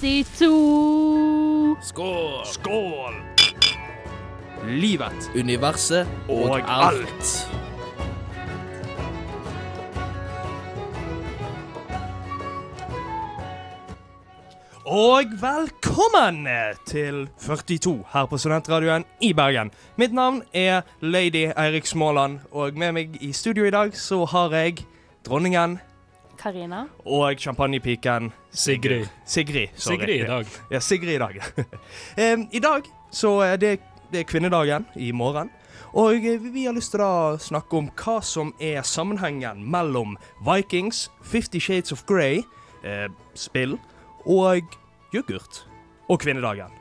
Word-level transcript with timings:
42. 0.00 1.76
Skål! 1.82 2.44
Skål! 2.44 3.14
Livet 4.68 5.30
Universet 5.36 6.08
og, 6.28 6.42
og 6.42 6.58
alt. 6.58 6.68
alt. 6.68 7.50
Og 14.84 15.24
velkommen 15.40 16.46
til 16.86 17.28
42 17.38 18.04
her 18.12 18.26
på 18.26 18.38
Studentradioen 18.38 19.04
i 19.20 19.32
Bergen. 19.32 19.70
Mitt 19.96 20.12
navn 20.12 20.42
er 20.52 20.80
Lady 21.00 21.48
Eirik 21.56 21.86
Småland, 21.86 22.38
og 22.52 22.76
med 22.76 22.92
meg 22.92 23.16
i 23.20 23.32
studio 23.32 23.64
i 23.64 23.72
dag 23.72 23.96
så 23.96 24.24
har 24.24 24.52
jeg 24.52 24.84
dronningen 25.24 25.80
Karina. 26.38 26.86
og 27.04 27.38
champagnepiken 27.38 28.32
Sigrid. 28.50 29.06
Sigrid. 29.24 29.68
sorry. 29.74 29.98
Sigrid 29.98 30.24
i 30.24 30.26
dag. 30.26 30.46
Ja, 30.70 30.80
Sigrid 30.80 31.14
i 31.14 31.18
dag. 31.18 31.40
I 32.52 32.58
dag 32.60 32.82
så 33.10 33.40
er 33.40 33.56
det, 33.56 33.80
det 34.12 34.20
er 34.20 34.24
kvinnedagen 34.28 34.86
i 34.96 35.12
morgen. 35.12 35.50
Og 35.96 36.14
eh, 36.26 36.40
vi 36.52 36.66
har 36.66 36.74
lyst 36.76 36.92
til 36.92 37.04
å 37.04 37.36
snakke 37.40 37.78
om 37.78 37.90
hva 37.96 38.18
som 38.24 38.52
er 38.60 38.82
sammenhengen 38.84 39.62
mellom 39.64 40.16
Vikings, 40.44 41.06
Fifty 41.24 41.60
Shades 41.60 41.94
of 41.94 42.04
Grey, 42.08 42.42
eh, 42.84 43.06
spill 43.34 43.78
og 44.26 44.76
yoghurt 45.14 45.62
og 46.10 46.20
kvinnedagen. 46.20 46.74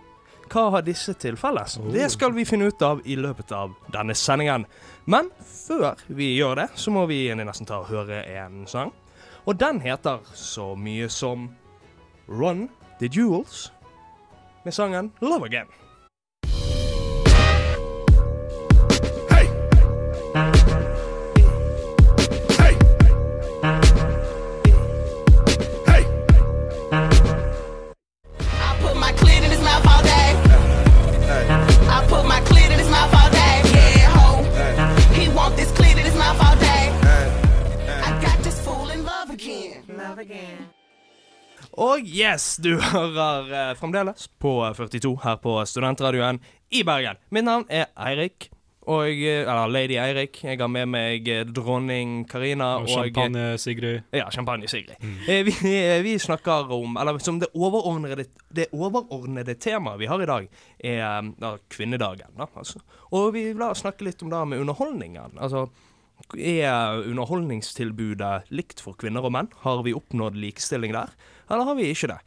Hva 0.51 0.67
har 0.75 0.83
disse 0.85 1.15
til 1.17 1.37
felles? 1.39 1.77
Oh. 1.79 1.87
Det 1.93 2.09
skal 2.13 2.35
vi 2.35 2.45
finne 2.45 2.67
ut 2.69 2.81
av 2.85 3.01
i 3.05 3.15
løpet 3.17 3.51
av 3.55 3.73
denne 3.93 4.13
sendingen. 4.17 4.67
Men 5.09 5.31
før 5.39 6.01
vi 6.07 6.35
gjør 6.35 6.61
det, 6.61 6.67
så 6.77 6.93
må 6.93 7.05
vi 7.09 7.27
nesten 7.33 7.65
ta 7.69 7.81
og 7.81 7.89
høre 7.89 8.21
en 8.35 8.65
sang. 8.69 8.93
Og 9.45 9.59
den 9.59 9.81
heter 9.81 10.23
så 10.33 10.73
mye 10.75 11.09
som 11.09 11.49
Run 12.27 12.69
the 12.99 13.09
Jewels 13.13 13.73
med 14.65 14.73
sangen 14.73 15.11
Love 15.21 15.45
Again. 15.45 15.67
Yes, 42.15 42.55
du 42.63 42.75
hører 42.79 43.51
eh, 43.51 43.71
fremdeles 43.79 44.29
på 44.39 44.57
42 44.77 45.15
her 45.25 45.39
på 45.43 45.57
Studentradioen 45.67 46.39
i 46.71 46.83
Bergen. 46.87 47.19
Mitt 47.35 47.47
navn 47.47 47.65
er 47.69 47.89
Eirik. 48.07 48.49
Og, 48.85 49.09
eh, 49.09 49.41
eller 49.41 49.67
Lady 49.67 49.97
Eirik. 49.97 50.43
Jeg 50.45 50.59
har 50.61 50.69
med 50.69 50.87
meg 50.93 51.27
eh, 51.31 51.41
dronning 51.49 52.19
Karina 52.29 52.75
Og 52.77 52.85
og 52.85 52.91
champagne, 52.93 53.45
Sigrid. 53.61 54.03
Ja, 54.13 54.27
champagne 54.31 54.69
Sigrid. 54.69 54.95
Mm. 55.01 55.17
vi, 55.49 55.55
eh, 55.73 56.03
vi 56.05 56.17
snakker 56.21 56.71
om 56.71 56.97
Eller 57.01 57.17
som 57.19 57.39
det 57.41 57.49
overordnede, 57.55 58.27
det 58.53 58.69
overordnede 58.71 59.57
temaet 59.57 59.99
vi 59.99 60.11
har 60.11 60.21
i 60.21 60.29
dag, 60.29 60.47
er 60.79 61.01
eh, 61.01 61.33
da, 61.41 61.55
kvinnedagen. 61.73 62.31
Da, 62.37 62.47
altså. 62.55 62.79
Og 63.11 63.33
vi 63.33 63.49
vil 63.51 63.75
snakke 63.75 64.05
litt 64.05 64.21
om 64.21 64.29
det 64.29 64.45
med 64.53 64.61
underholdningen. 64.61 65.39
Altså, 65.41 65.67
er 66.37 67.01
underholdningstilbudet 67.09 68.51
likt 68.55 68.79
for 68.81 68.95
kvinner 68.95 69.25
og 69.25 69.33
menn? 69.35 69.49
Har 69.65 69.81
vi 69.83 69.97
oppnådd 69.97 70.37
likestilling 70.39 70.93
der, 70.95 71.11
eller 71.49 71.63
har 71.69 71.75
vi 71.75 71.89
ikke 71.93 72.07
det? 72.13 72.19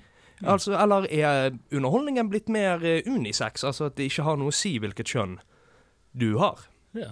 Altså, 0.47 0.73
eller 0.79 1.07
er 1.11 1.51
underholdningen 1.75 2.29
blitt 2.31 2.49
mer 2.49 2.85
eh, 2.87 3.03
unisex, 3.11 3.65
altså 3.67 3.87
at 3.91 3.97
det 3.99 4.07
ikke 4.11 4.23
har 4.29 4.37
noe 4.39 4.53
å 4.53 4.55
si 4.55 4.77
hvilket 4.79 5.11
kjønn 5.11 5.39
du 6.15 6.37
har? 6.39 6.61
Ja. 6.95 7.11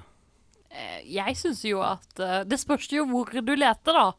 Eh, 0.70 1.00
Jeg 1.10 1.36
syns 1.36 1.64
jo 1.66 1.80
at 1.84 2.20
eh, 2.22 2.44
Det 2.44 2.58
spørs 2.60 2.86
jo 2.92 3.04
hvor 3.10 3.30
du 3.34 3.52
leter, 3.56 3.92
da. 3.96 4.12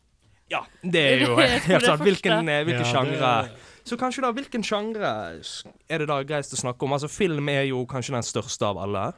Ja, 0.52 0.62
det 0.84 1.02
er 1.14 1.24
jo 1.26 1.36
helt 1.40 1.86
sant. 1.86 2.04
Hvilken, 2.04 2.50
eh, 2.52 2.68
Ja, 2.72 2.84
sjangre 2.84 3.18
det- 3.48 3.56
Så 3.88 3.96
kanskje 3.98 4.22
da, 4.26 4.32
hvilken 4.36 4.64
sjangre 4.68 5.10
er 5.90 5.98
det 6.04 6.08
da 6.10 6.20
greit 6.28 6.52
å 6.52 6.60
snakke 6.60 6.84
om? 6.84 6.92
Altså, 6.98 7.08
film 7.12 7.48
er 7.50 7.64
jo 7.70 7.86
kanskje 7.88 8.12
den 8.18 8.24
største 8.28 8.68
av 8.68 8.78
alle. 8.84 9.14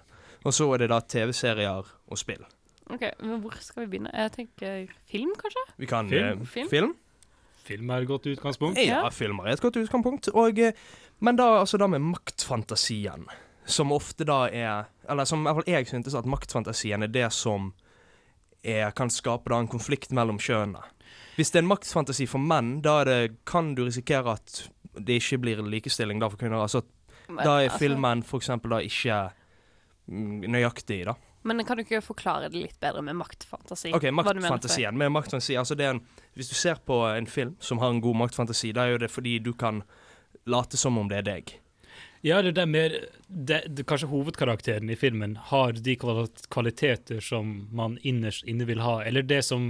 Og 0.46 0.54
så 0.54 0.70
er 0.74 0.78
det 0.86 0.90
da 0.94 1.00
TV-serier 1.02 1.84
og 2.08 2.18
spill. 2.18 2.46
Ok, 2.90 3.02
men 3.22 3.42
Hvor 3.42 3.58
skal 3.62 3.86
vi 3.88 3.98
begynne? 3.98 4.14
Jeg 4.14 4.32
tenker 4.38 4.94
film, 5.10 5.34
kanskje? 5.38 5.64
Vi 5.78 5.86
kan 5.90 6.10
Film? 6.10 6.42
eh, 6.42 6.46
Film? 6.54 6.70
film? 6.70 6.94
Film 7.70 7.92
er 7.94 8.02
et 8.04 8.10
godt 8.10 8.26
utgangspunkt. 8.32 8.80
Ja, 8.82 9.04
Ja. 9.06 9.10
filmer 9.14 9.46
er 9.48 9.54
et 9.58 9.62
godt 9.64 9.78
utgangspunkt. 9.78 10.32
Og, 10.34 10.58
eh, 10.60 10.74
men 11.22 11.38
da, 11.38 11.60
altså 11.62 11.78
da 11.78 11.88
med 11.88 12.02
maktfantasien, 12.02 13.28
som 13.70 13.92
ofte 13.94 14.26
da 14.26 14.48
er 14.50 14.88
Eller 15.10 15.26
som 15.26 15.42
i 15.42 15.44
hvert 15.50 15.56
fall 15.64 15.74
jeg 15.74 15.88
syntes 15.90 16.14
at 16.18 16.26
maktfantasien 16.30 17.04
er 17.04 17.08
det 17.10 17.32
som 17.34 17.72
er, 18.64 18.92
kan 18.92 19.10
skape 19.10 19.50
da 19.50 19.58
en 19.60 19.68
konflikt 19.72 20.12
mellom 20.14 20.38
kjønnene. 20.38 20.84
Hvis 21.38 21.50
det 21.52 21.60
er 21.62 21.64
en 21.64 21.72
maktfantasi 21.72 22.28
for 22.28 22.38
menn, 22.44 22.82
da 22.86 23.00
er 23.02 23.06
det, 23.06 23.38
kan 23.46 23.74
du 23.76 23.86
risikere 23.88 24.34
at 24.36 24.70
det 25.00 25.22
ikke 25.22 25.40
blir 25.42 25.62
likestilling 25.64 26.20
da 26.22 26.28
for 26.30 26.38
kvinner. 26.38 26.62
Altså, 26.62 26.84
Men, 27.30 27.44
da 27.46 27.56
er 27.62 27.70
altså, 27.70 27.80
filmen 27.80 28.24
for 28.24 28.38
eksempel 28.42 28.70
da 28.76 28.82
ikke 28.86 29.32
mm, 30.10 30.46
nøyaktig, 30.52 31.06
da. 31.06 31.14
Men 31.50 31.66
kan 31.66 31.80
du 31.80 31.84
ikke 31.84 32.02
forklare 32.06 32.50
det 32.52 32.62
litt 32.62 32.78
bedre 32.84 33.02
med 33.06 33.18
maktfantasi? 33.20 33.94
Ok, 33.98 34.10
maktfantasien. 34.16 34.98
Med 34.98 35.12
maktfantasi, 35.16 35.58
altså 35.60 35.78
det 35.80 35.88
er 35.88 35.96
en, 35.98 36.04
Hvis 36.38 36.52
du 36.52 36.56
ser 36.56 36.82
på 36.86 37.02
en 37.10 37.28
film 37.28 37.56
som 37.60 37.82
har 37.82 37.94
en 37.94 38.04
god 38.04 38.22
maktfantasi, 38.26 38.72
da 38.76 38.86
er 38.86 38.96
jo 38.96 39.02
det 39.06 39.12
fordi 39.12 39.40
du 39.44 39.54
kan 39.54 39.84
late 40.50 40.78
som 40.78 40.98
om 40.98 41.10
det 41.10 41.22
er 41.22 41.28
deg. 41.28 41.56
Ja, 42.22 42.42
det 42.44 42.58
er 42.60 42.68
mer 42.68 42.96
det, 43.28 43.62
det, 43.72 43.86
Kanskje 43.88 44.10
hovedkarakteren 44.12 44.90
i 44.92 44.98
filmen 45.00 45.38
har 45.52 45.78
de 45.78 45.96
kvaliteter 45.96 47.24
som 47.24 47.70
man 47.72 47.96
innerst 48.04 48.44
inne 48.44 48.68
vil 48.68 48.84
ha, 48.84 49.00
eller 49.04 49.24
det 49.24 49.44
som 49.48 49.70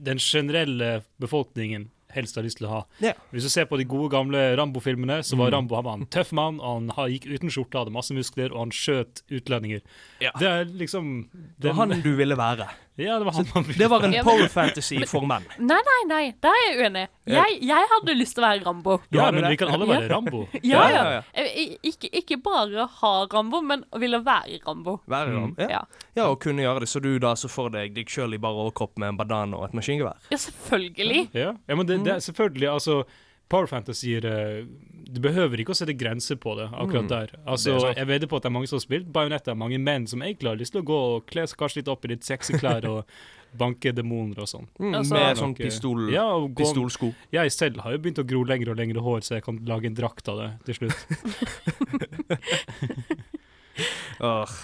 den 0.00 0.20
generelle 0.20 1.02
befolkningen 1.20 1.88
helst 2.14 2.36
har 2.36 2.44
lyst 2.46 2.58
til 2.60 2.66
å 2.68 2.72
ha. 2.74 2.80
Ja. 3.00 3.12
Hvis 3.32 3.46
du 3.46 3.50
ser 3.52 3.66
på 3.70 3.78
de 3.80 3.84
gode 3.88 4.10
gamle 4.12 4.56
Rambo-filmene, 4.58 5.20
så 5.26 5.36
var 5.38 5.50
Mm. 5.50 5.54
Rambo 5.56 5.74
han 5.76 5.84
var 5.84 5.94
en 5.98 6.06
tøff 6.06 6.32
mann, 6.32 6.60
og 6.60 6.90
han 6.96 7.10
gikk 7.10 7.26
uten 7.30 7.50
skjorte, 7.50 7.78
hadde 7.78 7.92
masse 7.94 8.14
muskler, 8.14 8.52
og 8.52 8.58
han 8.66 8.70
skjøt 8.70 9.22
utlendinger. 9.30 9.80
Ja. 10.20 10.30
Det 10.38 10.48
er 10.48 10.64
liksom 10.64 11.28
Det 11.58 11.74
var 11.74 11.86
han 11.86 12.00
du 12.02 12.14
ville 12.16 12.36
være. 12.36 12.68
Ja, 13.00 13.16
det 13.18 13.26
var 13.28 13.32
han 13.38 13.46
man 13.54 13.64
ville 13.66 13.78
Det 13.80 13.88
var 13.90 14.04
en 14.06 14.14
power 14.26 14.48
fantasy 14.52 14.98
for 15.08 15.24
menn. 15.26 15.46
Nei, 15.70 15.78
nei, 15.88 16.00
nei, 16.10 16.20
der 16.42 16.56
er 16.58 16.66
jeg 16.68 16.78
uenig. 16.84 17.04
Jeg, 17.30 17.58
jeg 17.68 17.88
hadde 17.92 18.14
lyst 18.18 18.34
til 18.36 18.42
å 18.44 18.46
være 18.48 18.64
Rambo. 18.66 18.96
Ja, 19.14 19.30
men 19.30 19.46
vi 19.48 19.56
kan 19.60 19.72
alle 19.74 19.86
være 19.88 20.08
Rambo. 20.12 20.42
Ja, 20.62 20.82
Ja. 20.90 21.04
Jeg- 21.36 21.50
jeg- 21.56 21.78
Ikke, 21.92 22.10
ikke 22.20 22.36
bare 22.42 22.86
ha 23.00 23.12
Rambo, 23.32 23.60
men 23.62 23.84
ville 23.98 24.20
være 24.24 24.60
Rambo. 24.66 24.98
Være 25.06 25.34
Rambo, 25.36 25.62
ja. 25.62 25.68
Ja, 25.70 25.80
ja, 26.16 26.28
og 26.28 26.40
kunne 26.40 26.62
gjøre 26.62 26.80
det. 26.84 26.88
Så 26.92 27.00
du 27.00 27.18
da 27.18 27.34
så 27.38 27.48
for 27.48 27.70
deg 27.70 27.94
deg 27.94 28.06
sjøl 28.10 28.34
i 28.34 28.38
bare 28.38 28.54
overkropp 28.66 28.98
med 28.98 29.08
en 29.14 29.16
badan 29.20 29.54
og 29.54 29.64
et 29.68 29.74
maskingevær. 29.78 30.16
ja 30.30 30.36
selvfølgelig. 30.36 31.28
Ja, 31.34 31.52
ja 31.68 31.74
men 31.76 31.86
det, 31.86 32.02
det 32.04 32.12
er 32.18 32.20
selvfølgelig 32.24 32.68
altså 32.72 33.02
Power 33.50 33.66
fantasier 33.66 34.24
eh, 34.30 34.64
Du 35.10 35.18
behøver 35.24 35.58
ikke 35.58 35.72
å 35.74 35.78
sette 35.78 35.96
grenser 35.98 36.36
på 36.38 36.52
det 36.56 36.68
akkurat 36.70 37.02
Mm. 37.02 37.08
der. 37.10 37.26
Det 37.34 37.40
Altså, 37.50 37.74
er. 37.90 37.94
Jeg 37.98 38.06
vedder 38.06 38.26
på 38.30 38.36
at 38.38 38.42
det 38.44 38.50
er 38.50 38.54
mange 38.54 38.68
som 38.70 38.76
har 38.78 38.84
spilt 38.84 39.08
Bajonetta, 39.12 39.54
mange 39.58 39.78
menn 39.82 40.06
som 40.06 40.22
egentlig 40.22 40.48
har 40.52 40.56
lyst 40.60 40.72
til 40.76 40.82
å 40.84 40.86
gå 40.86 40.98
og 41.16 41.26
kle 41.26 41.42
seg 41.50 41.58
kanskje 41.58 41.76
litt 41.82 41.88
opp 41.90 42.04
i 42.06 42.08
litt 42.14 42.22
sexy 42.24 42.52
klær 42.60 42.86
og 42.86 43.04
banke 43.60 43.90
demoner 43.92 44.38
og 44.38 44.46
sånn. 44.46 44.68
Mm, 44.78 44.94
Altså- 45.00 45.14
med 45.18 45.36
sånn 45.40 45.56
pistol, 45.58 46.04
Ja, 46.14 46.22
og 46.36 46.54
gå, 46.54 46.62
pistolsko. 46.62 47.10
Jeg 47.32 47.50
selv 47.50 47.80
har 47.82 47.90
jo 47.96 47.98
begynt 47.98 48.18
å 48.22 48.26
gro 48.26 48.44
lengre 48.46 48.70
og 48.70 48.76
lengre 48.78 49.02
hår, 49.02 49.20
så 49.26 49.34
jeg 49.34 49.42
kan 49.42 49.58
lage 49.66 49.86
en 49.90 49.94
drakt 49.98 50.28
av 50.30 50.38
det 50.38 50.50
til 50.66 50.74
slutt. 50.78 50.94
oh. 54.20 54.46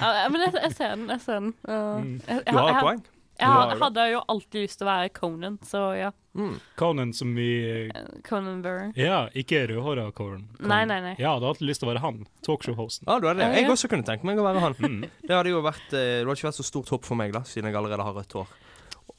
Ja, 0.00 0.28
men 0.28 0.40
jeg, 0.42 0.52
jeg 0.60 0.72
ser 0.76 0.90
den. 0.94 1.06
Jeg 1.08 1.20
ser 1.24 1.38
den. 1.40 1.52
Uh, 1.64 1.72
jeg, 1.72 2.20
jeg, 2.28 2.52
Du 2.52 2.58
har 2.58 2.66
jeg, 2.68 2.76
et 2.76 2.82
poeng. 2.84 3.00
Jeg, 3.38 3.48
har 3.48 3.76
hadde 3.80 4.04
jo 4.12 4.20
alltid 4.32 4.62
lyst 4.64 4.78
til 4.80 4.86
å 4.86 4.90
være 4.90 5.10
Conan, 5.16 5.58
så 5.66 5.82
ja. 5.96 6.10
Mm. 6.36 6.54
Conan 6.76 7.12
som 7.16 7.32
i 7.40 7.50
Eh, 7.88 8.04
Conan 8.28 8.62
Burr. 8.64 8.90
Ja, 8.98 9.26
ikke 9.36 9.62
rødhåra 9.70 10.10
Conan. 10.16 10.46
Nei, 10.60 10.82
nei, 10.88 10.98
nei. 11.04 11.14
Ja, 11.18 11.34
du 11.36 11.44
hadde 11.44 11.52
alltid 11.54 11.70
lyst 11.70 11.82
til 11.82 11.88
å 11.88 11.92
være 11.92 12.04
han. 12.04 12.22
Talkshow-hosten. 12.46 13.08
Ja, 13.08 13.18
du 13.20 13.28
hadde 13.28 13.44
det. 13.44 13.60
Jeg 13.60 13.72
også 13.72 13.90
kunne 13.92 14.06
tenke 14.08 14.28
meg 14.28 14.40
å 14.40 14.46
være 14.46 14.64
han. 14.64 14.76
Mm. 14.80 15.08
Det 15.26 15.34
hadde 15.34 15.52
jo 15.52 15.64
vært 15.64 15.88
eh, 15.92 16.20
Det 16.20 16.26
hadde 16.26 16.38
ikke 16.38 16.50
vært 16.50 16.60
så 16.60 16.68
stort 16.68 16.92
hopp 16.94 17.08
for 17.08 17.18
meg, 17.18 17.34
da, 17.36 17.44
siden 17.48 17.70
jeg 17.70 17.78
allerede 17.80 18.06
har 18.06 18.16
rødt 18.16 18.36
hår. 18.38 18.54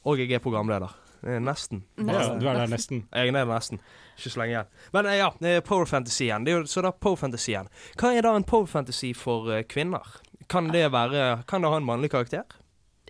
Og 0.08 0.22
jeg 0.22 0.34
er 0.34 0.42
programleder. 0.42 0.94
Eh, 1.22 1.40
Nesten. 1.42 1.82
Ja, 1.98 2.28
du 2.38 2.46
er 2.46 2.60
der 2.62 2.70
nesten. 2.70 3.04
Jeg 3.10 3.32
er 3.32 3.34
der 3.34 3.50
nesten. 3.50 3.82
Ikke 4.18 4.30
så 4.34 4.42
lenge 4.42 4.54
igjen. 4.54 4.70
Men 4.94 5.10
ja, 5.18 5.30
power 5.66 5.86
er 5.90 6.50
jo, 6.52 6.62
så 6.66 6.82
da 6.82 6.92
power 6.94 7.18
Fantasy 7.18 7.52
igjen. 7.52 7.70
Hva 7.98 8.14
er 8.14 8.26
da 8.26 8.34
en 8.36 8.46
power 8.46 8.66
fantasy 8.66 9.12
for 9.14 9.50
kvinner? 9.70 10.06
Kan 10.48 10.70
det 10.72 10.86
være 10.92 11.44
Kan 11.46 11.62
det 11.62 11.70
ha 11.70 11.76
en 11.76 11.86
mannlig 11.86 12.10
karakter? 12.10 12.44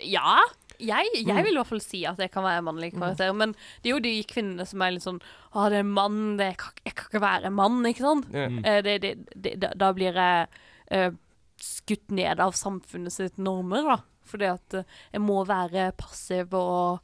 Ja. 0.02 0.38
Jeg, 0.78 1.08
jeg 1.14 1.26
Mm. 1.26 1.42
vil 1.44 1.52
i 1.52 1.58
hvert 1.58 1.66
fall 1.66 1.80
si 1.82 2.04
at 2.06 2.18
jeg 2.22 2.30
kan 2.30 2.44
være 2.44 2.62
mannlig 2.62 2.92
karakter, 2.94 3.32
men 3.34 3.52
det 3.82 3.90
er 3.90 3.94
jo 3.96 4.00
de 4.04 4.12
kvinnene 4.30 4.66
som 4.66 4.82
er 4.82 4.92
litt 4.94 5.02
sånn 5.02 5.20
Å, 5.54 5.68
det 5.70 5.78
er 5.80 5.80
en 5.80 5.90
mann, 5.96 6.36
det, 6.38 6.46
jeg, 6.52 6.56
kan, 6.58 6.72
jeg 6.84 6.94
kan 6.94 7.08
ikke 7.10 7.20
være 7.24 7.46
en 7.50 7.56
mann, 7.58 7.80
ikke 7.86 8.04
sant? 8.04 8.28
Mm. 8.30 8.58
Eh, 8.64 8.80
det, 8.86 8.98
det, 9.02 9.12
det, 9.34 9.72
da, 9.76 9.92
blir 9.96 10.12
jeg 10.14 10.46
eh, 10.90 11.10
skutt 11.58 12.10
ned 12.14 12.38
av 12.40 12.52
samfunnet 12.54 13.12
sitt 13.12 13.38
normer, 13.38 13.82
da. 13.88 13.98
Fordi 14.28 14.44
at 14.52 14.74
eh, 14.74 14.84
jeg 15.16 15.20
må 15.24 15.40
være 15.48 15.88
passiv 15.98 16.52
og 16.54 17.00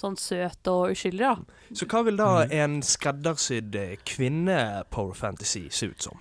sånn 0.00 0.16
søt 0.16 0.64
og 0.72 0.94
uskyldig, 0.94 1.26
da. 1.26 1.58
Så 1.76 1.84
hva 1.90 2.00
vil 2.06 2.16
da 2.16 2.28
Mm. 2.46 2.52
en 2.62 2.80
skreddersydd 2.82 3.76
kvinne-power 4.08 5.14
fantasy 5.14 5.66
se 5.70 5.90
ut 5.92 6.02
som? 6.02 6.20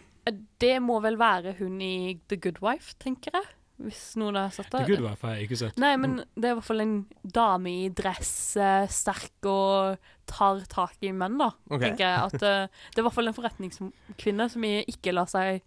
Det 0.59 0.75
må 0.83 0.99
vel 1.01 1.15
være 1.17 1.55
hun 1.59 1.79
i 1.81 2.19
The 2.27 2.35
Good 2.37 2.59
Wife, 2.61 2.95
tenker 2.99 3.31
jeg. 3.33 3.47
Hvis 3.79 4.01
noen 4.19 4.35
har 4.35 4.49
sett 4.51 4.67
det. 4.73 4.81
The 4.83 4.91
Good 4.91 5.03
Wife 5.05 5.23
har 5.23 5.37
jeg 5.37 5.47
ikke 5.47 5.59
sett. 5.61 5.77
Nei, 5.79 5.93
men 6.01 6.17
det 6.35 6.49
er 6.49 6.55
i 6.55 6.57
hvert 6.57 6.67
fall 6.67 6.83
en 6.83 6.95
dame 7.23 7.71
i 7.71 7.89
dress, 7.95 8.31
eh, 8.59 8.87
sterk 8.91 9.47
og 9.47 10.09
tar 10.29 10.59
tak 10.69 10.97
i 11.07 11.13
menn, 11.15 11.37
da. 11.39 11.53
Okay. 11.69 11.87
Tenker 11.87 12.03
jeg 12.03 12.25
at 12.27 12.43
eh, 12.43 12.81
Det 12.91 12.99
er 12.99 13.03
i 13.03 13.07
hvert 13.07 13.15
fall 13.15 13.31
en 13.31 13.37
forretningskvinne 13.37 14.49
som 14.51 14.67
ikke 14.67 15.15
lar 15.15 15.31
seg 15.31 15.63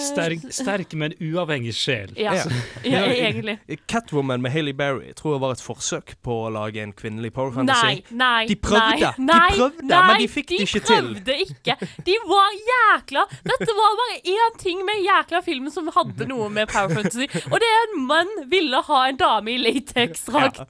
Sterk, 0.00 0.46
sterk 0.54 0.94
men 0.96 1.12
uavhengig 1.20 1.74
sjel. 1.76 2.12
Ja, 2.16 2.32
Ja. 2.38 2.44
ja, 2.84 3.02
egentlig. 3.12 3.58
Catwoman 3.86 4.40
med 4.40 4.52
Hailey 4.54 4.72
Berry 4.72 5.12
tror 5.12 5.34
jeg 5.34 5.40
var 5.42 5.52
et 5.52 5.60
forsøk 5.60 6.14
på 6.24 6.36
å 6.46 6.52
lage 6.54 6.80
en 6.80 6.94
kvinnelig 6.96 7.32
power 7.36 7.52
fantasy. 7.52 8.00
Nei, 8.08 8.16
nei, 8.22 8.46
De 8.48 8.56
prøvde, 8.56 9.10
nei, 9.18 9.50
de 9.50 9.58
prøvde, 9.58 9.84
nei, 9.90 10.00
men 10.08 10.22
de 10.22 10.28
fikk 10.32 10.48
det 10.54 10.60
ikke 10.64 10.82
til. 10.88 11.10
De 11.12 11.20
prøvde 11.20 11.36
ikke. 11.44 11.76
De 12.08 12.16
var 12.30 12.56
jækla 12.70 13.26
Dette 13.50 13.76
var 13.82 13.98
bare 14.00 14.16
én 14.38 14.58
ting 14.62 14.80
med 14.88 15.04
jækla 15.04 15.42
filmen 15.44 15.70
som 15.74 15.92
hadde 15.94 16.28
noe 16.32 16.48
med 16.48 16.72
power 16.72 16.94
fantasy, 16.96 17.28
og 17.52 17.58
det 17.60 17.68
er 17.74 17.84
en 17.90 18.06
mann 18.08 18.32
ville 18.48 18.80
ha 18.88 19.02
en 19.10 19.20
dame 19.20 19.52
i 19.52 19.58
lateksdrakt. 19.66 20.64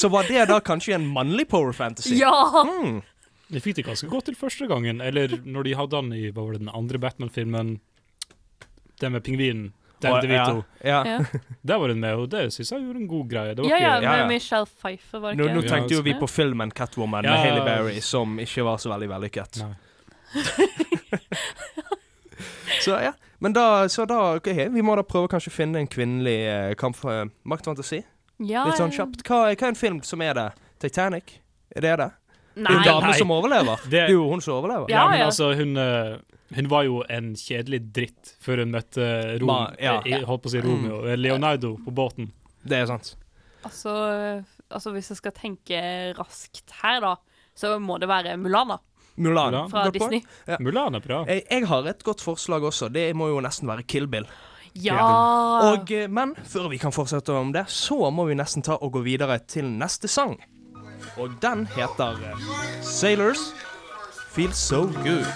Så 0.00 0.08
var 0.08 0.24
det 0.28 0.48
da 0.48 0.60
kanskje 0.64 0.96
en 0.96 1.06
mannlig 1.12 1.48
power 1.48 1.72
fantasy? 1.76 2.16
Ja. 2.16 2.32
Mm. 2.64 3.02
De 3.50 3.60
fikk 3.60 3.80
det 3.80 3.84
ganske 3.88 4.06
godt 4.08 4.28
til 4.30 4.36
første 4.38 4.66
gangen, 4.70 5.00
eller 5.02 5.32
når 5.44 5.66
de 5.66 5.72
hadde 5.74 5.96
han 5.98 6.12
i 6.14 6.28
hva 6.30 6.44
var 6.46 6.52
det, 6.54 6.60
den 6.64 6.70
andre 6.72 7.00
Batman-filmen, 7.02 7.80
den 9.00 9.12
med 9.12 9.22
pingvinen. 9.26 9.72
Den 10.00 10.12
Og- 10.16 10.22
DeVito. 10.24 10.62
Ja, 10.84 11.02
ja. 11.04 11.18
Der 11.68 11.76
var 11.78 11.88
hun 11.92 12.00
med, 12.00 12.14
og 12.16 12.30
det 12.32 12.46
syns 12.54 12.70
jeg 12.72 12.80
gjorde 12.86 13.00
en 13.02 13.08
god 13.08 13.26
greie. 13.28 13.54
Det 13.54 13.60
var 13.64 13.68
Ja, 13.68 13.76
ja, 13.76 13.96
ikke 13.96 14.04
Ja, 14.06 14.12
ja. 14.12 14.16
med 14.26 14.32
Michelle 14.34 14.66
Pfeiffer, 14.66 15.18
var 15.20 15.30
det 15.34 15.38
Nå, 15.38 15.44
ikke? 15.44 15.54
nå 15.54 15.62
Ja, 15.62 15.68
tenkte 15.74 15.94
jo 15.98 16.02
vi 16.06 16.14
på 16.14 16.26
filmen 16.28 16.70
Catwoman 16.72 17.24
Ja. 17.24 17.30
med 17.30 17.38
Hailey 17.44 17.64
Berry, 17.68 18.00
som 18.00 18.38
ikke 18.40 18.64
var 18.64 18.76
så 18.80 18.88
veldig 18.94 19.08
vellykket. 19.12 19.60
Så 22.80 22.90
ja, 22.90 23.12
men 23.38 23.52
da, 23.52 23.88
så 23.88 24.04
da 24.06 24.36
okay, 24.36 24.68
Vi 24.68 24.82
må 24.82 24.94
da 24.96 25.02
prøve 25.04 25.28
kanskje 25.28 25.50
å 25.50 25.54
finne 25.54 25.80
en 25.82 25.88
kvinnelig 25.90 26.36
eh, 26.48 26.74
kamp 26.80 26.96
for 26.96 27.28
maktfantasi. 27.44 27.98
Ja, 28.40 28.62
Litt 28.64 28.78
sånn 28.80 28.92
kjapt. 28.94 29.20
Hva, 29.26 29.42
hva 29.50 29.52
er 29.52 29.68
en 29.74 29.76
film 29.76 29.98
som 30.06 30.22
er 30.24 30.32
det? 30.38 30.46
Titanic? 30.80 31.34
Er 31.76 31.84
det 31.84 31.96
det? 32.00 32.08
Nei. 32.56 32.72
en 32.76 32.82
dame 32.84 33.06
Nei. 33.10 33.18
som 33.18 33.30
overlever. 33.30 33.78
Det- 33.90 34.00
er 34.08 34.12
jo 34.12 34.28
hun 34.30 34.40
som 34.40 34.54
overlever. 34.54 34.88
Ja, 34.90 35.04
Ja, 35.04 35.08
men 35.10 35.18
ja. 35.20 35.26
altså, 35.26 35.54
hun, 35.56 35.76
eh, 35.76 36.18
hun 36.56 36.68
var 36.68 36.82
jo 36.84 37.02
en 37.08 37.34
kjedelig 37.34 37.92
dritt 37.92 38.34
før 38.42 38.58
hun 38.64 38.72
møtte 38.72 39.38
Rom, 39.40 39.48
Ma- 39.48 39.74
ja. 39.78 40.00
eh, 40.04 40.24
holdt 40.26 40.42
på 40.42 40.48
å 40.48 40.50
si 40.50 40.60
Romeo, 40.60 41.02
mm. 41.04 41.16
Leonardo 41.18 41.76
på 41.84 41.92
båten. 41.94 42.30
Det 42.66 42.76
er 42.82 42.86
sant. 42.86 43.14
Altså, 43.64 44.44
altså, 44.70 44.90
hvis 44.92 45.08
jeg 45.10 45.16
skal 45.20 45.32
tenke 45.32 45.80
raskt 46.18 46.70
her, 46.82 47.00
da, 47.00 47.16
så 47.54 47.78
må 47.80 47.98
det 48.00 48.08
være 48.08 48.36
Mulan, 48.40 48.68
da. 48.68 48.78
Mulan. 49.20 49.52
Mulan. 49.52 49.70
Fra 49.70 49.90
Disney. 49.90 50.22
Ja. 50.48 50.56
Mulan 50.60 50.94
er 50.94 51.00
bra. 51.00 51.24
Jeg, 51.28 51.44
jeg 51.50 51.66
har 51.66 51.86
et 51.86 52.02
godt 52.02 52.20
forslag 52.24 52.62
også. 52.62 52.90
Det 52.92 53.14
må 53.14 53.28
jo 53.28 53.40
nesten 53.40 53.68
være 53.68 53.84
Kill 53.86 54.06
Bill. 54.06 54.24
Ja! 54.74 54.96
Og, 55.72 55.90
eh, 55.92 56.06
men 56.08 56.34
før 56.46 56.68
vi 56.70 56.78
kan 56.78 56.92
fortsette 56.94 57.28
om 57.34 57.50
det, 57.52 57.66
så 57.68 58.10
må 58.14 58.24
vi 58.28 58.34
nesten 58.38 58.62
ta 58.64 58.76
og 58.80 58.92
gå 58.92 59.02
videre 59.04 59.38
til 59.46 59.64
neste 59.64 60.08
sang. 60.08 60.38
Og 61.16 61.30
den 61.42 61.66
heter 61.66 62.10
eh, 62.10 62.36
Sailors 62.82 63.38
Feel 64.32 64.52
So 64.52 64.86
Good. 64.86 65.26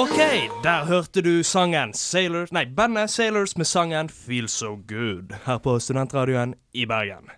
OK, 0.00 0.16
der 0.64 0.84
hørte 0.84 1.20
du 1.20 1.42
sangen 1.44 1.90
Sailors 1.92 2.52
Nei, 2.56 2.62
bandet 2.76 3.10
Sailors 3.12 3.52
med 3.60 3.66
sangen 3.68 4.08
Feel 4.08 4.46
So 4.48 4.78
Good 4.88 5.34
her 5.44 5.58
på 5.60 5.74
Studentradioen 5.78 6.54
i 6.72 6.86
Bergen. 6.88 7.28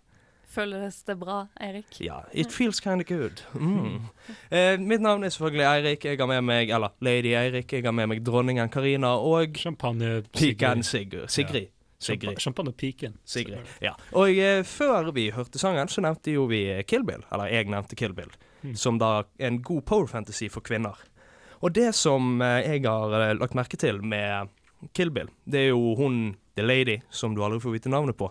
Føles 0.47 1.01
det 1.03 1.17
bra, 1.19 1.41
Eirik? 1.59 1.99
Ja, 1.99 2.21
it 2.33 2.53
feels 2.55 2.79
kinda 2.81 3.03
good. 3.09 3.43
Mm. 3.55 4.07
Eh, 4.51 4.79
mitt 4.79 5.03
navn 5.03 5.25
er 5.25 5.35
selvfølgelig 5.35 5.67
Eirik. 5.67 6.05
Jeg 6.05 6.19
har 6.21 6.27
med 6.31 6.41
meg 6.45 6.71
Eller 6.71 6.95
Lady 7.01 7.35
Eirik. 7.35 7.73
Jeg 7.73 7.83
har 7.85 7.93
med 7.93 8.07
meg 8.13 8.23
dronningen 8.23 8.71
Karina 8.71 9.17
og 9.19 9.59
Champagne 9.59 10.23
piken 10.33 10.83
Sigurd. 10.87 11.29
Sigrid. 11.29 11.67
Sigrid. 11.99 12.39
Champagnepiken. 12.39 13.17
Sigrid. 13.25 13.67
Ja. 13.83 13.97
Og 14.13 14.39
eh, 14.39 14.63
før 14.65 15.11
vi 15.11 15.31
hørte 15.35 15.59
sangen, 15.59 15.89
så 15.89 16.01
nevnte 16.01 16.31
jo 16.31 16.47
vi 16.47 16.69
Kill 16.87 17.03
Bill. 17.05 17.27
Eller 17.33 17.51
jeg 17.51 17.67
nevnte 17.75 17.97
Kill 17.99 18.15
Bill. 18.15 18.31
Som 18.79 19.03
da 19.03 19.25
er 19.39 19.51
en 19.51 19.63
god 19.63 19.83
power 19.83 20.07
fantasy 20.07 20.47
for 20.51 20.61
kvinner. 20.61 20.95
Og 21.63 21.73
det 21.77 21.93
som 21.95 22.41
eh, 22.43 22.61
jeg 22.75 22.85
har 22.89 23.13
eh, 23.21 23.35
lagt 23.39 23.55
merke 23.59 23.79
til 23.79 24.01
med 24.03 24.51
Kill 24.97 25.13
Bill, 25.15 25.29
det 25.47 25.67
er 25.67 25.69
jo 25.71 25.95
hun 25.99 26.35
The 26.59 26.65
Lady, 26.67 26.99
som 27.11 27.37
du 27.37 27.43
aldri 27.45 27.61
får 27.63 27.77
vite 27.79 27.93
navnet 27.93 28.19
på. 28.19 28.31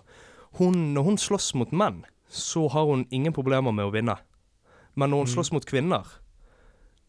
Hun, 0.60 0.92
når 0.94 1.02
hun 1.08 1.16
slåss 1.18 1.54
mot 1.58 1.72
menn, 1.72 2.02
så 2.28 2.66
har 2.72 2.84
hun 2.90 3.06
ingen 3.10 3.32
problemer 3.32 3.72
med 3.72 3.88
å 3.88 3.94
vinne. 3.94 4.18
Men 4.94 5.10
når 5.10 5.24
hun 5.24 5.32
slåss 5.32 5.52
mot 5.56 5.64
kvinner, 5.64 6.04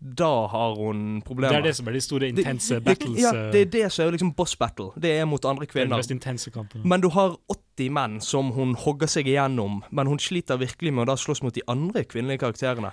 da 0.04 0.48
har 0.52 0.76
hun 0.76 1.22
problemer. 1.24 1.54
Det 1.54 1.60
er 1.62 1.68
det 1.70 1.76
som 1.78 1.88
er 1.88 1.96
de 1.96 2.02
store, 2.04 2.30
intense 2.34 2.76
det- 2.76 2.84
battles. 2.88 3.20
Ja, 3.22 3.30
eh, 3.36 3.52
det 3.52 3.62
er 3.62 3.70
det 3.72 3.92
som 3.92 4.08
er 4.08 4.12
liksom 4.12 4.34
boss 4.36 4.56
battle. 4.60 4.92
Det 5.00 5.12
er 5.20 5.26
mot 5.26 5.46
andre 5.46 5.66
kvinner. 5.66 5.88
det 5.88 5.92
er 5.92 5.96
den 5.96 6.00
mest 6.00 6.12
intense 6.12 6.52
kampen. 6.52 6.82
Men 6.88 7.02
du 7.02 7.10
har 7.10 7.38
80 7.50 7.90
menn 7.92 8.20
som 8.22 8.52
hun 8.52 8.76
hogger 8.76 9.08
seg 9.08 9.28
igjennom, 9.28 9.82
men 9.92 10.08
hun 10.08 10.20
sliter 10.20 10.58
virkelig 10.60 10.94
med 10.94 11.04
å 11.04 11.12
da 11.12 11.16
slåss 11.16 11.44
mot 11.44 11.54
de 11.54 11.62
andre 11.68 12.04
kvinnelige 12.04 12.40
karakterene. 12.40 12.92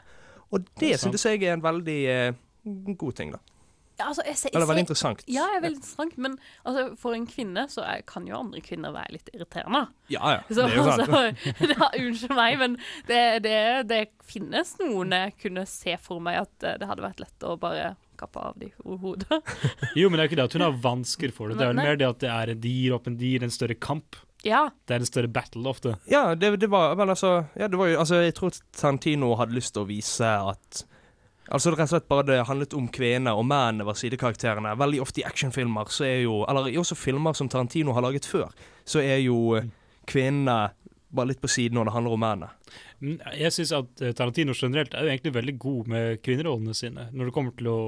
Og 0.53 0.65
det 0.79 0.93
Det 0.95 1.01
synes 1.01 1.23
jeg 1.25 1.43
er 1.43 1.53
en 1.55 1.63
veldig 1.63 2.07
eh, 2.07 2.33
god 2.97 3.17
ting, 3.17 3.33
da. 3.37 3.41
Ja, 4.01 4.07
altså, 4.09 4.23
jeg, 4.25 4.37
jeg, 4.45 4.55
Eller 4.55 4.69
veldig 4.71 4.83
interessant. 4.87 5.23
Ja, 5.29 5.45
det 5.51 5.59
er 5.59 5.65
veldig 5.67 5.77
interessant, 5.77 6.15
men 6.25 6.37
altså, 6.65 6.85
for 7.01 7.17
en 7.17 7.27
kvinne 7.29 7.67
så 7.69 7.83
er, 7.85 8.05
kan 8.09 8.29
jo 8.29 8.39
andre 8.39 8.63
kvinner 8.65 8.95
være 8.95 9.19
litt 9.19 9.29
irriterende. 9.35 9.83
Ja, 10.09 10.39
ja. 10.39 10.39
Så, 10.49 10.63
det 10.63 10.71
er 10.71 10.79
jo 10.79 10.85
sant. 10.89 11.03
altså, 11.05 11.67
da, 11.75 11.91
unnskyld 11.99 12.37
meg, 12.39 12.57
men 12.63 12.79
det, 13.11 13.21
det, 13.45 13.59
det 13.91 14.01
finnes 14.25 14.73
noen 14.81 15.13
jeg 15.19 15.35
kunne 15.43 15.67
se 15.69 15.99
for 16.01 16.25
meg 16.25 16.41
at 16.47 16.65
eh, 16.65 16.79
det 16.81 16.89
hadde 16.89 17.05
vært 17.05 17.21
lett 17.27 17.45
å 17.45 17.59
bare 17.61 17.93
kappe 18.21 18.41
av 18.41 18.57
de 18.61 18.71
hodet. 18.81 19.41
Jo, 19.99 20.09
men 20.09 20.17
det 20.17 20.25
er 20.25 20.31
ikke 20.31 20.41
det 20.41 20.49
at 20.49 20.57
hun 20.57 20.65
har 20.65 20.81
vansker 20.81 21.37
for 21.37 21.53
det. 21.53 21.61
Det 21.61 21.69
er 21.69 21.75
vel 21.75 21.85
mer 21.85 22.01
det 22.01 22.09
at 22.09 22.25
det 22.25 22.33
er 22.33 22.55
en, 22.55 22.61
de 22.65 22.75
opp 22.97 23.09
en, 23.09 23.21
de 23.21 23.35
gir 23.35 23.45
en 23.45 23.53
større 23.53 23.77
kamp. 23.77 24.17
Ja, 24.47 24.71
Det 24.89 24.97
er 24.97 25.03
en 25.05 25.09
større 25.09 25.29
battle 25.29 25.69
ofte. 25.69 25.99
Ja, 26.09 26.31
det, 26.33 26.55
det 26.63 26.71
var 26.73 26.95
vel 26.97 27.13
altså 27.13 27.43
Ja, 27.61 27.67
det 27.69 27.77
var 27.77 27.91
jo 27.91 27.99
Altså, 28.01 28.23
jeg 28.25 28.33
tror 28.39 28.55
Tantino 28.73 29.35
hadde 29.37 29.53
lyst 29.53 29.75
til 29.77 29.85
å 29.85 29.91
vise 29.91 30.25
at 30.25 30.87
Altså 31.51 31.73
rett 31.75 31.83
og 31.89 31.91
slett 31.95 32.09
bare 32.11 32.27
det 32.29 32.37
handlet 32.47 32.75
om 32.79 32.87
kvinner, 32.95 33.35
og 33.35 33.47
mennene 33.51 33.87
var 33.89 33.97
sidekarakterene. 33.99 34.77
Veldig 34.79 35.01
ofte 35.03 35.23
i 35.23 35.27
actionfilmer 35.27 35.89
så 35.91 36.05
er 36.07 36.21
jo 36.23 36.45
Eller 36.49 36.69
i 36.71 36.77
også 36.79 36.95
filmer 36.99 37.35
som 37.35 37.49
Tarantino 37.51 37.93
har 37.97 38.05
laget 38.07 38.29
før, 38.31 38.53
så 38.87 39.03
er 39.03 39.19
jo 39.25 39.57
eh, 39.59 39.67
kvinnene 40.07 40.71
bare 41.11 41.27
litt 41.33 41.41
på 41.43 41.51
siden 41.51 41.75
når 41.75 41.89
det 41.89 41.93
handler 41.97 42.15
om 42.15 42.23
mennene. 42.23 42.51
Jeg 43.35 43.51
syns 43.57 43.73
at 43.75 44.03
eh, 44.05 44.13
Tarantino 44.15 44.55
generelt 44.55 44.95
er 44.95 45.03
jo 45.09 45.11
egentlig 45.11 45.35
veldig 45.35 45.57
god 45.59 45.91
med 45.91 46.23
kvinnerollene 46.23 46.75
sine. 46.79 47.09
Når 47.11 47.31
det 47.31 47.35
kommer 47.35 47.57
til 47.59 47.67
å 47.73 47.79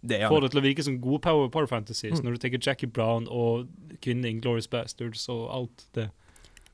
Det 0.00 0.22
er 0.22 0.28
få 0.32 0.40
det 0.40 0.50
til 0.54 0.62
å 0.62 0.64
virke 0.64 0.84
som 0.86 0.96
gode 1.00 1.20
power, 1.26 1.48
power 1.52 1.68
fantasies. 1.68 2.20
Mm. 2.20 2.24
Når 2.24 2.32
du 2.32 2.38
tenker 2.46 2.64
Jackie 2.64 2.88
Brown 2.88 3.28
og 3.28 3.68
kvinnen 4.00 4.24
i 4.24 4.32
Inglourious 4.32 4.68
Bastards 4.68 5.28
og 5.28 5.44
alt 5.52 5.86
det. 5.94 6.08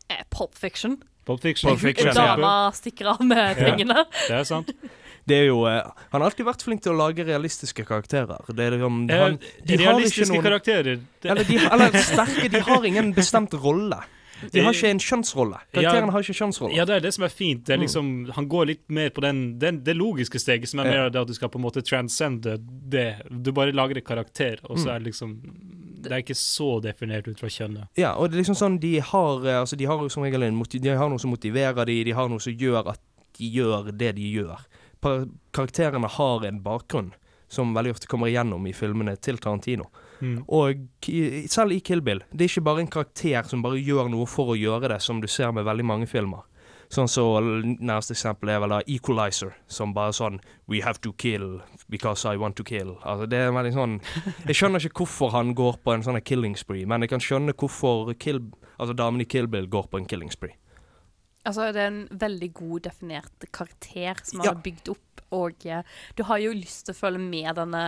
eh, 0.08 0.22
Pulp 0.30 0.54
Fiction. 0.54 1.00
Pop 1.26 1.40
Fiction. 1.42 1.70
Pop 1.70 1.78
Fiction. 1.78 2.14
Dama 2.14 2.70
stikker 2.74 3.12
av 3.12 3.24
med 3.24 3.58
Ja. 3.58 3.76
Det 3.76 4.36
er 4.40 4.44
sant. 4.44 4.70
Det 5.30 5.36
er 5.38 5.48
jo 5.48 5.64
eh, 5.70 5.80
Han 6.12 6.20
har 6.20 6.28
alltid 6.30 6.46
vært 6.50 6.62
flink 6.66 6.82
til 6.84 6.92
å 6.92 6.98
lage 7.00 7.24
realistiske 7.28 7.84
karakterer. 7.88 8.40
Det 8.50 8.66
er 8.66 8.76
liksom 8.76 9.02
han, 9.10 9.38
de 9.66 9.76
realistiske 9.80 10.30
noen 10.34 10.42
karakterer. 10.48 10.98
Eller, 11.24 11.44
de, 11.46 11.60
eller 11.70 12.00
sterke. 12.02 12.48
De 12.50 12.60
har 12.66 12.88
ingen 12.90 13.12
bestemt 13.16 13.54
rolle. 13.62 14.00
De 14.40 14.62
har 14.64 14.72
ikke 14.72 14.88
en 14.88 15.00
kjønnsrolle. 15.04 15.58
Karakterene 15.76 16.12
har 16.14 16.22
ikke 16.24 16.32
kjønnsrolle. 16.38 16.72
ja, 16.78 16.86
det 16.88 16.94
er 16.96 17.02
det 17.04 17.10
som 17.12 17.26
er 17.26 17.32
fint. 17.32 17.60
Det 17.68 17.74
er 17.74 17.76
Mm. 17.76 17.82
liksom, 17.84 18.06
Han 18.38 18.46
går 18.48 18.66
litt 18.70 18.84
mer 18.88 19.10
på 19.12 19.20
den, 19.20 19.58
den, 19.60 19.82
det 19.84 19.94
logiske 19.98 20.40
steget, 20.40 20.68
som 20.70 20.80
er 20.80 20.84
Ja. 20.86 20.90
mer 20.92 21.10
det 21.10 21.20
at 21.20 21.28
du 21.28 21.34
skal 21.36 21.50
på 21.52 21.58
en 21.60 21.64
måte 21.66 21.82
transcende 21.84 22.56
det. 22.88 23.20
Du 23.28 23.52
bare 23.52 23.72
lager 23.76 23.96
en 24.00 24.02
karakter, 24.02 24.56
og 24.64 24.78
så 24.78 24.86
Mm. 24.88 24.94
er 24.94 24.98
det 24.98 25.06
liksom 25.12 25.36
Det 26.02 26.10
er 26.12 26.22
ikke 26.22 26.34
så 26.34 26.80
definert 26.80 27.28
ut 27.28 27.38
fra 27.38 27.48
kjønnet. 27.48 27.88
Ja, 27.98 28.14
og 28.16 28.30
det 28.30 28.38
er 28.38 28.42
liksom 28.42 28.56
sånn 28.56 28.80
De 28.80 28.98
har 29.00 29.44
eh, 29.46 29.60
Altså 29.60 29.76
de 29.76 29.84
har 29.84 30.08
som 30.08 30.22
regel 30.22 30.42
en 30.42 30.62
De 30.62 30.88
har 30.88 31.08
noe 31.10 31.18
som 31.20 31.30
motiverer 31.30 31.84
dem, 31.84 32.04
De 32.04 32.12
har 32.12 32.26
noe 32.28 32.40
som 32.40 32.54
gjør 32.56 32.88
at 32.88 33.00
de 33.38 33.50
gjør 33.52 33.92
det 33.96 34.14
de 34.16 34.32
gjør. 34.32 34.56
Karakterene 35.00 36.08
har 36.18 36.46
en 36.46 36.62
bakgrunn 36.64 37.12
som 37.50 37.74
veldig 37.74 37.96
ofte 37.96 38.06
kommer 38.06 38.30
igjennom 38.30 38.66
i 38.66 38.74
filmene 38.76 39.16
til 39.18 39.40
Tarantino. 39.42 39.88
Mm. 40.20 40.44
Og 40.46 40.86
selv 41.50 41.74
i 41.74 41.80
Kill 41.80 42.02
Bill, 42.04 42.22
det 42.30 42.44
er 42.44 42.52
ikke 42.52 42.68
bare 42.68 42.84
en 42.84 42.92
karakter 42.92 43.48
som 43.48 43.64
bare 43.64 43.80
gjør 43.80 44.10
noe 44.12 44.28
for 44.30 44.52
å 44.52 44.58
gjøre 44.58 44.92
det, 44.92 45.00
som 45.02 45.22
du 45.22 45.26
ser 45.26 45.50
med 45.56 45.66
veldig 45.66 45.86
mange 45.88 46.06
filmer. 46.10 46.44
Sånn 46.90 47.06
så 47.06 47.22
nærmeste 47.38 48.16
eksempel 48.16 48.50
er 48.50 48.62
vel 48.62 48.72
da 48.74 48.80
Equalizer, 48.90 49.52
som 49.70 49.92
bare 49.94 50.14
sånn 50.14 50.40
We 50.66 50.80
have 50.82 50.98
to 51.06 51.12
kill 51.22 51.60
because 51.90 52.26
I 52.26 52.38
want 52.38 52.56
to 52.58 52.66
kill. 52.66 52.96
Altså 53.06 53.28
det 53.30 53.38
er 53.38 53.52
veldig 53.54 53.74
sånn 53.76 53.98
Jeg 54.48 54.58
skjønner 54.58 54.82
ikke 54.82 55.04
hvorfor 55.04 55.30
han 55.36 55.54
går 55.58 55.78
på 55.84 55.94
en 55.94 56.02
sånn 56.06 56.18
killing 56.26 56.56
spree, 56.58 56.88
men 56.90 57.06
jeg 57.06 57.12
kan 57.12 57.22
skjønne 57.22 57.54
hvorfor 57.54 58.10
kill, 58.18 58.42
altså 58.76 58.98
damen 58.98 59.22
i 59.22 59.28
Kill 59.30 59.46
Bill 59.50 59.70
går 59.70 59.86
på 59.90 60.02
en 60.02 60.10
killing 60.10 60.34
spree. 60.34 60.58
Altså, 61.46 61.70
det 61.72 61.80
er 61.80 61.86
en 61.88 62.08
veldig 62.20 62.50
god 62.54 62.80
definert 62.84 63.46
karakter 63.52 64.18
som 64.28 64.42
Ja. 64.44 64.50
har 64.52 64.60
bygd 64.62 64.90
opp, 64.92 65.22
og 65.32 65.64
eh, 65.64 65.82
du 66.18 66.22
har 66.28 66.38
jo 66.42 66.50
lyst 66.52 66.86
til 66.86 66.94
å 66.94 66.98
følge 66.98 67.20
med 67.22 67.54
denne 67.56 67.82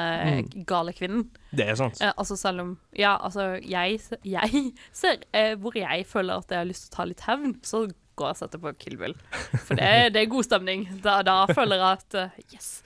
Mm. 0.46 0.64
gale 0.64 0.92
kvinnen. 0.96 1.26
Det 1.52 1.66
er 1.68 1.74
sant. 1.76 2.00
Eh, 2.00 2.12
altså 2.16 2.36
selv 2.38 2.60
om 2.60 2.78
Ja, 2.96 3.16
altså, 3.18 3.58
jeg, 3.62 4.00
jeg 4.24 4.72
ser 4.92 5.18
eh, 5.34 5.54
hvor 5.56 5.74
jeg 5.76 6.06
føler 6.06 6.38
at 6.38 6.48
jeg 6.48 6.58
har 6.58 6.64
lyst 6.70 6.86
til 6.88 6.94
å 6.94 6.96
ta 6.96 7.04
litt 7.10 7.20
hevn, 7.28 7.58
så 7.62 7.86
går 8.16 8.26
jeg 8.28 8.30
og 8.30 8.36
setter 8.36 8.58
på 8.62 8.72
Kill 8.78 8.96
Bill. 9.00 9.14
For 9.66 9.74
det, 9.74 10.12
det 10.14 10.22
er 10.22 10.26
god 10.32 10.44
stemning. 10.44 10.86
Da, 11.02 11.22
da 11.22 11.46
føler 11.48 11.76
jeg 11.80 11.98
at 11.98 12.14
uh, 12.14 12.42
Yes. 12.52 12.82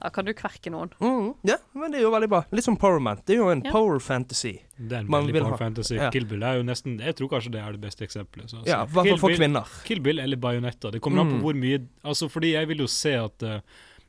Da 0.00 0.08
kan 0.10 0.24
du 0.24 0.32
kverke 0.32 0.70
noen. 0.72 0.90
Mm, 1.00 1.34
ja, 1.44 1.56
men 1.74 1.90
det 1.92 1.98
er 2.00 2.04
jo 2.06 2.10
veldig 2.14 2.28
bra. 2.32 2.38
Litt 2.56 2.64
som 2.64 2.76
Power 2.80 2.98
Man. 3.00 3.18
Det 3.26 3.34
er 3.34 3.38
jo 3.42 3.48
en 3.52 3.62
Ja. 3.64 3.70
power 3.70 3.98
fantasy. 4.00 4.62
Det 4.78 4.92
er 4.96 5.00
en 5.00 5.08
veldig 5.08 5.34
power 5.42 5.50
ha- 5.50 5.56
fantasy. 5.58 5.94
ja. 5.96 6.10
Kill 6.10 6.24
Bill 6.24 6.42
er 6.42 6.56
jo 6.56 6.62
nesten 6.62 6.98
Jeg 7.00 7.16
tror 7.16 7.28
kanskje 7.28 7.52
det 7.52 7.60
er 7.60 7.72
det 7.72 7.80
beste 7.82 8.02
eksempelet. 8.06 8.48
Så, 8.50 8.66
Ja, 8.66 8.86
hva 8.86 9.02
Kill 9.04 9.18
for 9.18 9.28
Bill- 9.28 9.36
kvinner. 9.38 9.66
Kill 9.84 10.00
Bill 10.00 10.18
eller 10.18 10.36
Bajonetta. 10.36 10.90
Det 10.90 11.00
kommer 11.02 11.20
an 11.20 11.30
på 11.30 11.36
Mm. 11.36 11.42
hvor 11.42 11.54
mye 11.54 11.86
Altså 12.04 12.30
Fordi 12.30 12.52
jeg 12.52 12.66
vil 12.68 12.78
jo 12.78 12.86
se 12.86 13.12
at 13.14 13.42
uh, 13.42 13.60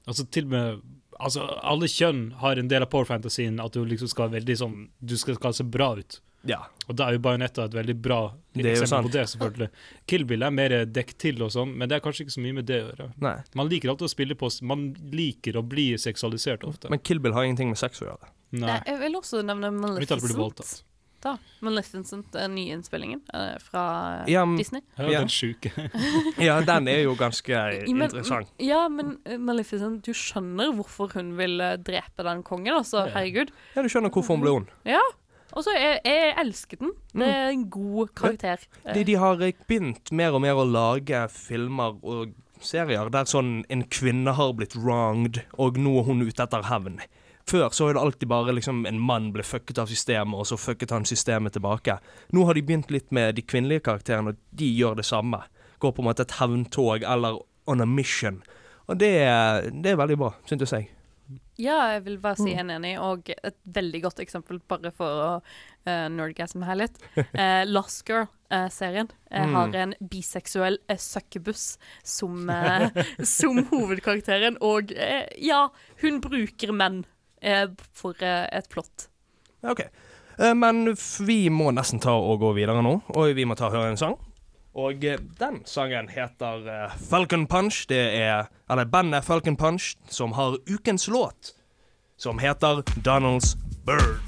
Altså 0.07 0.29
til 0.31 0.45
og 0.45 0.50
med 0.50 0.81
Altså 1.19 1.60
Alle 1.63 1.86
kjønn 1.88 2.31
har 2.33 2.57
en 2.57 2.67
del 2.67 2.81
av 2.81 2.89
power 2.89 3.05
fantasien 3.05 3.60
at 3.63 3.71
du 3.74 3.83
liksom 3.86 4.07
skal 4.07 4.29
veldig 4.29 4.57
sånn 4.57 4.89
Du 5.05 5.15
skal, 5.17 5.36
skal 5.36 5.53
se 5.53 5.63
bra 5.65 5.95
ut. 5.98 6.19
Ja. 6.48 6.60
Og 6.89 6.95
da 6.98 7.07
er 7.07 7.15
jo 7.17 7.21
Bajonetta 7.24 7.67
et 7.69 7.75
veldig 7.77 7.95
bra 8.01 8.19
eksempel 8.57 9.07
på 9.07 9.13
det, 9.13 9.25
selvfølgelig. 9.31 9.69
Kill 10.10 10.25
Bill 10.27 10.43
er 10.48 10.53
mer 10.55 10.75
dekket 10.89 11.17
til 11.21 11.41
og 11.45 11.51
sånn, 11.53 11.75
men 11.77 11.89
det 11.89 12.00
er 12.00 12.03
kanskje 12.03 12.25
ikke 12.25 12.36
så 12.36 12.43
mye 12.43 12.57
med 12.60 12.67
det 12.69 12.81
å 12.81 12.89
gjøre. 12.89 13.10
Nei. 13.24 13.36
Man 13.60 13.71
liker 13.71 13.93
alltid 13.93 14.10
å 14.10 14.13
spille 14.15 14.38
på 14.39 14.50
Man 14.67 14.88
liker 15.13 15.60
å 15.62 15.63
bli 15.63 15.91
seksualisert 16.01 16.65
ofte. 16.67 16.89
Men 16.91 17.03
Kill 17.05 17.21
Bill 17.24 17.38
har 17.38 17.48
ingenting 17.48 17.71
med 17.74 17.79
sex 17.81 18.01
å 18.01 18.10
gjøre. 18.10 18.31
Nei. 18.51 18.79
Jeg 18.88 19.00
vil 19.05 19.19
også 19.21 19.43
nevne 19.48 19.71
Maleficent. 19.75 20.81
Da. 21.21 21.36
Maleficent, 21.62 22.31
den 22.33 22.55
nye 22.57 22.74
innspillingen 22.74 23.19
eh, 23.38 23.57
fra 23.62 23.83
Ja, 24.25 24.41
Disney. 24.57 24.81
Ja, 24.98 25.19
den 25.21 25.29
sjuke. 25.29 25.69
Ja, 26.41 26.55
den 26.65 26.88
er 26.89 27.03
jo 27.03 27.13
ganske 27.19 27.60
Men- 27.86 28.07
interessant. 28.07 28.50
Ja, 28.57 28.88
men 28.89 29.19
eh, 29.29 29.38
Maleficent, 29.38 30.01
du 30.01 30.17
skjønner 30.17 30.74
hvorfor 30.79 31.13
hun 31.13 31.36
vil 31.38 31.62
eh, 31.62 31.75
drepe 31.77 32.25
den 32.25 32.41
kongen, 32.48 32.74
altså. 32.79 33.05
Ja. 33.05 33.19
Herregud. 33.19 33.53
Ja, 33.75 33.86
du 33.86 33.91
skjønner 33.93 34.10
hvorfor 34.10 34.33
hun 34.39 34.41
ble 34.48 34.55
ond. 34.63 34.74
Ja. 34.89 35.03
Og 35.51 35.65
så 35.65 35.74
jeg, 35.75 36.00
jeg 36.08 36.36
elsker 36.41 36.79
den. 36.79 36.93
Det 37.13 37.27
er 37.27 37.50
en 37.51 37.65
god 37.74 38.13
karakter. 38.15 38.63
De, 38.88 39.03
de 39.08 39.17
har 39.20 39.41
eh, 39.43 39.58
begynt 39.67 40.12
mer 40.15 40.38
og 40.38 40.43
mer 40.46 40.60
å 40.62 40.67
lage 40.67 41.25
filmer 41.34 41.98
og 42.01 42.31
serier 42.62 43.10
der 43.12 43.25
sånn 43.29 43.63
en 43.74 43.84
kvinne 43.89 44.36
har 44.38 44.53
blitt 44.58 44.77
wronged, 44.77 45.41
og 45.58 45.79
nå 45.81 45.98
er 46.00 46.08
hun 46.08 46.24
ute 46.24 46.46
etter 46.46 46.67
hevn. 46.70 47.01
Før 47.50 47.74
så 47.74 47.88
var 47.88 47.98
det 47.98 48.03
alltid 48.05 48.29
bare 48.29 48.53
liksom 48.53 48.86
en 48.86 49.01
mann 49.01 49.31
ble 49.34 49.43
fucket 49.43 49.81
av 49.81 49.89
systemet, 49.91 50.38
og 50.38 50.48
så 50.48 50.60
fucket 50.62 50.93
han 50.93 51.08
systemet 51.10 51.58
tilbake. 51.58 51.98
Nå 52.31 52.46
har 52.48 52.55
de 52.55 52.63
begynt 52.63 52.93
litt 52.93 53.10
med 53.12 53.36
de 53.36 53.43
kvinnelige 53.43 53.88
karakterene, 53.89 54.36
og 54.36 54.58
de 54.62 54.70
gjør 54.77 55.01
det 55.01 55.08
samme. 55.10 55.41
Går 55.81 55.96
på 55.98 56.03
en 56.03 56.12
måte 56.12 56.24
et 56.27 56.38
hevntog 56.38 57.03
eller 57.03 57.41
on 57.67 57.81
a 57.81 57.88
mission. 57.89 58.43
Og 58.88 59.00
det, 59.01 59.12
det 59.81 59.93
er 59.93 60.00
veldig 60.00 60.20
bra, 60.22 60.31
syntes 60.46 60.74
jeg. 60.75 60.91
Ja, 61.61 61.77
jeg 61.93 62.03
vil 62.07 62.17
bare 62.23 62.39
Mm. 62.39 62.45
si 62.47 62.53
en 62.57 62.69
enig, 62.73 62.93
og 62.99 63.29
et 63.29 63.57
veldig 63.77 64.01
godt 64.07 64.19
eksempel 64.23 64.59
bare 64.71 64.91
for 64.95 65.05
å 65.21 65.31
uh, 65.87 66.07
nerdgasme 66.09 66.65
her 66.65 66.79
litt. 66.81 66.97
Uh, 67.37 67.63
Lost 67.69 68.01
Girl-serien 68.09 69.09
Mm. 69.31 69.53
har 69.55 69.75
en 69.83 69.93
biseksuell 70.11 70.79
uh, 70.89 70.97
søkkebuss 70.99 71.77
som, 72.03 72.49
eh, 72.49 72.89
som 73.37 73.61
hovedkarakteren, 73.69 74.57
og 74.61 74.91
eh, 74.97 75.27
ja, 75.39 75.67
hun 76.01 76.19
bruker 76.23 76.73
menn 76.75 77.03
eh, 77.41 77.67
for 77.93 78.15
eh, 78.21 78.47
et 78.51 78.67
plott. 78.73 79.07
Ok. 79.63 79.85
Eh, 80.39 80.53
Men 80.57 80.95
vi 81.27 81.45
må 81.53 81.69
nesten 81.75 82.01
ta 82.01 82.11
og 82.17 82.39
gå 82.41 82.51
videre 82.57 82.81
nå, 82.83 82.97
og 83.15 83.35
vi 83.37 83.45
må 83.45 83.55
ta 83.55 83.69
og 83.69 83.77
høre 83.77 83.91
en 83.93 83.97
sang. 84.01 84.17
Og 84.73 85.03
eh, 85.03 85.19
den 85.39 85.61
sangen 85.65 86.07
heter 86.09 86.67
eh, 86.67 86.91
Falcon 87.09 87.47
Punch. 87.47 87.85
Det 87.89 88.15
er 88.15 88.47
Eller 88.69 88.85
bandet 88.85 89.25
Falcon 89.25 89.57
Punch 89.57 89.97
som 90.07 90.31
har 90.31 90.57
ukens 90.69 91.07
låt, 91.07 91.55
som 92.17 92.39
heter 92.39 92.81
Donald's 93.03 93.57
Bird. 93.85 94.21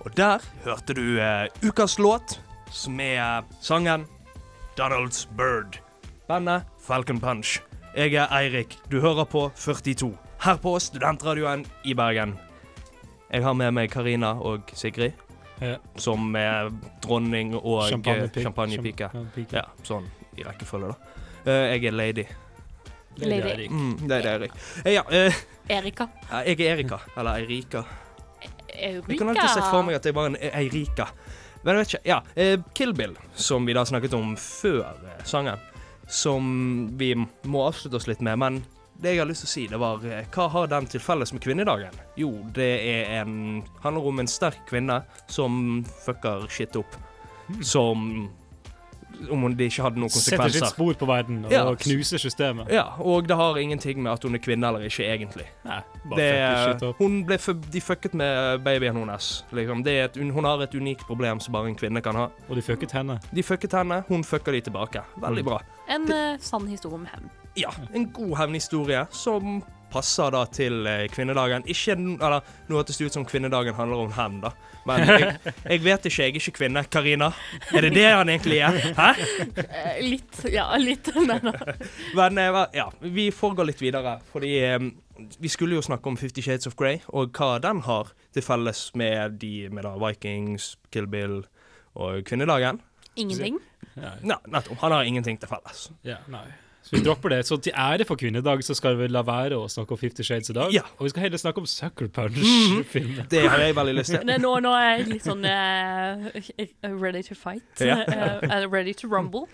Og 0.00 0.16
der 0.16 0.38
hørte 0.64 0.94
du 0.94 1.18
uh, 1.18 1.68
ukas 1.68 1.98
låt, 1.98 2.40
som 2.70 3.00
er 3.00 3.42
sangen 3.60 4.06
Donald's 4.78 5.26
Bird. 5.36 5.78
Bandet 6.28 6.62
Falcon 6.80 7.20
Punch. 7.20 7.60
Jeg 7.96 8.14
er 8.14 8.26
Eirik. 8.32 8.76
Du 8.90 9.00
hører 9.00 9.24
på 9.24 9.50
42. 9.56 10.12
Her 10.44 10.56
på 10.62 10.78
Studentradioen 10.78 11.64
i 11.84 11.94
Bergen. 11.98 12.36
Jeg 13.32 13.42
har 13.42 13.52
med 13.58 13.72
meg 13.74 13.90
Karina 13.90 14.30
og 14.38 14.70
Sigrid, 14.72 15.12
Ja. 15.60 15.76
som 15.96 16.36
er 16.36 16.70
dronning 17.02 17.54
og 17.56 17.82
eh, 17.82 17.88
champagnepike. 17.88 18.42
champagnepike. 18.44 19.08
Ja, 19.52 19.64
sånn 19.82 20.06
i 20.38 20.44
rekkefølge, 20.46 20.92
da. 20.92 20.94
Eh, 21.50 21.72
jeg 21.74 21.84
er 21.84 21.90
lady. 21.98 22.24
Er 23.20 23.26
Lady. 23.26 23.48
Erik. 23.50 23.70
Mm, 23.70 23.96
det 24.08 24.22
det, 24.22 24.30
Erik. 24.36 24.52
Eh, 24.84 24.92
ja, 24.94 25.02
eh, 25.10 25.34
Erika. 25.68 26.06
jeg 26.46 26.60
er 26.60 26.76
Erika. 26.76 26.98
Eller 27.16 27.34
Eirika. 27.42 27.82
Eureka. 28.78 29.08
Jeg 29.10 29.18
kan 29.18 29.28
alltid 29.28 29.48
se 29.50 29.60
for 29.70 29.82
meg 29.82 29.94
at 29.98 30.06
jeg 30.06 30.14
var 30.14 30.26
en 30.26 30.36
Eirika. 30.36 31.08
Men 31.62 31.74
jeg 31.74 31.80
vet 31.80 31.92
ikke. 31.92 32.06
Ja, 32.08 32.22
eh, 32.34 32.60
Kill 32.74 32.94
Bill, 32.94 33.14
som 33.34 33.66
vi 33.66 33.76
da 33.76 33.84
snakket 33.86 34.14
om 34.16 34.34
før 34.38 34.86
eh, 35.04 35.22
sangen, 35.26 35.60
som 36.08 36.88
vi 36.98 37.14
må 37.18 37.64
avslutte 37.66 37.98
oss 37.98 38.08
litt 38.10 38.22
med. 38.24 38.38
Men 38.40 38.60
det 38.98 39.14
jeg 39.14 39.22
har 39.22 39.30
lyst 39.30 39.44
til 39.44 39.48
å 39.48 39.54
si, 39.54 39.64
det 39.70 39.78
var 39.78 40.04
eh, 40.06 40.26
Hva 40.34 40.48
har 40.54 40.70
den 40.70 40.88
til 40.90 41.02
felles 41.02 41.32
med 41.34 41.42
kvinnedagen? 41.44 41.94
Jo, 42.18 42.32
det 42.54 42.70
er 42.82 43.12
en 43.20 43.62
handler 43.84 44.10
om 44.10 44.22
en 44.22 44.30
sterk 44.30 44.64
kvinne 44.70 45.02
som 45.30 45.82
fucker 46.06 46.48
shit 46.52 46.78
opp. 46.78 46.98
Som 47.64 48.28
Om 49.30 49.40
hun- 49.42 49.56
det 49.56 49.70
ikke 49.72 49.82
hadde 49.82 49.98
noen 49.98 50.10
konsekvenser. 50.10 50.52
Setter 50.52 50.66
sitt 50.66 50.74
spor 50.74 50.94
på 50.94 51.06
verden 51.06 51.44
og 51.44 51.52
Ja. 51.52 51.74
knuser 51.74 52.18
systemet. 52.18 52.68
Ja, 52.70 52.84
og 53.00 53.26
det 53.26 53.36
har 53.36 53.56
ingenting 53.56 54.02
med 54.02 54.12
at 54.12 54.22
hun 54.22 54.34
er 54.34 54.38
kvinne 54.38 54.66
eller 54.66 54.80
ikke, 54.80 55.04
egentlig. 55.04 55.46
Nei, 55.64 55.80
bare 56.08 56.78
Det, 56.78 56.94
hun 56.98 57.24
ble 57.24 57.36
de 57.72 57.80
fucket 57.80 58.14
med 58.14 58.62
babyen 58.64 58.96
hennes. 58.96 59.44
Liksom. 59.52 59.82
Det 59.84 59.92
er 59.92 60.04
et, 60.04 60.16
hun 60.32 60.44
har 60.44 60.62
et 60.62 60.74
unikt 60.74 61.06
problem 61.06 61.40
som 61.40 61.52
bare 61.52 61.66
en 61.68 61.76
kvinne 61.76 62.00
kan 62.02 62.14
ha. 62.14 62.28
Og 62.48 62.56
de 62.56 62.62
fucket 62.62 62.92
henne. 62.92 63.18
De 63.34 63.42
fucket 63.42 63.72
henne, 63.72 64.04
hun 64.08 64.22
fucker 64.24 64.52
de 64.52 64.60
tilbake. 64.60 65.02
Veldig 65.20 65.44
bra. 65.44 65.60
En 65.88 66.02
uh, 66.12 66.36
sann 66.38 66.66
historie 66.68 66.94
om 66.94 67.06
hevn. 67.06 67.30
Ja, 67.58 67.72
en 67.94 68.06
god 68.14 68.36
hevnhistorie 68.38 69.06
som 69.10 69.58
passer 69.92 70.32
da 70.34 70.42
til 70.52 70.86
eh, 70.86 71.06
kvinnedagen. 71.12 71.64
Ikke 71.68 71.94
Eller 71.96 72.44
nå 72.68 72.76
hørtes 72.78 72.98
det 73.00 73.08
ut 73.08 73.16
som 73.16 73.24
kvinnedagen 73.26 73.76
handler 73.76 74.04
om 74.04 74.12
hevn, 74.14 74.40
da. 74.44 74.52
Men 74.88 75.04
jeg, 75.08 75.32
jeg 75.64 75.82
vet 75.84 76.06
ikke, 76.08 76.22
jeg 76.22 76.34
er 76.34 76.38
ikke 76.42 76.54
kvinne. 76.60 76.84
Karina, 76.92 77.30
er 77.72 77.86
det 77.86 77.92
det 77.96 78.04
han 78.06 78.30
egentlig 78.32 78.60
er? 78.64 78.78
Hæ? 78.98 79.08
Eh, 79.64 79.98
litt, 80.04 80.40
ja, 80.52 80.68
litt. 80.80 81.10
Nei. 81.30 81.40
Men 82.16 82.42
eh, 82.44 82.60
ja, 82.78 82.88
vi 83.00 83.28
får 83.34 83.58
gå 83.58 83.68
litt 83.68 83.82
videre, 83.82 84.18
fordi 84.32 84.52
vi 85.42 85.50
skulle 85.50 85.74
jo 85.74 85.82
snakke 85.82 86.12
om 86.12 86.16
Fifty 86.20 86.44
Shades 86.44 86.68
of 86.70 86.76
Grey, 86.78 87.00
og 87.08 87.32
hva 87.34 87.56
den 87.62 87.82
har 87.88 88.12
til 88.36 88.44
felles 88.44 88.84
med 88.98 89.40
de 89.42 89.66
med 89.74 89.88
da 89.88 89.96
Vikings, 89.98 90.76
Kill 90.94 91.08
Bill 91.10 91.40
og 91.98 92.22
kvinnedagen. 92.28 92.78
Ingenting. 93.18 93.58
Nei, 93.98 94.14
nettopp. 94.46 94.78
Han 94.84 94.94
har 94.94 95.08
ingenting 95.08 95.40
til 95.42 95.50
felles. 95.50 95.88
ja, 96.06 96.20
nei. 96.30 96.46
Så 96.82 96.96
vi 96.96 97.02
dropper 97.04 97.34
det. 97.34 97.42
Så 97.46 97.58
til 97.60 97.74
ære 97.76 98.06
for 98.08 98.16
kvinnedag 98.16 98.62
så 98.64 98.74
skal 98.76 98.96
vi 98.96 99.08
la 99.12 99.20
være 99.26 99.58
å 99.58 99.66
snakke 99.68 99.92
om 99.92 100.00
Fifty 100.00 100.24
Shades 100.24 100.48
i 100.52 100.56
dag. 100.56 100.72
Ja. 100.72 100.84
Og 100.96 101.08
vi 101.08 101.12
skal 101.12 101.26
heller 101.26 101.40
snakke 101.42 101.60
om 101.60 101.68
Sucker 101.68 102.08
Punch-filmen. 102.08 103.26
Det 103.30 103.44
har 103.44 103.60
jeg 103.60 103.76
veldig 103.76 103.96
lyst 103.98 104.14
til. 104.14 104.34
Nå, 104.40 104.54
nå 104.64 104.74
er 104.78 104.90
jeg 104.94 105.08
litt 105.12 105.26
sånn 105.28 105.44
uh, 105.44 106.28
ready 107.02 107.24
to 107.26 107.36
fight. 107.36 107.66
Ja. 107.84 108.00
Eh, 108.08 108.64
ready 108.70 108.94
to 108.96 109.10
rumble. 109.10 109.48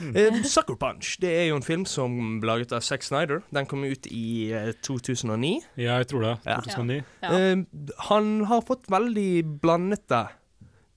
Eh, 0.00 0.42
Sucker 0.42 0.74
Punch 0.74 1.16
det 1.22 1.30
er 1.30 1.44
jo 1.48 1.58
en 1.58 1.64
film 1.64 1.84
som 1.86 2.38
ble 2.42 2.50
laget 2.50 2.72
av 2.74 2.82
Zack 2.84 3.04
Snyder. 3.06 3.42
Den 3.54 3.68
kom 3.70 3.84
ut 3.86 4.08
i 4.10 4.50
eh, 4.52 4.72
2009. 4.84 5.60
Ja, 5.78 5.98
jeg 6.02 6.10
tror 6.10 6.26
det. 6.26 6.36
2009. 6.44 7.02
Ja. 7.22 7.34
Eh, 7.38 7.92
han 8.10 8.32
har 8.50 8.64
fått 8.66 8.90
veldig 8.92 9.60
blandete 9.62 10.26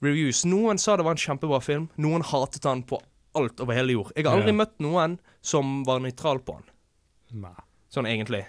reviews. 0.03 0.43
Noen 0.50 0.81
sa 0.81 0.98
det 0.98 1.05
var 1.07 1.17
en 1.17 1.22
kjempebra 1.22 1.62
film. 1.63 1.88
Noen 2.01 2.25
hatet 2.25 2.65
han 2.67 2.84
på 2.88 3.00
alt 3.38 3.63
over 3.63 3.77
hele 3.77 3.96
jord. 3.96 4.12
Jeg 4.15 4.25
har 4.27 4.38
aldri 4.38 4.53
Ja. 4.53 4.60
møtt 4.63 4.75
noen 4.84 5.17
som 5.41 5.84
var 5.88 6.01
nøytral 6.03 6.41
på 6.46 6.58
han. 6.58 6.67
Nei. 7.46 7.56
Sånn 7.94 8.10
egentlig. 8.10 8.46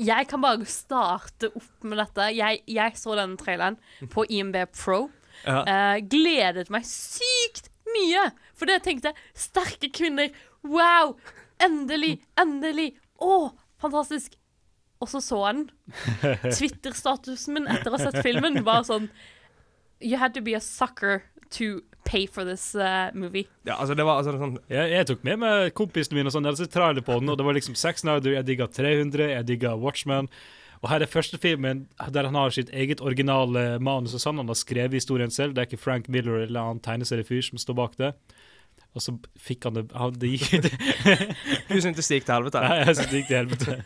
Jeg 0.00 0.28
kan 0.30 0.40
bare 0.40 0.64
starte 0.64 1.50
opp 1.54 1.84
med 1.84 1.98
dette. 2.00 2.30
Jeg, 2.36 2.62
jeg 2.70 2.96
så 2.96 3.16
denne 3.18 3.36
traileren 3.40 3.76
på 4.12 4.24
IMB 4.30 4.56
Pro. 4.72 5.10
Ja. 5.44 5.62
Uh, 5.64 5.98
gledet 6.04 6.70
meg 6.72 6.84
sykt 6.88 7.68
mye. 7.90 8.30
For 8.56 8.68
det 8.70 8.82
tenkte 8.86 9.12
jeg 9.12 9.16
sterke 9.34 9.90
kvinner. 9.92 10.30
Wow! 10.62 11.16
endelig, 11.60 12.20
endelig! 12.40 12.94
Å, 13.20 13.50
fantastisk! 13.80 14.36
Og 15.00 15.08
så 15.08 15.20
så 15.24 15.38
jeg 15.46 15.56
den. 15.58 15.68
Twitter-statusen 16.58 17.56
min 17.56 17.68
etter 17.72 17.88
å 17.92 17.96
ha 17.96 18.00
sett 18.10 18.20
filmen 18.24 18.60
var 18.66 18.84
sånn 18.88 19.08
You 20.00 20.16
had 20.20 20.32
to 20.36 20.40
be 20.44 20.54
a 20.56 20.60
sucker 20.64 21.22
to 21.56 21.80
pay 22.04 22.26
for 22.26 22.44
this 22.44 22.74
uh, 22.74 23.10
movie. 23.14 23.46
Ja, 23.68 23.76
altså, 23.76 23.94
det 23.94 24.06
var 24.06 24.20
altså, 24.22 24.32
sånn 24.40 24.56
Jeg, 24.72 24.90
jeg 24.94 25.06
tok 25.10 25.26
med 25.26 25.42
meg 25.42 25.74
kompisene 25.78 26.18
mine 26.18 26.30
og 26.30 26.34
sånn, 26.34 26.46
jeg 26.46 26.54
hadde 26.54 26.64
sett 26.64 26.74
trailer 26.74 27.04
på 27.06 27.18
den, 27.20 27.30
og 27.30 27.38
det 27.38 27.46
var 27.46 27.56
liksom 27.58 27.76
Sex 27.78 28.02
Snyder, 28.04 28.38
jeg 28.38 28.48
digga 28.48 28.66
300, 28.72 29.28
jeg 29.34 29.48
digga 29.50 29.74
Watchman. 29.78 30.30
Og 30.80 30.88
her 30.88 31.04
er 31.04 31.10
første 31.12 31.36
filmen 31.40 31.84
der 32.08 32.24
han 32.30 32.38
har 32.38 32.54
sitt 32.56 32.70
eget 32.72 33.02
originale 33.04 33.76
manus 33.84 34.14
og 34.16 34.22
sånn. 34.22 34.40
Han 34.40 34.48
har 34.48 34.56
skrevet 34.56 34.96
historien 34.96 35.32
selv. 35.32 35.52
Det 35.54 35.60
er 35.64 35.68
ikke 35.68 35.82
Frank 35.82 36.08
Miller 36.08 36.40
eller 36.40 36.56
en 36.56 36.62
annen 36.70 36.80
tegneseriefyr 36.86 37.44
som 37.50 37.60
står 37.60 37.76
bak 37.76 37.98
det. 38.00 38.14
Og 38.96 39.04
så 39.04 39.12
fikk 39.38 39.68
han 39.68 39.76
det, 39.76 39.84
han, 39.94 40.14
det 40.18 40.32
gikk, 40.32 40.64
det, 40.64 40.70
Du 41.68 41.76
syntes 41.78 42.08
det 42.10 42.16
gikk 42.16 42.24
til 42.26 42.34
helvete? 42.34 42.62
Nei, 42.64 42.78
jeg 42.80 42.96
synes 42.96 43.10
det 43.12 43.20
gikk 43.20 43.28
til 43.28 43.38
helvete. 43.38 43.76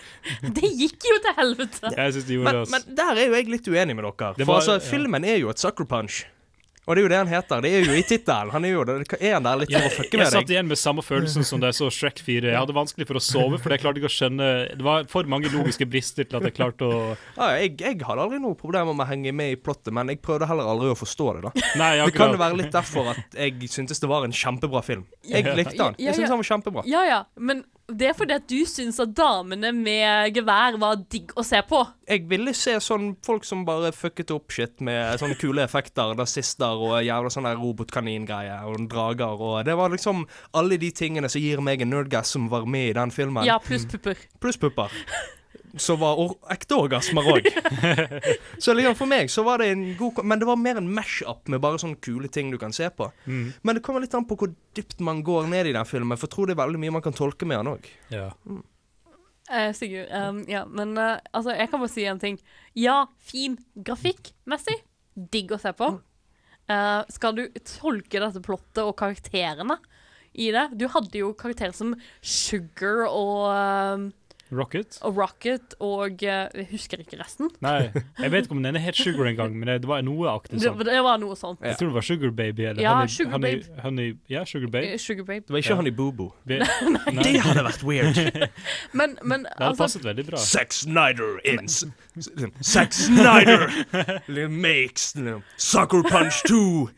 Det 0.58 0.72
gikk 0.82 1.06
jo 1.08 1.16
til 1.24 1.36
helvete! 1.38 1.92
Jeg 1.94 2.16
synes 2.16 2.26
det 2.28 2.36
gjorde 2.36 2.50
Men, 2.50 2.58
det, 2.58 2.66
også. 2.66 2.74
men 2.74 2.98
der 2.98 3.12
er 3.22 3.30
jo 3.30 3.38
jeg 3.38 3.48
litt 3.54 3.70
uenig 3.70 3.96
med 3.96 4.04
dere. 4.10 4.34
For 4.34 4.50
var- 4.50 4.60
altså, 4.60 4.76
ja. 4.76 4.84
filmen 4.90 5.24
er 5.30 5.38
jo 5.40 5.54
et 5.54 5.62
sucker 5.62 5.88
punch. 5.88 6.18
Og 6.90 6.96
det 6.96 7.02
er 7.02 7.06
jo 7.06 7.10
det 7.12 7.18
han 7.20 7.28
heter. 7.30 7.60
Det 7.62 7.70
er 7.70 7.84
jo 7.86 7.94
i 7.94 8.02
tittelen. 8.02 8.50
Han 8.50 8.64
er 8.66 8.72
jo 8.72 8.80
det. 8.88 8.94
Er 9.20 9.36
han 9.36 9.44
der 9.46 9.60
litt 9.60 9.70
for 9.70 9.86
å 9.86 9.92
fucke 9.94 10.18
med 10.18 10.24
deg. 10.24 10.24
jeg 10.24 10.34
satt 10.34 10.50
igjen 10.50 10.66
med 10.70 10.80
samme 10.80 11.04
følelsen 11.06 11.46
som 11.46 11.62
da 11.62 11.70
jeg 11.70 11.78
så 11.78 11.90
Shrek 11.94 12.18
4. 12.26 12.50
Jeg 12.50 12.58
hadde 12.58 12.74
vanskelig 12.74 13.06
for 13.06 13.20
å 13.20 13.22
sove, 13.22 13.60
for 13.62 13.70
jeg 13.76 13.84
klarte 13.84 14.02
ikke 14.02 14.10
å 14.10 14.14
skjønne 14.16 14.48
Det 14.74 14.86
var 14.86 15.06
for 15.12 15.30
mange 15.30 15.52
logiske 15.54 15.86
brister 15.86 16.26
til 16.26 16.40
at 16.40 16.48
jeg 16.48 16.56
klarte 16.58 16.88
å 16.88 17.00
Ja, 17.38 17.52
jeg, 17.60 17.76
jeg 17.78 18.00
hadde 18.08 18.26
aldri 18.26 18.42
noe 18.42 18.58
problem 18.58 18.90
med 18.90 19.06
å 19.06 19.08
henge 19.12 19.32
med 19.36 19.54
i 19.54 19.58
plottet, 19.60 19.92
men 19.94 20.10
jeg 20.10 20.18
prøvde 20.24 20.50
heller 20.50 20.66
aldri 20.74 20.90
å 20.90 20.98
forstå 20.98 21.28
det. 21.38 21.46
da 21.46 21.68
Nei, 21.78 21.92
Det 22.02 22.16
kan 22.18 22.34
jo 22.34 22.42
være 22.42 22.58
litt 22.64 22.74
derfor 22.74 23.12
at 23.14 23.38
jeg 23.38 23.70
syntes 23.70 24.02
det 24.02 24.10
var 24.10 24.26
en 24.26 24.34
kjempebra 24.34 24.82
film. 24.82 25.06
Jeg 25.22 25.46
likte 25.54 25.78
den. 25.78 26.00
Jeg 26.02 26.18
syntes 26.18 26.34
han 26.34 26.42
var 26.42 26.50
kjempebra. 26.50 26.86
Ja 26.90 27.04
ja, 27.06 27.20
men 27.38 27.62
det 27.90 28.10
er 28.10 28.16
fordi 28.16 28.36
at 28.36 28.46
du 28.50 28.58
syns 28.68 29.00
at 29.02 29.12
damene 29.16 29.72
med 29.76 30.34
gevær 30.36 30.78
var 30.80 31.00
digg 31.12 31.32
å 31.38 31.44
se 31.46 31.60
på. 31.66 31.82
Jeg 32.10 32.26
ville 32.30 32.54
se 32.56 32.76
sånn 32.82 33.12
folk 33.26 33.46
som 33.46 33.64
bare 33.66 33.92
fucket 33.94 34.32
opp 34.34 34.54
shit 34.54 34.80
med 34.84 35.20
sånne 35.20 35.38
kule 35.40 35.64
effekter, 35.64 36.14
nazister 36.18 36.80
og 36.80 36.98
jævla 37.06 37.32
sånn 37.32 37.50
robotkaningreie 37.60 38.60
og 38.68 38.86
drager 38.90 39.40
og 39.40 39.64
Det 39.66 39.76
var 39.78 39.92
liksom 39.92 40.24
alle 40.56 40.78
de 40.80 40.90
tingene 40.94 41.28
som 41.30 41.42
gir 41.42 41.62
meg 41.64 41.82
en 41.82 41.92
nerdgass 41.94 42.34
som 42.36 42.48
var 42.52 42.66
med 42.66 42.90
i 42.90 42.96
den 42.96 43.12
filmen. 43.14 43.44
Ja, 43.46 43.58
pluss 43.62 43.86
pupper. 43.88 44.18
Pluss 44.40 44.58
pupper. 44.60 44.94
Som 45.76 46.00
var 46.00 46.18
or 46.18 46.34
ekte 46.50 46.78
orgasmer 46.78 47.28
òg. 47.30 47.46
så 48.62 48.74
liksom 48.74 48.96
for 48.98 49.10
meg 49.10 49.30
så 49.30 49.44
var 49.46 49.62
det 49.62 49.70
en 49.74 49.84
god 49.98 50.22
Men 50.24 50.40
det 50.40 50.48
var 50.48 50.58
mer 50.58 50.80
en 50.80 50.90
mash-up 50.94 51.48
med 51.52 51.62
bare 51.62 51.78
sånne 51.82 52.00
kule 52.02 52.30
ting 52.32 52.50
du 52.50 52.58
kan 52.58 52.74
se 52.74 52.88
på. 52.90 53.10
Mm. 53.26 53.52
Men 53.62 53.78
det 53.78 53.84
kommer 53.86 54.02
litt 54.02 54.16
an 54.18 54.26
på 54.28 54.38
hvor 54.40 54.52
dypt 54.76 55.00
man 55.04 55.22
går 55.26 55.48
ned 55.52 55.70
i 55.70 55.76
den 55.76 55.88
filmen, 55.88 56.18
for 56.18 56.28
jeg 56.28 56.34
tror 56.34 56.50
det 56.50 56.56
er 56.56 56.62
veldig 56.64 56.82
mye 56.82 56.96
man 56.98 57.06
kan 57.06 57.16
tolke 57.16 57.48
med 57.48 57.60
den 57.60 57.72
òg. 57.74 57.88
Ja. 58.14 58.28
Eh, 59.50 59.72
Sigurd, 59.74 60.10
um, 60.14 60.44
ja, 60.48 60.62
men 60.70 60.94
uh, 60.98 61.18
altså, 61.34 61.54
jeg 61.58 61.70
kan 61.70 61.82
bare 61.82 61.92
si 61.92 62.06
en 62.06 62.22
ting. 62.22 62.38
Ja, 62.78 63.02
fin 63.18 63.58
grafikkmessig. 63.74 64.78
Digg 65.34 65.50
å 65.52 65.58
se 65.60 65.72
på. 65.74 65.90
Uh, 66.70 67.02
skal 67.10 67.34
du 67.34 67.46
tolke 67.66 68.22
dette 68.22 68.42
plottet 68.46 68.84
og 68.84 68.94
karakterene 69.00 69.80
i 70.38 70.52
det 70.54 70.68
Du 70.78 70.84
hadde 70.92 71.18
jo 71.18 71.32
karakterer 71.34 71.74
som 71.74 71.96
Sugar 72.22 73.08
og, 73.08 74.12
Rocket? 74.52 74.98
og 75.06 75.16
Rocket 75.16 75.74
og 75.80 76.22
eh, 76.22 76.48
Jeg 76.54 76.66
husker 76.72 77.02
ikke 77.02 77.18
resten. 77.20 77.50
Nei, 77.62 77.90
jeg 78.22 78.32
vet 78.32 78.46
ikke 78.48 78.56
om 78.56 78.62
den 78.64 78.76
er 78.76 78.84
helt 78.84 78.98
Sugar 78.98 79.28
engang, 79.30 79.54
men 79.58 79.68
det, 79.70 79.80
det 79.84 79.90
var 79.90 80.02
noe 80.06 80.32
aktig 80.32 80.60
sånn. 80.62 80.78
det 80.86 81.02
var 81.06 81.20
noe 81.22 81.36
sånt. 81.38 81.60
Jeg 81.64 81.78
tror 81.78 81.92
det 81.92 81.98
var 82.00 82.06
Sugar 82.08 82.34
Baby 82.34 82.66
eller 82.70 82.82
Ja, 82.82 82.94
Honey, 82.98 83.14
Sugar 83.14 83.36
honey, 83.36 83.56
Babe. 83.60 83.82
honey, 83.84 84.08
Ja, 84.30 84.44
Sugar 84.44 84.68
Babe. 84.72 84.92
Eh, 84.94 84.98
Sugar 84.98 85.24
Babe. 85.24 85.44
Det 85.46 85.54
var 85.54 85.62
ikke 85.62 85.74
Ja. 85.74 85.78
Honey 85.80 85.94
Boo 85.94 86.10
Boo. 86.12 86.32
Be 86.46 86.58
Nei, 86.60 87.22
Det 87.22 87.40
hadde 87.46 87.64
vært 87.68 87.84
weird. 87.86 88.50
Men, 88.98 89.16
men 89.22 89.44
det 89.44 89.52
hadde 89.54 89.68
altså 89.70 89.82
passet 89.84 90.04
veldig 90.04 90.24
bra. 90.26 90.38
Sex 90.42 90.82
Snyder 90.84 91.38
in 91.46 91.68
Sex 92.60 93.04
Snyder 93.06 94.48
makes 94.66 95.14
Sucker 95.56 96.02
Punch 96.02 96.42
2 96.48 96.90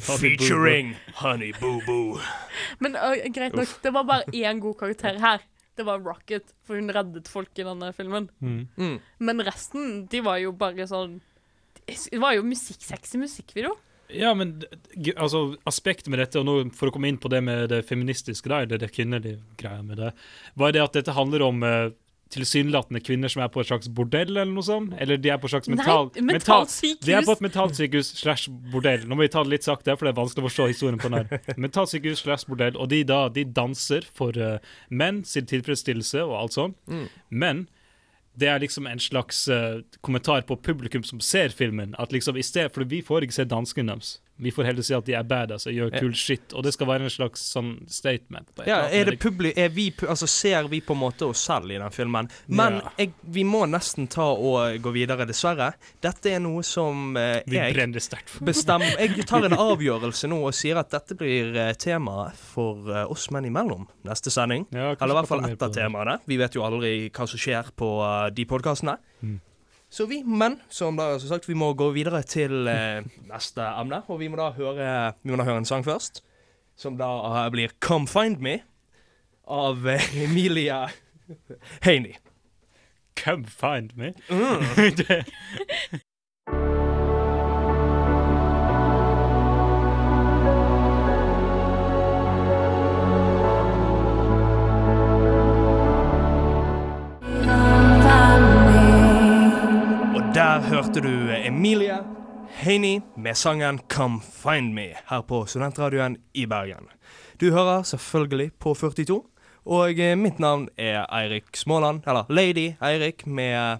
featuring 0.00 0.96
Honey 1.14 1.52
Boo 1.60 1.80
Boo. 1.86 2.20
Men 2.78 2.96
uh, 2.96 3.16
greit 3.34 3.54
nok, 3.56 3.68
det 3.82 3.92
var 3.94 4.04
bare 4.04 4.22
én 4.34 4.60
god 4.60 4.74
karakter 4.78 5.18
her. 5.20 5.40
Det 5.80 5.86
var 5.88 6.02
Rocket, 6.04 6.52
for 6.66 6.76
hun 6.76 6.92
reddet 6.92 7.28
folk 7.32 7.56
i 7.56 7.64
denne 7.64 7.88
filmen. 7.96 8.28
Mm. 8.44 8.64
Mm. 8.76 8.96
Men 9.24 9.44
resten, 9.46 10.02
de 10.12 10.20
var 10.26 10.40
jo 10.42 10.52
bare 10.52 10.84
sånn 10.90 11.20
Det 11.88 12.20
var 12.20 12.36
jo 12.36 12.44
musikk, 12.44 12.82
sexy 12.84 13.18
musikkvideo. 13.18 13.72
Ja, 14.12 14.34
men 14.34 14.58
altså, 15.16 15.56
aspektet 15.68 16.10
med 16.12 16.20
dette, 16.20 16.40
og 16.40 16.46
nå 16.46 16.56
for 16.76 16.90
å 16.90 16.94
komme 16.94 17.08
inn 17.08 17.18
på 17.20 17.30
det 17.32 17.40
med 17.46 17.70
det 17.72 17.80
feministiske, 17.88 18.50
da, 18.50 18.60
eller 18.64 18.80
det 18.82 18.90
kvinnelige 18.92 19.40
greia 19.60 19.80
med 19.86 20.02
det, 20.02 20.12
var 20.58 20.74
det 20.74 20.82
at 20.84 20.98
dette 20.98 21.14
handler 21.16 21.46
om 21.46 21.64
uh, 21.64 21.92
tilsynelatende 22.30 23.00
kvinner 23.02 23.32
som 23.32 23.42
er 23.44 23.50
på 23.52 23.62
et 23.62 23.70
slags 23.70 23.90
bordell, 23.90 24.30
eller 24.36 24.52
noe 24.52 24.66
sånt? 24.66 24.94
Eller 25.02 25.18
de 25.20 25.32
er 25.32 25.40
på 25.40 25.48
et 25.48 25.54
slags 25.54 25.70
mental... 25.72 26.10
Nei, 26.14 26.26
mentalt 26.30 26.72
sykehus. 26.72 27.02
De 27.06 27.16
er 27.16 27.26
på 27.26 27.34
et 27.34 27.42
mentalsykehus 27.46 28.12
slash 28.20 28.52
bordell. 28.72 29.06
Nå 29.08 29.18
må 29.18 29.26
vi 29.26 29.32
ta 29.34 29.42
det 29.46 29.54
litt 29.54 29.66
sakte, 29.66 29.96
for 29.96 30.06
det 30.06 30.14
er 30.14 30.20
vanskelig 30.20 30.44
å 30.44 30.48
forstå 30.48 30.68
historien 30.70 31.00
på 31.00 31.10
den 31.10 31.18
her. 31.20 31.58
Mentalsykehus 31.66 32.22
slash 32.24 32.46
bordell, 32.50 32.78
og 32.78 32.92
de 32.92 33.02
da, 33.08 33.24
de 33.34 33.44
danser 33.44 34.06
for 34.16 34.38
uh, 34.38 34.56
menn 34.88 35.24
sin 35.28 35.48
tilfredsstillelse 35.50 36.22
og 36.26 36.36
alt 36.38 36.58
sånt. 36.58 36.78
Men 37.28 37.66
det 38.40 38.48
er 38.48 38.62
liksom 38.62 38.86
en 38.86 39.02
slags 39.02 39.42
uh, 39.50 39.82
kommentar 40.06 40.46
på 40.48 40.56
publikum 40.62 41.02
som 41.06 41.20
ser 41.24 41.50
filmen. 41.54 41.96
At 41.98 42.14
liksom 42.14 42.38
i 42.38 42.46
stedet, 42.46 42.72
For 42.74 42.86
vi 42.86 43.02
får 43.02 43.26
ikke 43.26 43.40
se 43.40 43.48
danskene 43.50 43.92
deres. 43.92 44.18
Vi 44.40 44.52
får 44.54 44.70
heller 44.70 44.86
si 44.86 44.94
at 44.96 45.06
de 45.06 45.14
er 45.18 45.26
badass 45.28 45.68
og 45.68 45.76
gjør 45.76 45.92
kul 45.98 46.14
shit. 46.16 46.54
Og 46.56 46.64
det 46.64 46.72
skal 46.74 46.88
være 46.88 47.06
en 47.06 47.12
slags 47.12 47.42
sånn 47.52 47.72
statement. 47.90 48.48
på 48.56 48.66
Ja, 48.68 48.86
er 48.88 49.10
det 49.10 49.18
publi 49.20 49.52
er 49.56 49.68
vi, 49.74 49.90
altså 50.08 50.28
Ser 50.30 50.68
vi 50.70 50.80
på 50.80 50.94
en 50.96 51.02
måte 51.02 51.26
oss 51.28 51.42
selv 51.44 51.70
i 51.70 51.78
den 51.78 51.90
filmen? 51.94 52.30
Men 52.46 52.80
Ja. 52.80 52.92
jeg, 52.98 53.12
vi 53.22 53.44
må 53.44 53.66
nesten 53.68 54.08
ta 54.08 54.30
og 54.32 54.80
gå 54.80 54.92
videre, 54.94 55.26
dessverre. 55.28 55.72
Dette 56.00 56.30
er 56.30 56.40
noe 56.40 56.62
som 56.62 57.16
eh, 57.16 57.42
Vi 57.46 57.56
jeg 57.56 57.74
bestemmer 58.40 58.96
Jeg 59.00 59.26
tar 59.26 59.44
en 59.44 59.56
avgjørelse 59.70 60.30
nå 60.30 60.40
og 60.46 60.54
sier 60.56 60.80
at 60.80 60.90
dette 60.90 61.16
blir 61.18 61.54
eh, 61.56 61.72
tema 61.74 62.30
for 62.34 62.88
eh, 62.90 63.04
oss 63.10 63.28
menn 63.30 63.44
imellom 63.50 63.86
neste 64.06 64.32
sending. 64.32 64.66
Ja, 64.72 64.94
Eller 64.94 65.14
i 65.14 65.18
hvert 65.20 65.30
fall 65.30 65.44
etter 65.50 65.72
temaene. 65.74 66.18
Vi 66.26 66.38
vet 66.40 66.56
jo 66.56 66.64
aldri 66.66 67.10
hva 67.10 67.28
som 67.28 67.40
skjer 67.40 67.70
på 67.76 67.90
uh, 68.00 68.28
de 68.34 68.46
podkastene. 68.48 68.96
Mm. 69.20 69.38
Så 69.90 70.06
vi 70.06 70.22
men 70.22 70.60
som 70.70 70.96
da 70.96 71.18
som 71.18 71.28
sagt, 71.28 71.48
vi 71.48 71.54
må 71.58 71.72
gå 71.74 71.90
videre 71.90 72.22
til 72.22 72.68
eh, 72.70 73.02
neste 73.26 73.64
emne. 73.74 74.02
Og 74.08 74.20
vi 74.22 74.28
må 74.30 74.38
da 74.38 74.50
høre 74.54 75.14
Vi 75.22 75.32
må 75.32 75.38
da 75.40 75.48
høre 75.48 75.62
en 75.64 75.68
sang 75.68 75.84
først. 75.84 76.22
Som 76.78 76.98
da 76.98 77.10
eh, 77.44 77.50
blir 77.50 77.74
'Come 77.80 78.06
Find 78.08 78.38
Me' 78.38 78.62
av 79.50 79.86
eh, 79.86 80.24
Emilia 80.24 80.86
Haney. 81.82 82.14
Come 83.24 83.46
find 83.46 83.90
me. 83.96 84.14
Mm. 84.30 86.00
der 100.60 100.68
hørte 100.68 101.00
du 101.00 101.12
Emilie 101.46 101.98
Heini 102.60 103.00
med 103.16 103.34
sangen 103.34 103.80
'Come 103.88 104.20
Find 104.20 104.74
Me' 104.74 104.96
her 105.10 105.20
på 105.20 105.46
Studentradioen 105.46 106.16
i 106.34 106.46
Bergen. 106.46 106.88
Du 107.40 107.50
hører 107.50 107.82
selvfølgelig 107.82 108.50
på 108.60 108.74
42, 108.74 109.22
og 109.64 110.18
mitt 110.18 110.38
navn 110.38 110.68
er 110.78 111.06
Eirik 111.16 111.56
Småland, 111.56 112.00
eller 112.06 112.24
Lady 112.28 112.72
Eirik, 112.82 113.26
med 113.26 113.78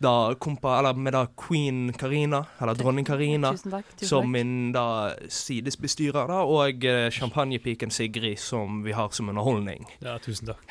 da 0.00 0.34
kompa, 0.40 0.78
eller 0.78 0.94
med 0.94 1.12
da 1.12 1.26
queen 1.36 1.92
Karina, 1.92 2.44
eller 2.60 2.74
dronning 2.74 3.04
Karina, 3.04 3.50
Tusen 3.52 3.70
takk. 3.74 3.84
Tusen 3.96 4.08
som 4.08 4.30
min 4.32 4.72
da 4.72 5.14
sidesbestyrer, 5.28 6.26
da, 6.30 6.38
og 6.48 6.84
eh, 6.88 7.10
champagnepiken 7.12 7.90
Sigrid, 7.92 8.38
som 8.40 8.82
vi 8.84 8.92
har 8.96 9.10
som 9.12 9.28
underholdning. 9.28 9.84
ja, 10.00 10.18
tusen 10.18 10.46
takk. 10.52 10.64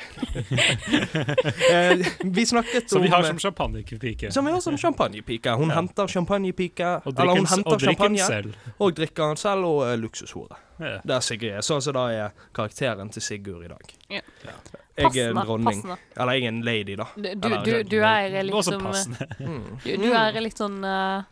Eh, 1.70 2.06
vi 2.24 2.46
snakket 2.46 2.82
om 2.82 2.88
Som 2.88 3.02
vi 3.02 3.08
har 3.08 3.22
som 3.22 3.38
champagnepike. 3.38 4.30
som 4.32 4.44
vi 4.46 4.52
har 4.52 4.60
som 4.60 4.78
champagnepike. 4.78 5.50
Hun 5.50 5.68
Ja. 5.68 5.74
henter 5.74 6.06
champagnepike, 6.06 7.00
eller 7.06 7.36
hun 7.36 7.46
henter 7.46 7.70
og 7.72 7.78
drikker 7.78 7.94
champagne. 7.94 8.18
selv. 8.26 8.54
Og 8.78 8.94
drikker 8.96 9.26
den 9.26 9.36
selv, 9.36 9.64
og 9.64 9.82
uh, 9.86 9.94
luksushore. 9.98 10.56
Ja. 10.80 10.98
Det 11.04 11.14
er 11.16 11.20
Sigrid. 11.20 11.52
er. 11.52 11.60
Sånn 11.60 11.80
som 11.82 11.94
da 11.94 12.06
er 12.10 12.30
karakteren 12.54 13.10
til 13.12 13.22
Sigurd 13.22 13.64
i 13.64 13.68
dag. 13.68 13.94
Ja. 14.10 14.20
Jeg 14.96 15.16
er 15.16 15.30
en 15.30 15.36
dronning. 15.46 15.66
passende. 15.82 15.96
Eller 16.16 16.32
jeg 16.32 16.42
er 16.44 16.48
en 16.48 16.62
lady, 16.66 16.96
da. 16.96 17.04
Du, 17.16 17.22
du, 17.22 17.48
Eller- 17.48 17.64
du, 17.64 17.82
du 17.82 17.98
er 18.02 18.42
liksom. 18.42 18.80
Mm. 19.40 19.78
Du, 19.84 19.96
du 19.96 20.08
er 20.12 20.40
litt 20.40 20.58
sånn 20.58 20.82
uh, 20.84 21.22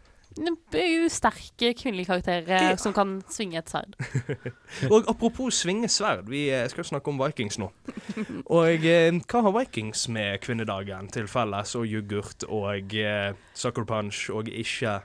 sterke 1.08 1.72
kvinnelige 1.74 2.06
karakter 2.06 2.44
eh, 2.48 2.62
Ja. 2.70 2.76
som 2.76 2.92
kan 2.94 3.22
svinge 3.28 3.58
et 3.58 3.68
sverd. 3.68 3.96
Og 4.92 5.04
apropos 5.10 5.54
svinge 5.54 5.88
sverd, 5.88 6.28
vi 6.30 6.48
eh, 6.50 6.68
skal 6.68 6.84
snakke 6.84 7.08
om 7.10 7.18
Vikings 7.18 7.58
nå. 7.58 7.70
Og 8.58 8.84
eh, 8.86 9.10
hva 9.28 9.42
har 9.42 9.56
Vikings 9.58 10.08
med 10.08 10.40
kvinnedagen 10.40 11.08
til 11.12 11.26
felles, 11.26 11.74
og 11.74 11.86
yoghurt 11.86 12.44
og 12.48 12.94
eh, 12.94 13.32
Sucker 13.54 13.84
Punch 13.84 14.28
og 14.30 14.48
ikke 14.48 15.00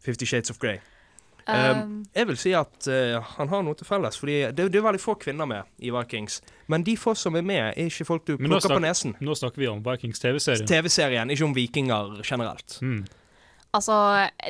Fifty 0.00 0.24
Shades 0.24 0.50
of 0.50 0.58
Grey? 0.58 0.78
Um, 1.48 2.04
jeg 2.14 2.26
vil 2.28 2.36
si 2.36 2.52
at 2.54 2.88
uh, 2.88 3.20
han 3.38 3.48
har 3.48 3.62
noe 3.62 3.74
til 3.78 3.86
felles, 3.88 4.18
fordi 4.20 4.40
det, 4.52 4.66
det 4.72 4.80
er 4.80 4.84
veldig 4.84 5.00
få 5.00 5.14
kvinner 5.20 5.46
med 5.48 5.62
i 5.78 5.90
Vikings. 5.94 6.40
Men 6.68 6.84
de 6.86 6.96
få 7.00 7.14
som 7.16 7.36
er 7.38 7.42
med, 7.46 7.62
er 7.76 7.86
ikke 7.88 8.04
folk 8.08 8.26
du 8.26 8.36
plukker 8.36 8.68
på 8.74 8.80
nesen. 8.82 9.16
Nå 9.20 9.34
snakker 9.38 9.62
vi 9.62 9.68
om 9.70 9.80
Vikings 9.86 10.20
TV-serien. 10.22 10.66
TV-serien, 10.68 11.30
ikke 11.30 11.44
om 11.48 11.54
vikinger 11.56 12.20
generelt. 12.26 12.78
Mm. 12.82 13.04
Altså, 13.72 13.94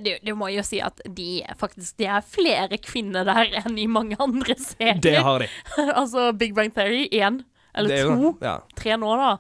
du, 0.00 0.14
du 0.24 0.32
må 0.34 0.48
jo 0.48 0.62
si 0.64 0.78
at 0.80 0.96
de 1.04 1.42
faktisk 1.60 1.98
De 2.00 2.06
er 2.08 2.22
flere 2.24 2.78
kvinner 2.80 3.26
der 3.28 3.50
enn 3.60 3.76
i 3.76 3.84
mange 3.86 4.16
andre 4.16 4.56
serier. 4.56 4.96
Det 5.04 5.18
har 5.20 5.42
de. 5.44 5.48
altså 6.00 6.30
Big 6.32 6.54
Bang 6.56 6.72
Theory 6.72 7.06
én 7.12 7.42
eller 7.76 7.92
er 7.94 8.08
to. 8.08 8.16
jo- 8.16 8.38
Ja. 8.40 8.54
Tre 8.80 8.96
nå, 8.96 9.12
da. 9.20 9.34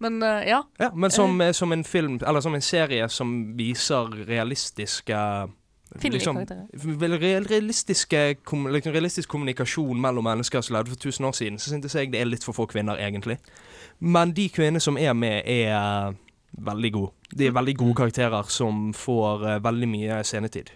Men 0.00 0.16
uh, 0.22 0.40
ja. 0.46 0.62
Ja, 0.80 0.88
men 0.94 1.10
som, 1.10 1.40
eh, 1.42 1.52
som 1.52 1.72
en 1.74 1.84
film, 1.84 2.20
eller 2.26 2.40
som 2.40 2.54
en 2.54 2.62
serie 2.64 3.08
som 3.10 3.56
viser 3.58 4.08
realistiske 4.30 5.18
liksom, 6.02 6.38
realistiske, 7.50 8.36
liksom, 8.44 8.92
realistisk 8.92 9.28
kommunikasjon 9.28 10.00
mellom 10.00 10.24
mennesker 10.24 10.60
som 10.60 10.76
levde 10.76 10.90
for 10.90 10.96
1000 10.96 11.26
år 11.26 11.32
siden, 11.32 11.58
så 11.58 11.70
syntes 11.70 11.94
jeg 11.94 12.12
det 12.12 12.20
er 12.20 12.28
litt 12.28 12.44
for 12.44 12.56
få 12.56 12.66
kvinner, 12.66 12.98
egentlig. 12.98 13.38
Men 13.98 14.32
de 14.32 14.48
kvinnene 14.48 14.80
som 14.80 14.98
er 14.98 15.12
med, 15.12 15.42
er 15.46 15.72
eh, 15.74 16.18
veldig 16.52 16.92
gode. 16.92 17.12
De 17.34 17.46
er 17.46 17.56
veldig 17.56 17.76
gode 17.76 17.94
karakterer 17.94 18.42
som 18.48 18.92
får 18.96 19.42
uh, 19.44 19.56
veldig 19.64 19.88
mye 19.88 20.22
scenetid. 20.24 20.70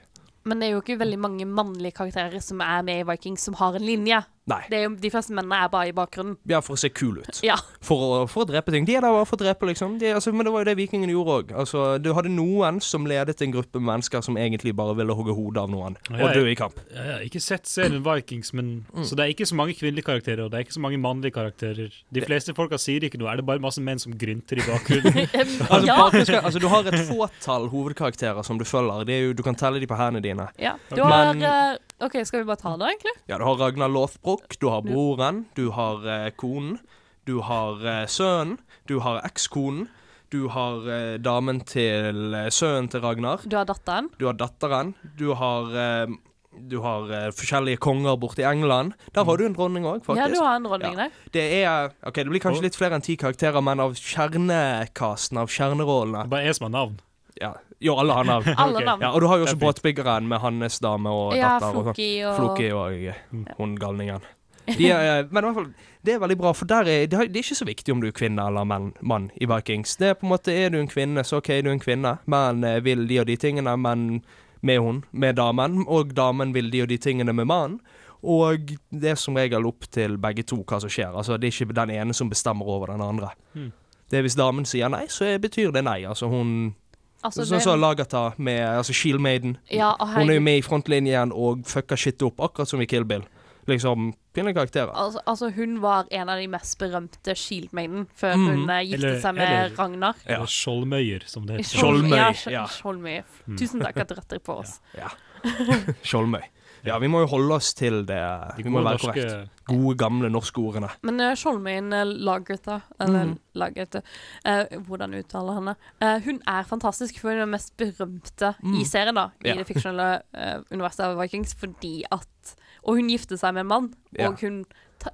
Men 0.44 0.58
det 0.58 0.68
er 0.68 0.74
jo 0.74 0.82
ikke 0.82 0.98
veldig 0.98 1.18
mange 1.22 1.46
mannlige 1.46 1.94
karakterer 1.96 2.42
som 2.42 2.60
er 2.64 2.82
med 2.82 3.02
i 3.02 3.06
Vikings 3.06 3.44
som 3.46 3.54
har 3.60 3.78
en 3.78 3.86
linje. 3.86 4.18
Nei. 4.50 4.64
Det 4.68 4.74
er 4.74 4.82
jo, 4.88 4.94
de 4.98 5.10
fleste 5.12 5.30
mennene 5.36 5.54
er 5.64 5.68
bare 5.70 5.86
i 5.86 5.92
bakgrunnen. 5.94 6.34
Ja, 6.50 6.58
for 6.66 6.74
å 6.74 6.78
se 6.80 6.88
kul 6.90 7.20
ut. 7.22 7.38
Ja. 7.46 7.54
For 7.80 8.00
å, 8.02 8.28
for 8.28 8.42
å 8.42 8.48
drepe 8.50 8.72
ting. 8.74 8.84
De 8.88 8.96
er 8.98 9.04
der 9.04 9.12
bare 9.14 9.26
for 9.28 9.38
å 9.38 9.44
drepe, 9.44 9.68
liksom. 9.70 10.00
De, 10.00 10.08
altså, 10.16 10.32
men 10.34 10.42
det 10.48 10.52
var 10.52 10.64
jo 10.64 10.68
det 10.70 10.74
vikingene 10.80 11.12
gjorde 11.14 11.36
òg. 11.36 11.52
Altså, 11.62 11.84
du 12.02 12.08
hadde 12.16 12.32
noen 12.34 12.80
som 12.82 13.06
ledet 13.06 13.38
en 13.46 13.52
gruppe 13.54 13.78
mennesker 13.78 14.24
som 14.26 14.34
egentlig 14.36 14.74
bare 14.74 14.96
ville 14.98 15.14
hogge 15.14 15.36
hodet 15.38 15.62
av 15.62 15.70
noen 15.70 15.94
Ja, 16.10 16.24
og 16.26 16.34
dø 16.34 16.42
i 16.50 16.56
kamp. 16.58 16.80
Jeg 16.90 17.06
har 17.12 17.22
ikke 17.28 17.42
sett 17.44 17.70
serien 17.70 18.02
Vikings, 18.02 18.52
men 18.52 18.72
Mm. 18.92 19.04
så 19.06 19.14
det 19.16 19.24
er 19.24 19.30
ikke 19.32 19.46
så 19.46 19.54
mange 19.56 19.74
kvinnelige 19.78 20.04
karakterer, 20.04 20.42
og 20.44 20.50
det 20.50 20.58
er 20.58 20.64
ikke 20.66 20.74
så 20.74 20.82
mange 20.82 20.98
mannlige 21.00 21.32
karakterer. 21.38 21.94
De 22.12 22.20
fleste 22.26 22.52
folka 22.54 22.76
sier 22.82 23.00
ikke 23.06 23.18
noe, 23.22 23.30
er 23.32 23.36
det 23.40 23.46
bare 23.46 23.62
masse 23.62 23.80
menn 23.80 23.98
som 24.02 24.12
grynter 24.18 24.58
i 24.58 24.66
bakgrunnen? 24.66 25.28
Altså, 25.70 25.86
ja. 25.86 25.96
bakgrunnska- 26.02 26.42
altså, 26.42 26.58
du 26.60 26.68
har 26.68 26.82
et 26.90 26.98
fåtall 27.08 27.68
hovedkarakterer 27.72 28.42
som 28.44 28.58
du 28.58 28.64
følger. 28.64 29.04
Det 29.06 29.14
er 29.14 29.24
jo, 29.28 29.32
du 29.38 29.42
kan 29.46 29.54
telle 29.54 29.78
de 29.80 29.86
på 29.86 29.96
hendene 29.96 30.22
dine. 30.24 30.48
ja. 30.58 30.74
Du 30.90 31.02
har 31.02 31.32
Men- 31.34 31.42
eh, 31.42 31.76
OK, 32.02 32.16
skal 32.26 32.42
vi 32.42 32.48
bare 32.48 32.60
ta 32.62 32.72
det, 32.76 32.88
egentlig? 32.92 33.14
Ja, 33.30 33.38
Du 33.38 33.44
har 33.46 33.56
Ragnar 33.60 33.88
Lothbrok, 33.92 34.56
du 34.60 34.68
har 34.72 34.82
broren, 34.82 35.44
du 35.54 35.68
har 35.70 36.02
eh, 36.08 36.30
konen, 36.36 36.78
du 37.26 37.36
har 37.46 37.78
eh, 37.86 38.06
sønnen, 38.10 38.58
du 38.90 38.98
har 39.04 39.20
ekskonen, 39.26 39.88
du 40.32 40.48
har 40.48 40.86
eh, 40.90 41.18
damen 41.22 41.60
til 41.68 42.34
eh, 42.34 42.48
sønnen 42.50 42.88
til 42.90 43.00
Ragnar, 43.04 43.44
Du 43.46 43.56
har 43.56 43.64
datteren. 43.68 44.08
du 44.18 44.26
har 44.26 44.34
datteren, 44.34 44.94
du 45.18 45.32
har 45.38 45.72
eh, 45.76 46.06
du 46.52 46.74
har 46.84 47.06
eh, 47.08 47.30
forskjellige 47.32 47.78
konger 47.80 48.18
borte 48.20 48.42
i 48.42 48.44
England. 48.44 48.92
Der 49.16 49.24
har 49.24 49.36
du 49.40 49.46
en 49.46 49.54
dronning 49.56 49.86
òg, 49.88 50.02
Ja, 50.18 50.26
du 50.28 50.36
har 50.42 50.56
en 50.58 50.66
dronning 50.66 50.92
Ja. 50.98 51.06
der. 51.06 51.10
Det 51.32 51.44
er 51.64 51.94
Ok, 52.04 52.14
det 52.20 52.28
blir 52.28 52.40
kanskje 52.44 52.62
litt 52.66 52.76
flere 52.76 52.94
enn 52.98 53.00
ti 53.06 53.16
karakterer, 53.16 53.62
men 53.64 53.80
av 53.80 53.94
kjernekasten, 53.96 55.38
av 55.40 55.48
kjernerollene 55.48 56.26
Bare 56.28 56.44
én 56.50 56.54
som 56.58 56.66
har 56.68 56.74
navn. 56.76 56.98
Ja, 57.40 57.54
jo, 57.82 57.96
alle 57.98 58.14
har 58.16 58.24
navn. 58.28 58.46
Alle 58.64 58.78
Ok. 58.78 58.84
navn. 58.86 59.02
Ja, 59.04 59.10
og 59.12 59.20
du 59.20 59.26
har 59.30 59.40
jo 59.40 59.46
også 59.48 59.56
er 59.58 59.62
båtbyggeren 59.64 60.28
med 60.30 60.40
hans 60.40 60.78
dame 60.82 61.10
og 61.10 61.34
Ja, 61.36 61.58
datter. 61.58 61.72
sånn. 61.74 61.84
Floki 61.90 62.10
og 62.24 62.36
Floki 62.38 62.70
og 62.72 62.92
eh, 63.10 63.54
hun 63.58 63.74
galningen. 63.80 64.22
De 64.66 64.86
er, 64.94 65.00
eh, 65.18 65.24
men 65.30 65.42
i 65.42 65.48
hvert 65.48 65.56
fall, 65.58 65.72
det 66.06 66.14
er 66.14 66.20
veldig 66.22 66.36
bra, 66.38 66.52
for 66.54 66.70
der 66.70 66.86
er, 66.86 67.06
det, 67.10 67.18
er 67.18 67.40
ikke 67.42 67.56
så 67.58 67.66
viktig 67.66 67.92
om 67.92 68.00
du 68.00 68.06
er 68.06 68.14
kvinne 68.14 68.44
eller 68.46 68.64
mann, 68.64 68.92
mann 69.02 69.30
i 69.42 69.48
Vikings. 69.50 69.96
Det 69.98 70.12
er 70.12 70.14
på 70.14 70.26
en 70.28 70.30
måte, 70.36 70.54
Er 70.54 70.70
du 70.70 70.78
en 70.78 70.88
kvinne, 70.88 71.24
så 71.26 71.40
OK, 71.42 71.48
du 71.62 71.68
er 71.70 71.74
en 71.74 71.82
kvinne, 71.82 72.18
men 72.30 72.62
eh, 72.64 72.78
vil 72.86 73.06
de 73.10 73.18
og 73.20 73.26
de 73.26 73.36
tingene, 73.36 73.74
men 73.76 74.22
med 74.62 74.78
hun, 74.78 75.02
med 75.10 75.34
damen, 75.36 75.82
og 75.90 76.14
damen 76.14 76.54
vil 76.54 76.70
de 76.70 76.82
og 76.84 76.88
de 76.88 76.98
tingene 77.02 77.32
med 77.34 77.46
mannen. 77.50 77.80
Og 78.22 78.70
det 78.94 79.10
er 79.10 79.16
som 79.18 79.34
regel 79.34 79.66
opp 79.66 79.88
til 79.90 80.14
begge 80.22 80.44
to 80.46 80.60
hva 80.62 80.78
som 80.78 80.88
skjer. 80.92 81.10
Altså, 81.10 81.34
Det 81.42 81.48
er 81.50 81.64
ikke 81.66 81.74
den 81.74 81.90
ene 81.90 82.14
som 82.14 82.30
bestemmer 82.30 82.68
over 82.70 82.92
den 82.94 83.02
andre. 83.02 83.32
Hmm. 83.52 83.72
Det 84.08 84.18
er 84.20 84.22
Hvis 84.22 84.36
damen 84.38 84.64
sier 84.64 84.88
nei, 84.92 85.06
så 85.10 85.24
betyr 85.42 85.72
det 85.72 85.82
nei. 85.82 86.04
Altså 86.06 86.28
hun 86.30 86.74
altså, 87.22 87.44
Sånn 87.48 87.62
som 87.64 87.80
Lagata 87.80 88.32
med 88.38 88.62
altså 88.66 88.94
Shield 88.96 89.20
Maiden. 89.20 89.56
Ja, 89.70 89.94
Hun 89.98 90.30
er 90.30 90.34
jo 90.38 90.44
med 90.44 90.58
i 90.58 90.64
frontlinjen 90.66 91.32
og 91.32 91.64
fucker 91.66 91.96
shit 91.96 92.22
opp, 92.22 92.40
akkurat 92.40 92.68
som 92.68 92.82
i 92.82 92.86
Kill 92.86 93.04
Bill. 93.08 93.24
Liksom 93.70 94.12
pinlige 94.34 94.56
karakterer. 94.56 94.90
Altså, 94.98 95.20
altså, 95.26 95.50
hun 95.54 95.76
var 95.82 96.08
en 96.10 96.28
av 96.28 96.40
de 96.40 96.48
mest 96.50 96.78
berømte 96.80 97.34
Shield-maiden 97.38 98.08
før 98.18 98.34
mm. 98.34 98.46
hun 98.48 98.70
eh, 98.70 98.80
giftet 98.88 99.04
Eller- 99.04 99.20
seg 99.22 99.36
med 99.36 99.48
eller- 99.48 99.76
Ragnar. 99.78 100.16
Ja. 100.26 100.34
Eller 100.34 100.46
Skjoldmøyer, 100.46 101.26
som 101.26 101.46
det 101.46 101.60
heter. 101.60 101.78
Skjoldmøy, 101.78 102.16
Ja, 102.16 102.32
Skjold- 102.66 103.06
ja. 103.06 103.22
Tusen 103.58 103.84
takk 103.84 104.02
at 104.02 104.08
du 104.08 104.14
retter 104.18 104.42
på 104.42 104.58
oss. 104.64 104.80
Ja. 104.98 105.12
Skjoldmøy. 106.06 106.42
Ja, 106.84 106.96
vi 106.98 107.06
må 107.06 107.20
jo 107.22 107.28
holde 107.30 107.54
oss 107.54 107.72
til 107.78 108.00
det. 108.08 108.18
De 108.56 108.62
Vi 108.64 108.70
må 108.70 108.80
være 108.82 108.96
norske 108.98 109.12
korrekt. 109.12 109.50
Gode, 109.70 109.94
gamle 110.00 110.30
norske 110.34 110.58
ordene. 110.58 110.88
Men 111.06 111.20
uh, 111.22 111.32
Skjoldmøyen 111.38 111.92
uh, 111.94 112.02
Lagertha, 112.26 112.80
eller 113.00 113.28
mm. 113.30 113.36
Lagertha, 113.54 114.00
uh, 114.48 114.78
hvordan 114.88 115.14
uttaler 115.20 115.54
henne 115.60 115.76
Uh, 116.02 116.18
Hun 116.24 116.40
er 116.50 116.64
fantastisk, 116.66 117.20
hun 117.22 117.30
er 117.36 117.44
den 117.44 117.52
mest 117.54 117.76
berømte 117.78 118.54
i 118.62 118.66
Mhm. 118.66 118.84
serien, 118.84 119.14
da, 119.14 119.28
i 119.44 119.48
Ja. 119.48 119.54
det 119.54 119.66
fiksjonelle 119.68 120.22
eh, 120.34 120.58
universet 120.72 121.04
av 121.06 121.16
Vikings, 121.20 121.54
fordi 121.54 122.02
at 122.10 122.56
Og 122.84 122.96
hun 122.98 123.08
gifter 123.08 123.36
seg 123.38 123.54
med 123.54 123.60
en 123.60 123.66
mann, 123.68 123.94
Ja. 124.18 124.28
og 124.28 124.40
hun 124.40 124.64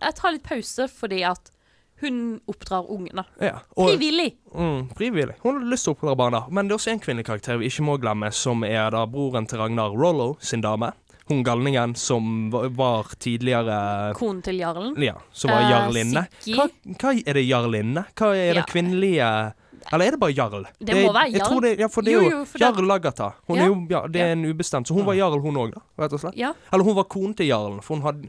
jeg 0.00 0.14
tar 0.16 0.32
litt 0.32 0.42
pause 0.44 0.88
fordi 0.88 1.22
at 1.24 1.50
hun 2.00 2.40
oppdrar 2.48 2.86
ungene. 2.90 3.24
Ja. 3.40 3.58
Og, 3.76 3.88
Frivillig! 3.90 4.36
mm, 4.54 4.94
frivillig. 4.96 5.34
Hun 5.42 5.54
har 5.58 5.64
lyst 5.70 5.84
til 5.84 5.92
å 5.94 5.96
oppdra 5.96 6.16
barna. 6.16 6.44
Men 6.50 6.68
det 6.68 6.72
er 6.72 6.78
også 6.78 6.92
en 6.92 7.00
kvinnelig 7.00 7.26
karakter 7.26 7.58
vi 7.58 7.66
ikke 7.66 7.82
må 7.84 7.98
glemme, 8.00 8.30
som 8.32 8.62
er 8.64 8.90
da 8.90 9.04
broren 9.06 9.46
til 9.48 9.58
Ragnar 9.58 9.90
Rollo 9.96 10.36
sin 10.40 10.60
dame. 10.60 10.92
Hun 11.28 11.42
galningen 11.44 11.94
som 11.96 12.50
var, 12.50 13.04
tidligere 13.20 14.14
Konen 14.16 14.42
til 14.42 14.58
jarlen. 14.58 14.94
Ja, 15.02 15.14
som 15.32 15.50
var 15.50 15.60
Eh, 15.62 15.70
jarlinne. 15.70 16.26
Hva, 16.46 16.68
hva 16.98 17.12
er 17.26 17.34
det 17.34 17.44
jarlinne? 17.48 18.04
Hva 18.16 18.30
er 18.34 18.54
Ja. 18.54 18.62
det 18.62 18.66
kvinnelige 18.72 19.52
Eller 19.92 20.06
er 20.06 20.10
det 20.10 20.20
bare 20.20 20.32
jarl? 20.34 20.64
Det 20.80 20.94
må 20.96 21.12
være 21.12 21.30
Jeg 21.32 21.40
jarl. 21.40 21.48
tror 21.48 21.60
det, 21.62 21.78
ja, 21.78 21.86
for 21.88 22.02
det 22.02 22.12
er 22.12 22.22
Jo, 22.22 22.30
jo, 22.30 22.38
jo, 22.44 22.58
jarl 22.58 22.84
Lagata 22.86 23.32
Hun 23.46 23.56
Ja. 23.56 23.62
er 23.64 23.66
jo, 23.68 23.86
ja, 23.90 24.06
det 24.06 24.20
er 24.20 24.32
en 24.32 24.44
ubestemt. 24.44 24.86
Så 24.86 24.94
hun 24.94 25.04
var 25.06 25.14
jarl, 25.14 25.40
hun 25.40 25.54
òg. 25.54 25.72
Rett 25.98 26.12
og 26.12 26.20
slett. 26.20 26.36
Ja. 26.36 26.52
Eller 26.72 26.84
hun 26.84 26.94
var 26.96 27.04
konen 27.04 27.34
til 27.36 27.46
jarlen, 27.46 27.80
for 27.82 27.94
hun 27.96 28.02
hadde, 28.02 28.28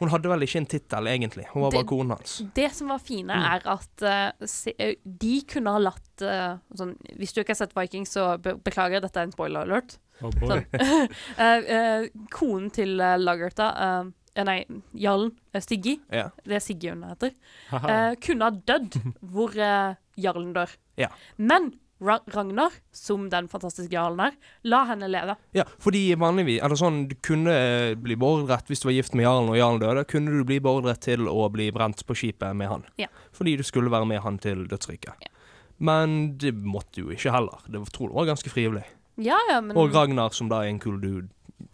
hun 0.00 0.08
hadde 0.10 0.28
vel 0.28 0.40
ikke 0.42 0.56
en 0.56 0.66
tittel, 0.66 1.06
egentlig. 1.06 1.46
Hun 1.52 1.62
var 1.62 1.70
Det- 1.70 1.78
bare 1.86 1.96
konen 1.96 2.10
hans. 2.16 2.42
Det 2.54 2.72
som 2.74 2.88
var 2.88 2.98
fine, 2.98 3.28
Mm. 3.34 3.44
er 3.54 3.62
at 3.64 4.02
uh, 4.40 4.46
se, 4.46 4.72
eh, 4.78 4.94
de 5.04 5.40
kunne 5.42 5.70
ha 5.70 5.78
latt 5.78 6.22
uh, 6.22 6.58
sånn, 6.76 6.96
Hvis 7.18 7.32
du 7.32 7.40
ikke 7.42 7.48
har 7.50 7.54
sett 7.66 7.74
Vikings, 7.74 8.10
så 8.10 8.40
be 8.40 8.54
beklager, 8.54 9.00
dette 9.00 9.16
er 9.16 9.22
en 9.22 9.32
spoiler 9.32 9.62
alert. 9.64 9.98
Oh 10.22 10.30
boy. 10.34 10.48
Sånn. 10.50 11.08
Eh, 11.38 11.68
eh, 11.74 12.06
konen 12.34 12.70
til 12.74 12.96
uh, 13.00 13.14
Lagertha 13.20 13.68
eh, 13.84 14.12
eh, 14.34 14.44
Nei, 14.48 14.58
jarlen. 14.98 15.32
Uh, 15.54 15.60
Siggy. 15.62 15.98
Yeah. 16.12 16.32
Det 16.44 16.58
er 16.58 16.64
Siggy 16.64 16.90
hun 16.92 17.04
heter. 17.06 17.34
Eh, 17.72 18.14
kunne 18.24 18.48
ha 18.48 18.54
dødd 18.72 18.98
hvor 19.22 19.54
eh, 19.54 19.98
jarlen 20.18 20.54
dør. 20.56 20.72
Yeah. 20.98 21.14
Men 21.38 21.72
Ra 21.98 22.20
Ragnar, 22.30 22.70
som 22.94 23.24
den 23.30 23.48
fantastiske 23.50 23.90
jarlen 23.90 24.20
er, 24.22 24.36
la 24.70 24.84
henne 24.86 25.08
leve. 25.10 25.34
ja, 25.56 25.64
fordi 25.82 26.12
vanligvis 26.14 26.60
Eller 26.62 26.78
sånn, 26.78 27.00
du 27.10 27.16
kunne 27.26 27.50
eh, 27.50 27.94
bli 27.98 28.14
beordret 28.14 28.70
hvis 28.70 28.84
du 28.84 28.86
var 28.86 28.94
gift 28.94 29.16
med 29.18 29.26
jarlen 29.26 29.50
og 29.50 29.58
jarlen 29.58 29.82
døde, 29.82 30.04
kunne 30.06 30.30
du 30.30 30.44
bli 30.46 30.60
beordret 30.62 31.02
til 31.02 31.26
å 31.26 31.48
bli 31.50 31.72
brent 31.74 32.04
på 32.06 32.14
skipet 32.14 32.54
med 32.54 32.70
han. 32.70 32.86
Yeah. 33.02 33.10
Fordi 33.34 33.56
du 33.58 33.64
skulle 33.66 33.90
være 33.90 34.06
med 34.06 34.22
han 34.22 34.38
til 34.38 34.62
dødsriket. 34.70 35.26
Ja. 35.26 35.34
Men 35.78 36.38
det 36.38 36.54
måtte 36.54 37.02
jo 37.02 37.10
ikke 37.14 37.34
heller. 37.34 37.66
Det 37.66 37.82
tror 37.94 38.10
det 38.12 38.18
var 38.18 38.30
ganske 38.30 38.50
frivillig. 38.50 38.86
Ja, 39.18 39.36
ja, 39.50 39.60
men 39.60 39.76
Og 39.76 39.90
Ragnar, 39.94 40.30
som 40.36 40.48
da 40.48 40.62
er 40.62 40.70
en 40.70 40.78
kul 40.78 41.00
dude, 41.02 41.28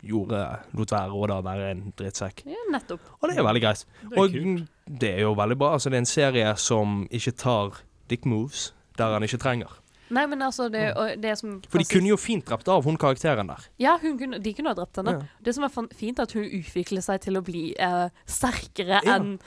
gjorde, 0.05 0.39
lot 0.77 0.93
være 0.93 1.13
å 1.13 1.27
da 1.29 1.41
være 1.45 1.71
en 1.75 1.83
drittsekk. 1.97 2.43
ja, 2.49 2.61
Nettopp. 2.73 3.01
Og 3.21 3.29
det 3.29 3.39
er 3.39 3.45
veldig 3.45 3.63
greit. 3.63 3.85
Det 4.03 4.13
er 4.17 4.21
Og 4.23 4.31
kult. 4.33 4.69
det 5.01 5.11
er 5.15 5.21
jo 5.27 5.35
veldig 5.35 5.59
bra. 5.59 5.73
Altså, 5.77 5.91
det 5.91 5.97
er 5.99 6.05
en 6.05 6.07
serie 6.07 6.57
som 6.57 7.07
ikke 7.11 7.33
tar 7.37 7.81
dick 8.09 8.25
moves 8.25 8.73
der 8.99 9.13
han 9.13 9.23
ikke 9.23 9.39
trenger. 9.43 9.71
Nei, 10.13 10.27
men 10.29 10.43
altså, 10.45 10.69
det, 10.69 10.83
det 11.23 11.33
som 11.41 11.57
For 11.71 11.81
de 11.81 11.87
kunne 11.89 12.11
jo 12.11 12.19
fint 12.21 12.45
drept 12.45 12.69
av 12.69 12.85
hun 12.85 12.99
karakteren 13.01 13.49
der. 13.49 13.65
Ja, 13.81 13.97
kunne, 14.03 14.39
de 14.43 14.53
kunne 14.57 14.73
ha 14.73 14.77
drept 14.77 15.01
henne. 15.01 15.15
Ja. 15.17 15.45
Det 15.47 15.55
som 15.57 15.65
er 15.65 15.73
fint, 15.97 16.19
er 16.19 16.29
at 16.29 16.35
hun 16.37 16.45
utvikler 16.45 17.05
seg 17.05 17.23
til 17.25 17.41
å 17.41 17.43
bli 17.45 17.65
uh, 17.81 18.09
sterkere 18.29 19.01
Ja. 19.05 19.17
enn 19.17 19.39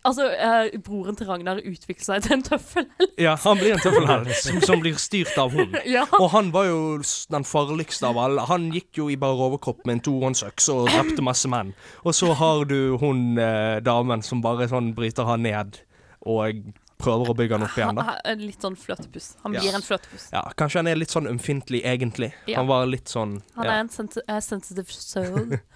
Altså, 0.00 0.24
uh, 0.32 0.80
broren 0.80 1.16
til 1.18 1.28
Ragnar 1.28 1.58
utvikler 1.60 2.04
seg 2.06 2.22
til 2.24 2.38
en 2.38 2.44
tøffelhelt. 2.46 3.16
Ja, 3.20 3.34
han 3.42 3.58
blir 3.60 3.74
en 3.74 3.82
tøffelhelt 3.84 4.32
som, 4.44 4.60
som 4.64 4.80
blir 4.80 4.96
styrt 4.96 5.36
av 5.38 5.52
hun. 5.52 5.76
Ja. 5.84 6.06
Og 6.18 6.30
han 6.32 6.48
var 6.54 6.70
jo 6.70 6.80
den 7.30 7.44
farligste 7.44 8.08
av 8.08 8.18
alle. 8.18 8.46
Han 8.48 8.70
gikk 8.72 9.02
jo 9.02 9.10
i 9.12 9.18
bare 9.20 9.36
overkropp 9.50 9.84
med 9.84 9.98
en 9.98 10.04
tohåndsøks 10.08 10.70
og 10.72 10.88
drepte 10.88 11.24
masse 11.24 11.50
menn. 11.52 11.74
Og 12.00 12.16
så 12.16 12.32
har 12.40 12.64
du 12.70 12.96
hun 13.02 13.36
uh, 13.36 13.76
damen 13.84 14.24
som 14.24 14.40
bare 14.44 14.70
sånn 14.72 14.94
bryter 14.96 15.28
han 15.28 15.44
ned 15.44 15.82
og 16.28 16.64
prøver 17.00 17.32
å 17.32 17.36
bygge 17.36 17.56
han 17.58 17.66
opp 17.66 17.76
igjen. 17.80 17.94
Da. 18.00 18.16
en 18.24 18.38
litt 18.46 18.60
sånn 18.62 18.76
fløtepuss. 18.76 19.36
Han 19.42 19.54
Ja. 19.54 19.60
blir 19.60 19.74
en 19.74 19.82
fløtepuss. 19.82 20.30
Ja, 20.32 20.42
Kanskje 20.56 20.76
han 20.84 20.86
er 20.86 20.96
litt 20.96 21.10
sånn 21.10 21.26
ømfintlig, 21.26 21.82
egentlig. 21.84 22.32
Ja. 22.46 22.58
Han 22.60 22.66
var 22.68 22.86
litt 22.86 23.06
sånn 23.08 23.40
Han 23.56 23.64
ja. 23.64 23.70
er 23.72 23.80
en 23.80 23.88
sensi 23.88 24.20
eh, 24.28 24.40
sensitive 24.40 24.86
soul. 24.92 25.58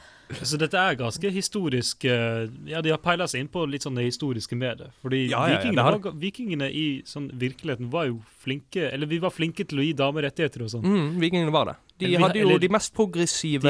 Så 0.42 0.56
dette 0.56 0.72
er 0.80 0.94
ganske 0.96 1.30
historisk 1.30 2.06
eh, 2.08 2.48
Ja, 2.66 2.80
de 2.80 2.88
har 2.90 2.98
peila 2.98 3.26
seg 3.28 3.42
inn 3.44 3.48
på 3.52 3.66
litt 3.68 3.82
sånn 3.84 3.94
det 3.94 4.06
historiske 4.08 4.56
med 4.56 4.78
det. 4.78 4.86
Fordi 5.02 5.28
Ja, 5.28 5.42
ja, 5.46 5.52
ja, 5.52 5.58
vikingene, 5.58 5.76
det 5.76 5.84
har 5.84 5.98
var, 5.98 6.12
vikingene 6.12 6.68
i 6.72 7.02
sånn 7.04 7.26
virkeligheten 7.38 7.90
var 7.92 8.06
jo 8.08 8.22
flinke 8.42 8.90
Eller 8.90 9.06
vi 9.06 9.18
var 9.20 9.30
flinke 9.30 9.66
til 9.68 9.78
å 9.78 9.84
gi 9.84 9.92
damer 9.92 10.22
rettigheter 10.24 10.62
og 10.64 10.70
sånn. 10.72 10.82
mm, 10.82 11.20
Vikingene 11.20 11.52
var 11.52 11.66
det. 11.66 11.76
De 11.98 12.06
eller, 12.06 12.20
hadde 12.28 12.40
jo 12.40 12.48
eller- 12.48 12.58
de 12.58 12.68
mest 12.72 12.94
progressive 12.94 13.62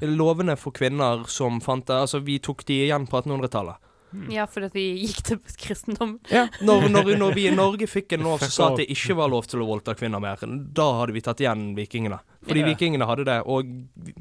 De 0.00 0.06
lovene 0.10 0.56
for 0.58 0.72
kvinner 0.72 1.24
som 1.30 1.60
fant 1.60 1.86
det 1.86 1.94
Altså, 1.94 2.20
vi 2.24 2.38
tok 2.40 2.64
de 2.66 2.82
igjen 2.88 3.06
på 3.08 3.22
1800-tallet. 3.22 3.76
Ja, 4.32 4.46
fordi 4.48 4.70
vi 4.72 4.84
gikk 5.02 5.22
til 5.26 5.40
kristendom. 5.60 6.16
Ja. 6.32 6.46
Når, 6.64 6.88
når, 6.88 7.10
når 7.20 7.36
vi 7.36 7.46
i 7.50 7.54
Norge 7.54 7.88
fikk 7.90 8.16
en 8.16 8.24
lov 8.24 8.40
som 8.44 8.52
sa 8.54 8.68
at 8.72 8.80
det 8.82 8.88
ikke 8.94 9.18
var 9.18 9.30
lov 9.32 9.48
til 9.50 9.64
å 9.64 9.68
voldta 9.68 9.94
kvinner 9.98 10.22
mer, 10.22 10.40
da 10.74 10.88
hadde 11.00 11.16
vi 11.16 11.24
tatt 11.24 11.42
igjen 11.44 11.70
vikingene. 11.76 12.20
Fordi 12.48 12.60
yeah. 12.64 12.70
vikingene 12.72 13.06
hadde 13.08 13.24
det, 13.28 13.38
og 13.46 13.68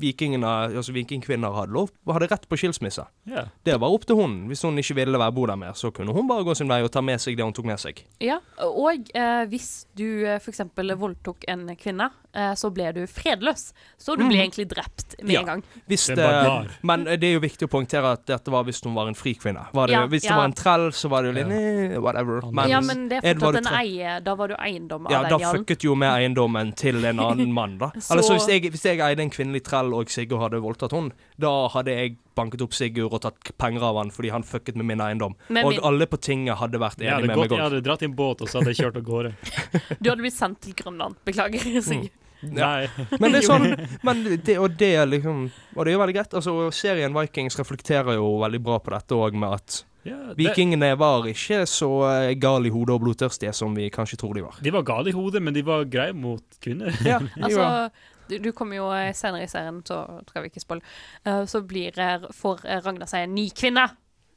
vikingene, 0.02 0.48
altså 0.78 0.94
vikingkvinner 0.96 1.54
hadde 1.56 1.74
lov, 1.76 1.92
hadde 2.12 2.28
rett 2.32 2.48
på 2.50 2.60
skilsmisse. 2.60 3.06
Yeah. 3.28 3.50
Det 3.66 3.78
var 3.80 3.94
opp 3.94 4.06
til 4.10 4.20
hun. 4.20 4.38
Hvis 4.52 4.62
hun 4.68 4.78
ikke 4.82 4.96
ville 5.00 5.20
være 5.22 5.36
bo 5.36 5.46
der 5.50 5.56
mer, 5.60 5.74
så 5.78 5.92
kunne 5.96 6.14
hun 6.16 6.28
bare 6.30 6.44
gå 6.48 6.56
sin 6.58 6.70
vei 6.70 6.82
og 6.86 6.92
ta 6.94 7.02
med 7.02 7.22
seg 7.24 7.38
det 7.38 7.46
hun 7.48 7.54
tok 7.56 7.66
med 7.70 7.80
seg. 7.82 8.04
Ja, 8.24 8.40
og 8.68 9.10
eh, 9.16 9.44
hvis 9.52 9.88
du 9.98 10.26
eh, 10.26 10.38
f.eks. 10.42 10.62
voldtok 10.78 11.48
en 11.48 11.68
kvinne, 11.80 12.10
eh, 12.34 12.54
så 12.60 12.72
ble 12.74 12.92
du 12.96 13.02
fredløs. 13.08 13.72
Så 13.98 14.16
du 14.18 14.26
ble 14.28 14.42
egentlig 14.44 14.68
drept 14.72 15.16
med 15.22 15.28
Mm. 15.28 15.32
Ja. 15.34 15.40
en 15.42 15.46
gang. 15.46 15.64
Hvis 15.88 16.06
Det 16.08 16.16
det, 16.18 16.26
er 16.26 16.68
men 16.84 17.04
det 17.06 17.24
er 17.24 17.34
jo 17.36 17.40
viktig 17.44 17.68
å 17.68 17.72
poengtere 17.72 18.12
at 18.14 18.26
dette 18.26 18.52
var 18.52 18.64
hvis 18.64 18.80
hun 18.86 18.94
var 18.96 19.08
en 19.08 19.16
fri 19.16 19.34
kvinne. 19.36 19.66
Var 19.74 19.88
det, 19.88 19.94
Ja, 19.94 20.06
hvis 20.08 20.24
det 20.24 20.32
var 20.36 20.46
en 20.46 20.54
trell, 20.54 20.92
så 20.92 21.10
var 21.10 21.24
det 21.24 21.34
jo 21.34 21.36
litt 21.40 21.52
yeah. 21.52 22.00
whatever. 22.02 22.42
Men- 22.52 22.70
ja, 22.70 22.80
men 22.82 23.10
det 23.10 23.18
er 23.18 23.28
er 23.28 23.36
at 23.36 23.42
var 23.42 23.54
fortsatt 23.54 23.72
en 23.72 23.80
eie. 23.80 24.20
Da 24.24 24.36
var 24.36 24.48
du 24.48 24.56
eiendom 24.56 25.06
av 25.06 25.12
Ja, 25.12 25.22
da 25.24 25.30
Ja, 25.30 25.38
da 25.38 25.52
fucket 25.58 25.84
jo 25.84 25.96
med 25.96 26.10
eiendommen 26.10 26.74
til 26.76 27.04
en 27.06 27.20
annen 27.20 27.52
mann, 27.54 27.78
da. 27.78 27.92
Så- 28.24 28.34
Eller 28.34 28.40
så 28.40 28.48
hvis 28.48 28.48
jeg, 28.64 28.72
hvis 28.72 28.84
jeg 28.86 29.00
eide 29.00 29.20
en 29.22 29.30
kvinnelig 29.30 29.64
trell 29.64 29.94
og 29.94 30.10
Sigurd 30.10 30.42
hadde 30.42 30.62
voldtatt 30.62 30.92
hun, 30.92 31.12
da 31.40 31.68
hadde 31.70 31.88
jeg 31.96 32.18
banket 32.36 32.62
opp 32.62 32.74
Sigurd 32.74 33.14
og 33.14 33.22
tatt 33.22 33.52
penger 33.58 33.84
av 33.84 33.98
han 33.98 34.10
fordi 34.14 34.30
han 34.32 34.44
fucket 34.44 34.76
med 34.76 34.86
min 34.86 35.00
eiendom. 35.02 35.36
Men 35.50 35.66
og 35.66 35.72
min- 35.72 35.84
alle 35.84 36.06
på 36.08 36.18
tinget 36.22 36.58
hadde 36.58 36.78
vært 36.80 36.98
enig 37.02 37.28
med 37.28 37.36
gått, 37.36 37.50
meg 37.50 37.58
jeg 37.60 37.70
hadde 37.70 37.82
dratt 37.84 38.02
i 38.02 38.06
en 38.06 38.16
båt, 38.16 38.42
og 38.42 38.48
så 38.48 38.60
hadde 38.62 38.74
jeg 38.74 38.82
kjørt 38.86 38.98
av 38.98 39.04
gårde. 39.04 39.34
Du 40.02 40.10
hadde 40.10 40.22
blitt 40.22 40.34
sendt 40.38 40.62
til 40.62 40.74
Grønland. 40.74 41.16
Beklager. 41.26 41.82
Sigurd. 41.82 42.10
Nei. 42.44 42.88
Men 43.20 43.32
det 43.34 43.40
er 43.42 43.48
sånn 43.48 43.88
men 44.06 44.20
det, 44.46 44.60
Og 44.62 44.76
det 44.78 44.92
er 45.00 45.08
liksom 45.10 45.48
Og 45.76 45.80
det 45.86 45.90
er 45.90 45.96
jo 45.96 46.02
veldig 46.04 46.14
greit. 46.20 46.34
Altså, 46.38 46.54
serien 46.72 47.12
Vikings 47.16 47.58
reflekterer 47.58 48.14
jo 48.20 48.28
veldig 48.44 48.60
bra 48.62 48.78
på 48.78 48.94
dette 48.94 49.18
òg, 49.18 49.34
med 49.34 49.56
at 49.58 49.80
Ja, 50.06 50.18
det, 50.30 50.36
vikingene 50.40 50.92
var 51.00 51.26
ikke 51.28 51.64
så 51.68 51.90
eh, 52.08 52.34
gale 52.40 52.70
i 52.70 52.72
hodet 52.72 52.94
og 52.96 53.02
blodtørstige 53.04 53.52
som 53.54 53.74
vi 53.76 53.90
kanskje 53.92 54.18
tror 54.22 54.38
de 54.38 54.44
var. 54.46 54.56
de 54.64 54.72
var 54.72 54.86
gale 54.88 55.10
i 55.10 55.16
hodet, 55.18 55.42
men 55.44 55.54
de 55.54 55.64
var 55.68 55.84
greie 55.92 56.14
mot 56.16 56.44
kvinner. 56.64 56.94
Ja, 57.06 57.18
Altså, 57.44 57.90
du, 58.30 58.38
du 58.40 58.52
kommer 58.56 58.76
jo 58.80 58.88
eh, 58.96 59.12
senere 59.16 59.44
i 59.44 59.52
serien, 59.52 59.82
så 59.88 60.04
skal 60.30 60.44
vi 60.46 60.52
ikke 60.54 60.64
spoile, 60.64 60.84
uh, 61.28 61.44
så 61.48 61.62
blir 61.68 61.98
eh, 62.00 62.28
får 62.36 62.64
Ragnar 62.86 63.08
seg 63.10 63.26
en 63.28 63.36
ny 63.36 63.50
kvinne. 63.56 63.84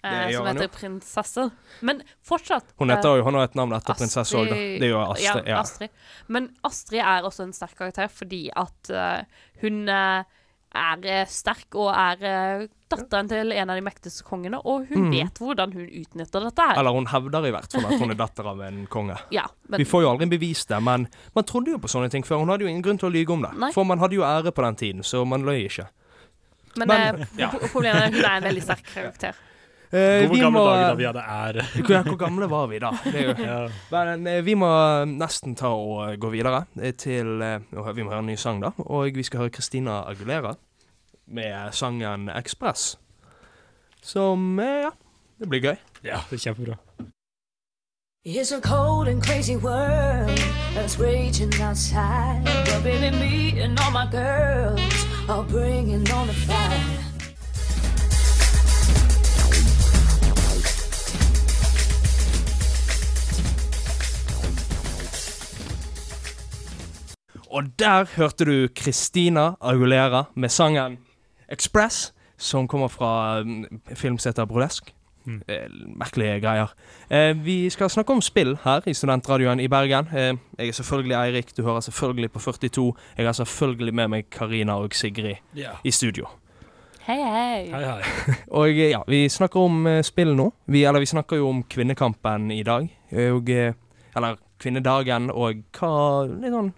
eh, 0.02 0.26
Det 0.30 0.34
som 0.38 0.46
heter 0.48 0.68
prinsesse. 0.74 1.46
Men 1.86 2.02
fortsatt 2.24 2.74
Hun 2.80 2.90
heter 2.90 3.18
jo, 3.20 3.24
hun 3.26 3.34
har 3.38 3.50
et 3.50 3.54
navn 3.58 3.74
etter 3.76 3.94
prinsesse 3.98 4.34
òg, 4.38 4.48
da. 4.50 4.54
Det 4.56 4.86
er 4.88 4.94
jo 4.94 5.00
Astrid. 5.04 5.44
Ja, 5.44 5.54
Ja. 5.54 5.60
Astrid. 5.60 5.90
Men 6.28 6.50
Astrid 6.66 7.02
er 7.04 7.22
også 7.28 7.44
en 7.46 7.52
sterk 7.54 7.76
karakter 7.78 8.08
fordi 8.08 8.48
at 8.56 8.90
uh, 8.90 9.22
hun 9.62 9.84
eh, 9.88 10.24
er 10.74 11.06
eh, 11.06 11.24
sterk 11.26 11.74
og 11.74 11.88
er 11.90 12.20
eh, 12.22 12.66
datteren 12.90 13.28
til 13.30 13.52
en 13.52 13.70
av 13.70 13.76
de 13.78 13.82
mektigste 13.86 14.22
kongene, 14.26 14.58
og 14.64 14.86
hun 14.90 15.08
Mm. 15.08 15.10
vet 15.14 15.38
hvordan 15.38 15.72
hun 15.74 15.86
utnytter 15.88 16.40
dette 16.46 16.62
her. 16.68 16.78
Eller 16.78 16.90
hun 16.94 17.06
hevder 17.06 17.46
i 17.46 17.50
hvert 17.54 17.72
fall 17.72 17.86
at 17.86 18.00
hun 18.00 18.10
er 18.10 18.18
datter 18.18 18.46
av 18.50 18.60
en 18.66 18.86
konge. 18.86 19.16
ja, 19.30 19.44
men, 19.68 19.78
Vi 19.78 19.84
får 19.84 20.02
jo 20.02 20.10
aldri 20.10 20.26
bevist 20.30 20.68
det, 20.68 20.80
men 20.82 21.08
man 21.34 21.44
trodde 21.44 21.70
jo 21.74 21.78
på 21.78 21.88
sånne 21.90 22.10
ting 22.10 22.22
før. 22.26 22.38
Hun 22.42 22.48
hadde 22.48 22.62
jo 22.66 22.70
ingen 22.70 22.82
grunn 22.82 22.98
til 22.98 23.10
å 23.10 23.12
lyge 23.14 23.30
om 23.34 23.42
det. 23.42 23.52
Nei. 23.58 23.72
For 23.72 23.84
man 23.84 23.98
hadde 24.02 24.14
jo 24.18 24.22
ære 24.26 24.52
på 24.54 24.62
den 24.66 24.76
tiden, 24.76 25.02
så 25.02 25.24
man 25.26 25.42
løy 25.46 25.66
ikke. 25.66 25.86
men, 26.76 26.88
men- 26.88 27.22
eh, 27.22 27.26
ja. 27.38 27.48
problemet 27.50 28.02
er 28.02 28.06
at 28.06 28.14
hun 28.14 28.24
er 28.24 28.36
en 28.36 28.42
veldig 28.50 28.62
sterk 28.62 28.84
karakter. 28.94 29.34
Eh, 29.92 30.26
hvor 30.26 30.36
gamle 30.38 30.50
må 30.54 30.60
dager 30.66 30.86
da 30.86 30.94
vi 30.94 31.04
hadde 31.08 31.22
ære. 31.26 31.62
hvor, 31.86 32.02
hvor 32.08 32.16
gamle 32.16 32.46
var 32.50 32.66
vi 32.70 32.78
da? 32.78 32.90
Det 33.04 33.14
er 33.20 33.24
jo 33.24 33.34
Ja. 33.44 33.68
Men 33.90 34.26
eh, 34.26 34.44
vi 34.46 34.54
må 34.54 34.68
nesten 35.04 35.56
ta 35.58 35.66
og 35.74 36.14
gå 36.22 36.30
videre 36.30 36.64
eh, 36.82 36.92
til 36.94 37.42
eh, 37.42 37.58
Vi 37.96 38.02
må 38.02 38.10
høre 38.10 38.18
en 38.22 38.26
ny 38.30 38.36
sang, 38.38 38.62
da. 38.62 38.70
Og 38.78 39.10
vi 39.14 39.22
skal 39.26 39.40
høre 39.40 39.50
Christina 39.56 40.02
Agulera 40.06 40.54
med 41.26 41.72
sangen 41.72 42.28
'Ekspress'. 42.30 42.96
Som 44.02 44.58
eh, 44.58 44.64
Ja, 44.86 44.90
det 45.40 45.48
blir 45.48 45.60
gøy. 45.60 45.76
ja, 46.04 46.18
det 46.30 46.36
er 46.38 46.50
kjempebra. 46.50 46.76
It's 48.26 48.52
a 48.52 48.60
cold 48.60 49.08
and 49.08 49.22
crazy 49.22 49.56
world 49.56 50.38
that's 50.76 50.98
raging 51.00 51.52
outside. 51.62 52.44
But 52.66 52.82
baby, 52.84 53.10
me 53.16 53.60
and 53.62 53.78
all 53.80 53.90
my 53.90 54.06
girls 54.12 55.06
are 55.28 55.42
bringing 55.44 56.04
on 56.12 56.26
the 56.26 56.34
fire. 56.34 56.99
Og 67.50 67.64
der 67.78 68.06
hørte 68.16 68.44
du 68.44 68.68
Christina 68.78 69.50
Agulera 69.60 70.24
med 70.34 70.48
sangen 70.48 70.98
'Express', 71.52 72.12
som 72.38 72.68
kommer 72.68 72.88
fra 72.88 73.42
mm, 73.42 73.64
film 73.94 74.18
som 74.18 74.30
heter 74.30 74.44
Brodesk. 74.44 74.94
Mm. 75.24 75.42
Eh, 75.48 75.56
merkelige 75.96 76.40
greier. 76.40 76.66
Eh, 77.10 77.44
vi 77.44 77.70
skal 77.70 77.90
snakke 77.90 78.12
om 78.12 78.20
spill 78.20 78.58
her 78.64 78.80
i 78.86 78.94
Studentradioen 78.94 79.60
i 79.60 79.68
Bergen. 79.68 80.06
Eh, 80.16 80.36
jeg 80.58 80.68
er 80.68 80.72
selvfølgelig 80.72 81.14
Eirik, 81.14 81.56
du 81.56 81.62
hører 81.62 81.80
selvfølgelig 81.80 82.32
på 82.32 82.38
42. 82.38 82.94
Jeg 83.18 83.26
har 83.26 83.32
selvfølgelig 83.32 83.94
med 83.94 84.08
meg 84.08 84.30
Karina 84.30 84.72
og 84.72 84.94
Sigrid 84.94 85.36
yeah. 85.58 85.74
i 85.84 85.90
studio. 85.90 86.26
Hei, 87.00 87.16
hei. 87.16 87.70
Hei, 87.70 87.84
hei. 87.84 88.02
Og 88.58 88.76
ja, 88.76 89.00
vi 89.08 89.28
snakker 89.28 89.60
om 89.60 90.02
spill 90.02 90.36
nå. 90.36 90.52
Vi, 90.66 90.84
eller 90.84 91.00
vi 91.00 91.06
snakker 91.06 91.36
jo 91.36 91.48
om 91.48 91.62
kvinnekampen 91.62 92.50
i 92.50 92.62
dag. 92.62 92.88
Og, 93.12 93.50
eller 93.50 94.36
kvinnedagen, 94.60 95.30
og 95.30 95.64
hva 95.78 96.26
litt 96.28 96.52
sånn 96.52 96.72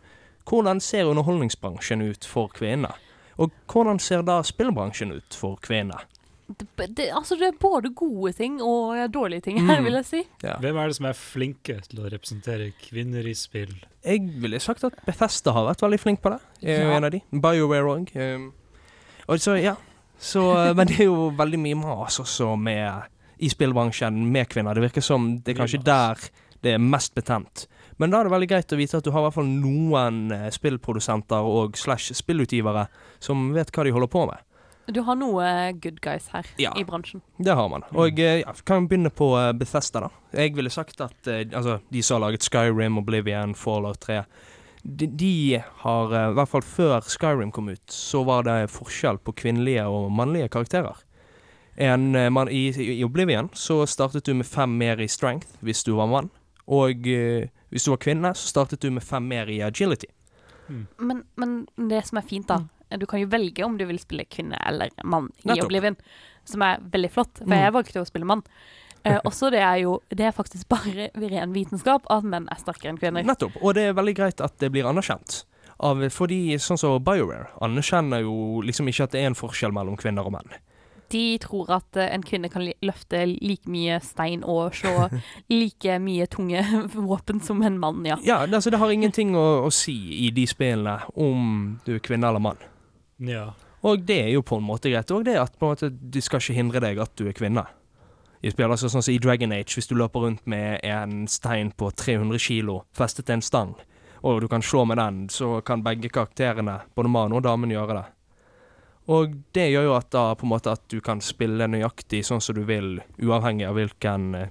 Hvordan 0.49 0.81
ser 0.81 1.05
underholdningsbransjen 1.11 2.03
ut 2.03 2.25
for 2.29 2.49
kvinner? 2.49 2.97
Og 3.39 3.51
hvordan 3.71 3.99
ser 4.03 4.23
da 4.23 4.41
spillbransjen 4.43 5.13
ut 5.17 5.35
for 5.39 5.57
kvinner? 5.63 6.05
Det, 6.53 6.67
det, 6.97 7.07
altså, 7.17 7.37
det 7.41 7.47
er 7.49 7.59
både 7.61 7.93
gode 7.97 8.33
ting 8.37 8.59
og 8.61 8.99
dårlige 9.15 9.41
ting 9.47 9.61
her, 9.65 9.79
Mm. 9.81 9.85
vil 9.85 9.93
jeg 9.95 10.05
si. 10.05 10.23
Ja. 10.43 10.57
Hvem 10.61 10.77
er 10.77 10.87
det 10.91 10.97
som 10.97 11.07
er 11.09 11.13
flinke 11.17 11.79
til 11.87 12.01
å 12.03 12.11
representere 12.13 12.73
kvinner 12.83 13.25
i 13.27 13.33
spill? 13.35 13.73
Jeg 14.05 14.21
ville 14.43 14.61
sagt 14.61 14.85
at 14.85 14.99
Bethesda 15.07 15.53
har 15.53 15.65
vært 15.71 15.81
veldig 15.87 16.01
flink 16.03 16.21
på 16.21 16.31
det. 16.35 16.41
Jeg 16.61 16.81
er 16.83 16.91
Ja. 16.91 16.97
en 16.97 17.05
av 17.05 17.11
de. 17.11 17.23
BioWare 17.33 17.89
òg. 17.95 18.13
Um, 18.17 18.53
og 19.29 19.39
ja. 19.63 19.77
Så, 20.19 20.43
eh, 20.57 20.75
men 20.75 20.87
det 20.87 21.01
er 21.01 21.05
jo 21.05 21.31
veldig 21.31 21.59
mye 21.59 21.75
mas 21.75 22.19
også 22.21 22.57
med, 22.59 23.03
i 23.41 23.49
spillbransjen 23.49 24.13
med 24.31 24.49
kvinner. 24.49 24.75
Det 24.75 24.83
virker 24.83 25.03
som 25.03 25.39
det 25.39 25.57
er 25.57 25.61
kanskje 25.65 25.83
der 25.83 26.19
det 26.63 26.75
er 26.75 26.79
mest 26.79 27.15
betent. 27.15 27.67
Men 28.03 28.11
da 28.11 28.21
er 28.21 28.27
det 28.27 28.33
veldig 28.35 28.49
greit 28.51 28.73
å 28.75 28.79
vite 28.81 28.99
at 28.99 29.07
du 29.07 29.13
har 29.15 29.23
i 29.23 29.27
hvert 29.29 29.37
fall 29.39 29.51
noen 29.53 30.17
eh, 30.35 30.49
spillprodusenter 30.55 31.47
og 31.47 31.77
slash 31.79 32.11
spillutgivere 32.19 32.89
som 33.23 33.53
vet 33.55 33.71
hva 33.71 33.85
de 33.87 33.93
holder 33.95 34.11
på 34.11 34.25
med. 34.33 34.41
Du 34.91 34.99
har 35.07 35.15
noe 35.15 35.45
good 35.79 36.01
guys 36.03 36.25
her 36.33 36.47
Ja. 36.59 36.73
i 36.77 36.83
bransjen. 36.85 37.23
Det 37.39 37.55
har 37.55 37.69
man. 37.71 37.85
Og 37.95 38.19
jeg 38.19 38.43
ja, 38.43 38.51
vi 38.59 38.65
kan 38.67 38.89
begynne 38.91 39.13
på 39.15 39.29
eh, 39.39 39.53
Bethesda, 39.55 40.09
da. 40.09 40.11
Jeg 40.35 40.57
ville 40.59 40.73
sagt 40.75 40.99
at 41.05 41.31
eh, 41.31 41.45
altså, 41.55 41.79
de 41.95 42.03
som 42.03 42.19
har 42.19 42.25
laget 42.27 42.43
Skyrim, 42.49 42.99
Oblivion, 42.99 43.55
Fallout 43.55 44.01
3 44.03 44.25
de, 44.83 45.07
de 45.07 45.63
har, 45.85 46.11
eh, 46.11 46.29
i 46.33 46.35
hvert 46.35 46.51
fall 46.51 46.67
før 46.67 47.07
Skyrim 47.07 47.53
kom 47.55 47.71
ut, 47.71 47.85
så 47.95 48.25
var 48.27 48.43
det 48.49 48.59
forskjell 48.75 49.23
på 49.23 49.37
kvinnelige 49.39 49.87
og 49.87 50.11
mannlige 50.11 50.51
karakterer. 50.51 50.99
En, 51.79 52.15
eh, 52.19 52.29
man, 52.35 52.51
i, 52.51 52.67
I 52.75 53.05
Oblivion 53.07 53.53
så 53.55 53.85
startet 53.87 54.27
du 54.27 54.35
med 54.35 54.47
fem 54.51 54.75
mer 54.83 54.99
i 55.01 55.07
strength 55.09 55.55
hvis 55.63 55.85
du 55.87 55.95
var 55.97 56.11
mann. 56.11 56.33
Og 56.67 57.07
eh, 57.07 57.47
hvis 57.73 57.87
du 57.89 57.91
var 57.95 58.01
kvinne, 58.05 58.35
så 58.37 58.51
startet 58.53 58.81
du 58.85 58.91
med 58.93 59.03
fem 59.05 59.25
mer 59.29 59.49
i 59.51 59.61
agility. 59.65 60.09
Men, 60.99 61.25
men 61.37 61.57
det 61.91 62.05
som 62.07 62.21
er 62.21 62.25
fint, 62.29 62.47
da 62.49 62.63
Du 62.97 63.07
kan 63.09 63.21
jo 63.21 63.27
velge 63.33 63.65
om 63.65 63.75
du 63.81 63.85
vil 63.89 63.99
spille 64.01 64.25
kvinne 64.29 64.57
eller 64.69 64.93
mann 65.05 65.31
i. 65.45 65.57
Oblivion, 65.65 65.97
som 66.45 66.63
er 66.63 66.79
veldig 66.93 67.11
flott. 67.11 67.39
For 67.41 67.49
Mm. 67.49 67.59
jeg 67.65 67.73
valgte 67.73 68.01
å 68.03 68.07
spille 68.09 68.29
mann. 68.29 68.43
Eh, 69.05 69.19
også 69.29 69.51
det 69.51 69.61
er 69.65 69.79
jo 69.83 70.01
Det 70.11 70.27
er 70.29 70.33
faktisk 70.37 70.69
bare 70.69 71.09
ren 71.33 71.53
vitenskap 71.53 72.05
at 72.11 72.23
menn 72.25 72.49
er 72.53 72.61
sterkere 72.61 72.93
enn 72.93 72.99
kvinner. 73.01 73.25
Nettopp. 73.25 73.57
Og 73.63 73.75
det 73.75 73.89
er 73.89 73.97
veldig 73.97 74.15
greit 74.17 74.41
at 74.45 74.59
det 74.61 74.71
blir 74.73 74.85
anerkjent. 74.89 75.45
Av, 75.83 75.99
fordi 76.15 76.55
sånn 76.63 76.79
som 76.79 77.01
BioWare 77.03 77.49
anerkjenner 77.65 78.23
jo 78.23 78.61
liksom 78.63 78.87
ikke 78.93 79.09
at 79.09 79.17
det 79.17 79.23
er 79.25 79.33
en 79.33 79.35
forskjell 79.35 79.73
mellom 79.75 79.97
kvinner 79.99 80.29
og 80.29 80.37
menn. 80.37 80.53
De 81.13 81.25
tror 81.43 81.71
at 81.77 81.99
eh, 82.01 82.11
en 82.15 82.25
kvinne 82.25 82.49
kan 82.53 82.65
løfte 82.65 83.25
like 83.29 83.69
mye 83.71 83.99
stein 84.05 84.45
og 84.49 84.77
slå 84.79 85.09
like 85.53 85.99
mye 86.03 86.29
tunge 86.33 86.63
våpen 86.95 87.43
som 87.45 87.63
en 87.63 87.79
mann, 87.81 88.05
ja. 88.09 88.19
Ja, 88.25 88.43
altså 88.47 88.73
det 88.73 88.81
har 88.83 88.93
ingenting 88.93 89.37
å, 89.37 89.67
å 89.67 89.71
si 89.75 89.97
i 90.27 90.31
de 90.35 90.47
spillene 90.49 90.99
om 91.15 91.77
du 91.87 91.97
er 91.97 92.03
kvinne 92.05 92.31
eller 92.31 92.43
mann. 92.43 92.65
Ja. 93.23 93.53
Og 93.83 94.03
det 94.07 94.19
er 94.25 94.33
jo 94.37 94.43
på 94.47 94.59
en 94.61 94.67
måte 94.67 94.91
greit. 94.91 95.11
Og 95.11 95.25
det 95.27 95.37
at 95.41 95.55
på 95.59 95.67
en 95.67 95.75
måte, 95.75 95.91
de 95.91 96.23
skal 96.23 96.43
ikke 96.43 96.57
hindre 96.59 96.83
deg 96.85 97.01
at 97.03 97.15
du 97.19 97.27
er 97.27 97.37
kvinne. 97.37 97.65
I 98.43 98.51
spill, 98.51 98.73
altså 98.75 98.89
sånn 98.91 99.05
som 99.05 99.15
i 99.15 99.21
Dragon 99.23 99.55
Age, 99.55 99.77
hvis 99.77 99.87
du 99.91 99.95
løper 99.99 100.25
rundt 100.25 100.47
med 100.51 100.81
en 100.87 101.29
stein 101.31 101.71
på 101.79 101.93
300 101.95 102.43
kilo 102.43 102.81
festet 102.97 103.29
til 103.29 103.39
en 103.39 103.45
stang, 103.47 103.77
og 104.23 104.41
du 104.43 104.49
kan 104.51 104.63
slå 104.63 104.83
med 104.87 104.99
den, 104.99 105.21
så 105.31 105.61
kan 105.67 105.85
begge 105.87 106.11
karakterene, 106.11 106.81
både 106.97 107.11
mannen 107.11 107.37
og 107.39 107.45
damen, 107.47 107.71
gjøre 107.71 108.01
det. 108.01 108.05
Og 109.09 109.35
det 109.53 109.71
gjør 109.73 109.85
jo 109.85 109.95
at 109.97 110.11
da 110.11 110.35
på 110.35 110.45
en 110.47 110.53
måte 110.55 110.71
at 110.73 110.83
du 110.89 111.01
kan 111.01 111.21
spille 111.21 111.67
nøyaktig 111.67 112.23
sånn 112.25 112.41
som 112.41 112.55
du 112.55 112.63
vil, 112.65 113.01
uavhengig 113.19 113.67
av 113.67 113.75
hvilken 113.75 114.35
eh, 114.35 114.49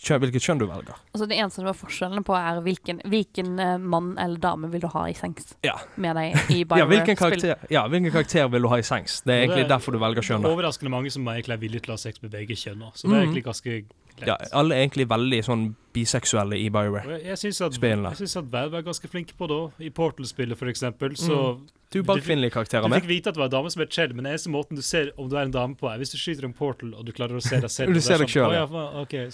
hvilket 0.00 0.40
kjønn 0.40 0.58
du 0.60 0.66
velger. 0.66 0.94
Altså 1.12 1.26
Det 1.28 1.36
eneste 1.36 1.60
som 1.60 1.66
er 1.68 1.76
forskjellen 1.76 2.24
på, 2.24 2.32
er 2.36 2.60
hvilken, 2.64 3.00
hvilken 3.04 3.58
eh, 3.60 3.76
mann 3.78 4.14
eller 4.18 4.38
dame 4.40 4.70
vil 4.72 4.80
du 4.80 4.86
ha 4.88 5.06
i 5.08 5.12
sengs 5.16 5.54
Ja. 5.64 5.74
med 5.96 6.16
deg 6.16 6.36
i 6.50 6.64
Ja, 6.80 6.86
hvilken 6.86 7.16
karakter, 7.16 7.56
ja, 7.70 7.86
hvilken 7.88 8.12
karakter 8.12 8.48
vil 8.48 8.62
du 8.62 8.68
ha 8.68 8.76
i 8.80 8.82
sengs? 8.86 9.20
Det 9.24 9.32
er 9.34 9.42
egentlig 9.46 9.64
det 9.64 9.70
er- 9.70 9.74
derfor 9.76 9.92
du 9.92 9.98
velger 9.98 10.22
kjønn. 10.22 10.42
da. 10.42 10.48
Overraskende 10.54 10.90
mange 10.90 11.10
som 11.10 11.24
egentlig 11.28 11.52
er 11.52 11.60
villige 11.64 11.80
til 11.84 11.92
å 11.92 11.98
ha 11.98 12.04
sex 12.04 12.22
med 12.22 12.30
begge 12.32 12.56
kjønn 12.56 12.80
så 12.94 13.02
det 13.02 13.10
er 13.10 13.14
Mhm. 13.14 13.22
egentlig 13.28 13.44
ganske. 13.44 13.84
Ja, 14.26 14.36
alle 14.52 14.74
er 14.74 14.86
egentlig 14.86 15.08
veldig 15.08 15.44
sånn 15.44 15.74
biseksuelle 15.94 16.56
i 16.60 16.68
Bioware-spillene. 16.68 17.22
jeg, 17.24 17.24
jeg 17.24 18.18
syns 18.28 18.36
at, 18.36 18.44
Valve 18.52 18.76
er 18.78 18.82
ganske 18.82 19.08
flinke 19.08 19.32
på 19.38 19.48
det 19.48 19.56
òg. 19.56 19.72
I 19.80 19.88
Portal-spillet, 19.90 20.56
for 20.58 20.66
eksempel, 20.68 21.16
så 21.16 21.58
Du 21.90 21.98
er 21.98 22.04
bare 22.06 22.22
kvinnelige 22.22 22.52
karakterer 22.54 22.86
med. 22.86 23.00
Du 23.00 23.02
fikk 23.02 23.08
vite 23.10 23.30
at 23.32 23.34
det 23.34 23.40
var 23.40 23.48
en 23.48 23.54
dame 23.56 23.70
som 23.74 23.80
het 23.82 23.90
Chell, 23.90 24.12
men 24.14 24.22
den 24.22 24.30
eneste 24.32 24.50
måten 24.52 24.78
du 24.78 24.82
ser 24.86 25.08
om 25.18 25.26
du 25.28 25.34
er 25.34 25.42
en 25.48 25.50
dame 25.50 25.74
på, 25.74 25.88
er 25.90 25.98
hvis 25.98 26.12
du 26.14 26.18
skyter 26.20 26.46
en 26.46 26.52
portal 26.54 26.92
og 26.94 27.02
du 27.08 27.10
klarer 27.16 27.34
å 27.34 27.42
se 27.42 27.58
deg 27.58 27.70
selv. 27.70 27.90
Du 27.94 27.98
er 27.98 28.04
ser 28.06 28.22
deg 28.22 28.30
sånn, 28.30 28.46
selv, 28.46 28.76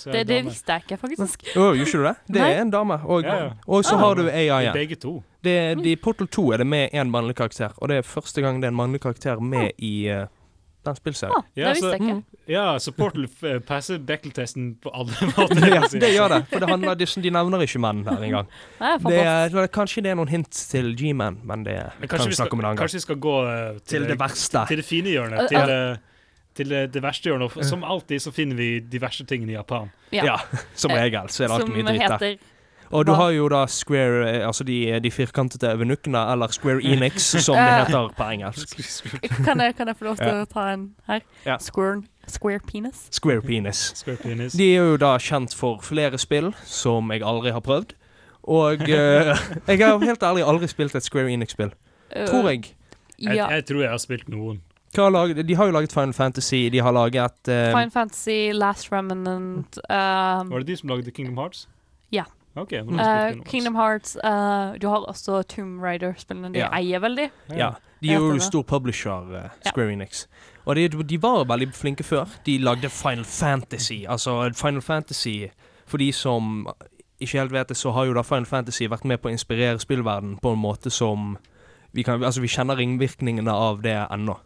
ja. 0.09 0.25
Det, 0.25 0.39
visste 0.47 0.73
jeg 0.73 0.87
ikke, 0.87 0.97
faktisk. 1.03 1.45
Gjør 1.53 1.77
gjorde 1.77 1.85
ikke 1.85 2.01
du 2.01 2.07
det? 2.09 2.15
Det 2.39 2.41
er 2.47 2.61
en 2.63 2.73
dame. 2.73 2.97
Og, 3.05 3.29
Ja, 3.29 3.37
ja. 3.43 3.51
og 3.67 3.85
så 3.85 3.97
Ah. 3.97 4.01
har 4.07 4.15
du 4.17 4.31
AI 4.31 4.47
igjen. 4.47 4.73
Begge 4.73 4.97
to. 4.97 5.23
Det, 5.45 5.59
de, 5.83 5.93
I 5.93 5.97
Portal 6.01 6.27
2 6.33 6.47
er 6.55 6.65
det 6.65 6.67
med 6.67 6.91
én 6.97 7.11
mannlig 7.13 7.37
karakter, 7.37 7.77
og 7.77 7.89
det 7.93 7.99
er 8.01 8.09
første 8.09 8.41
gang 8.43 8.61
det 8.63 8.71
er 8.71 8.73
en 8.73 8.81
mannlig 8.81 9.01
karakter 9.05 9.39
med 9.41 9.73
i 9.79 10.09
eh, 10.09 10.25
den 10.87 10.97
spillserien. 10.99 11.35
Ah, 11.37 11.45
Ja, 11.59 11.69
det 11.69 11.75
visste 11.77 11.87
så- 11.87 11.93
jeg 11.97 12.01
ikke. 12.01 12.41
Ja, 12.55 12.65
så 12.79 12.93
Portal 12.97 13.27
eh, 13.51 13.59
passer 13.67 13.99
Beckel-testen 13.99 14.69
på 14.83 14.91
alle 14.95 15.13
måter. 15.37 15.69
Ja, 15.75 15.83
det 15.91 16.11
gjør 16.15 16.29
det. 16.37 16.41
For 16.53 16.63
det 16.63 16.69
handler, 16.71 16.95
det, 17.01 17.09
de 17.23 17.31
nevner 17.35 17.65
ikke 17.67 17.81
menn 17.83 18.05
her 18.07 18.23
engang. 18.29 18.49
Det 19.11 19.21
er 19.21 19.49
Det 19.51 19.63
er, 19.65 19.71
kanskje 19.75 20.03
det 20.07 20.11
er 20.15 20.19
noen 20.19 20.29
hint 20.33 20.51
til 20.51 20.93
G-Man, 20.97 21.41
men 21.45 21.65
det 21.67 21.77
Men 22.01 22.09
kan 22.09 22.25
vi 22.27 22.35
snakke 22.39 22.55
om 22.55 22.61
en 22.61 22.71
annen 22.71 22.77
gang. 22.77 22.85
kanskje 22.87 23.01
vi 23.03 23.07
skal 23.07 23.17
gå 23.23 23.37
uh, 23.45 23.79
Til 23.87 24.07
det 24.07 24.19
verste. 24.19 24.65
Til 24.71 24.77
det 24.83 24.85
fine 24.87 25.11
hjørnet. 25.15 25.43
Uh, 25.45 25.49
Til, 25.49 25.59
uh. 25.59 25.67
det- 25.67 26.01
til 26.57 26.69
det, 26.73 26.83
det 26.95 27.03
verste 27.05 27.29
hjørnet. 27.29 27.53
Og 27.57 27.65
Som 27.69 27.83
alltid 27.85 28.23
så 28.25 28.31
finner 28.33 28.57
vi 28.57 28.81
de 28.81 28.99
verste 29.03 29.27
tingene 29.29 29.53
i 29.53 29.57
Japan. 29.59 29.91
Ja, 30.13 30.39
som 30.75 30.91
Eh, 30.95 31.03
regel 31.03 31.29
så 31.29 31.45
er 31.45 31.49
det 31.51 31.57
alltid 31.59 31.75
mye 31.75 31.85
dritt 31.91 32.01
der. 32.01 32.17
heter 32.17 32.39
Og 32.91 33.07
du 33.07 33.13
har 33.19 33.31
jo 33.35 33.49
da 33.49 33.65
Square 33.67 34.29
eh, 34.31 34.47
Altså 34.47 34.65
de, 34.65 35.01
de 35.03 35.11
firkantete 35.11 35.71
eunukkene, 35.73 36.21
eller 36.33 36.53
Square 36.55 36.83
Enix, 36.93 37.23
som 37.43 37.57
det 37.57 37.65
heter 37.87 38.09
på 38.17 38.29
engelsk. 38.33 38.77
kan 39.45 39.61
jeg, 39.61 39.75
kan 39.77 39.89
jeg 39.89 39.97
få 39.97 40.05
lov 40.05 40.17
til 40.21 40.27
Ja. 40.27 40.43
å 40.43 40.47
ta 40.51 40.67
en 40.73 40.85
her? 41.09 41.21
Ja. 41.47 41.57
Square, 41.59 42.03
square 42.27 42.61
penis. 42.67 43.07
Square 43.11 43.43
Penis. 43.43 43.93
Square 43.97 44.17
penis. 44.23 44.53
De 44.53 44.69
er 44.77 44.85
jo 44.93 44.97
da 44.97 45.17
kjent 45.19 45.55
for 45.55 45.81
flere 45.83 46.19
spill 46.19 46.53
som 46.65 47.11
jeg 47.11 47.23
aldri 47.27 47.51
har 47.53 47.61
prøvd. 47.61 47.93
Og 48.47 48.87
eh, 48.89 49.33
jeg 49.69 49.83
har 49.83 49.99
helt 49.99 50.23
ærlig 50.23 50.45
aldri 50.47 50.69
spilt 50.71 50.95
et 50.95 51.03
Square 51.07 51.33
Enix-spill. 51.35 51.73
Uh, 52.15 52.23
Tror 52.31 52.49
jeg. 52.53 52.71
jeg, 53.19 53.35
Ja. 53.37 53.49
jeg 53.51 53.65
tror 53.67 53.81
jeg 53.83 53.91
har 53.91 53.99
spilt 53.99 54.29
noen. 54.31 54.61
Hva 54.95 55.09
har 55.09 55.11
laget, 55.13 55.43
de 55.49 55.55
har 55.59 55.67
jo 55.67 55.73
laget 55.75 55.93
Final 55.93 56.15
Fantasy, 56.15 56.69
de 56.73 56.79
har 56.81 56.93
laget 56.95 57.49
eh, 57.53 57.73
Fine 57.75 57.91
Fantasy, 57.91 58.53
Last 58.55 58.87
Remnant 58.93 59.77
um, 59.91 60.49
Var 60.55 60.63
det 60.63 60.67
de 60.71 60.77
som 60.79 60.89
lagde 60.89 61.11
Kingdom 61.11 61.37
Hearts? 61.37 61.67
Ja. 62.15 62.23
Ok, 62.57 62.73
nå 62.87 62.97
uh. 62.97 63.43
Kingdom 63.45 63.75
Hearts. 63.77 64.17
uh, 64.25 64.75
du 64.81 64.89
har 64.89 65.05
også 65.07 65.43
Tomb 65.49 65.83
Raider-spillene. 65.83 66.53
De 66.55 66.59
Ja. 66.59 66.71
eier 66.73 67.01
veldig. 67.01 67.31
Ja, 67.57 67.71
de 68.03 68.13
er 68.13 68.19
jo 68.19 68.39
stor 68.39 68.63
publisher, 68.63 69.31
Ja. 69.33 69.71
Square 69.71 69.93
Enix. 69.93 70.27
Og 70.65 70.77
de, 70.77 70.89
de 70.89 71.23
var 71.23 71.45
veldig 71.45 71.73
flinke 71.75 72.05
før. 72.05 72.27
De 72.47 72.59
lagde 72.59 72.89
Final 72.91 73.25
Fantasy. 73.25 74.05
Altså, 74.09 74.53
Final 74.55 74.83
Fantasy 74.83 75.47
For 75.87 75.99
de 75.99 76.13
som 76.13 76.67
ikke 77.21 77.39
helt 77.39 77.53
vet 77.53 77.69
det, 77.69 77.77
så 77.77 77.93
har 77.93 78.05
jo 78.07 78.15
da 78.15 78.23
Final 78.23 78.47
Fantasy 78.47 78.89
vært 78.89 79.05
med 79.05 79.21
på 79.23 79.29
å 79.29 79.33
inspirere 79.33 79.79
spillverden 79.79 80.39
på 80.43 80.53
en 80.53 80.59
måte 80.59 80.91
som 80.91 81.37
vi, 81.93 82.03
kan, 82.03 82.25
altså, 82.25 82.41
vi 82.41 82.49
kjenner 82.49 82.77
ringvirkningene 82.77 83.53
av 83.53 83.83
det 83.83 83.95
ennå. 84.11 84.37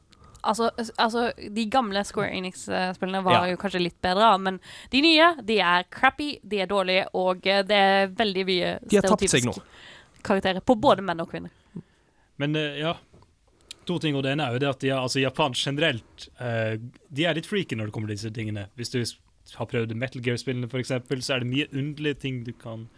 Altså, 0.42 0.70
altså, 0.96 1.26
de 1.37 1.66
gamle 1.70 2.05
Square 2.05 2.31
Enix-spillene 2.38 3.22
var 3.24 3.46
Ja. 3.46 3.50
jo 3.53 3.57
kanskje 3.61 3.83
litt 3.83 4.00
bedre, 4.03 4.38
men 4.40 4.61
de 4.90 5.03
nye 5.05 5.35
de 5.44 5.59
er 5.61 5.85
crappy, 5.90 6.38
de 6.42 6.61
er 6.61 6.66
dårlige, 6.66 7.07
og 7.14 7.46
eh, 7.46 7.62
det 7.62 7.76
er 7.76 8.09
veldig 8.09 8.46
mye 8.48 8.72
stereotypisk 8.87 9.61
karakterer 10.22 10.61
på 10.61 10.76
både 10.81 11.03
menn 11.05 11.20
og 11.20 11.31
kvinner. 11.31 11.50
Men 12.40 12.57
eh, 12.57 12.81
ja, 12.81 12.94
to 13.87 13.98
ting. 13.98 14.16
Og 14.16 14.24
det 14.24 14.33
ene 14.33 14.46
er 14.46 14.57
jo 14.57 14.62
det 14.62 14.70
at 14.70 14.83
ja, 14.87 15.03
altså 15.03 15.20
Japan 15.20 15.53
generelt 15.57 16.29
eh, 16.40 16.79
De 17.11 17.26
er 17.26 17.35
litt 17.37 17.48
freaky 17.48 17.76
når 17.76 17.90
det 17.90 17.92
kommer 17.96 18.09
til 18.09 18.16
disse 18.16 18.33
tingene. 18.35 18.68
Hvis 18.76 18.92
du 18.94 19.00
har 19.57 19.66
prøvd 19.66 19.94
Metal 19.98 20.22
Gear-spillene, 20.22 20.68
f.eks., 20.70 20.92
så 21.26 21.35
er 21.35 21.44
det 21.44 21.50
mye 21.50 21.68
underlige 21.72 22.20
ting 22.22 22.44
du 22.46 22.53
kan 22.53 22.88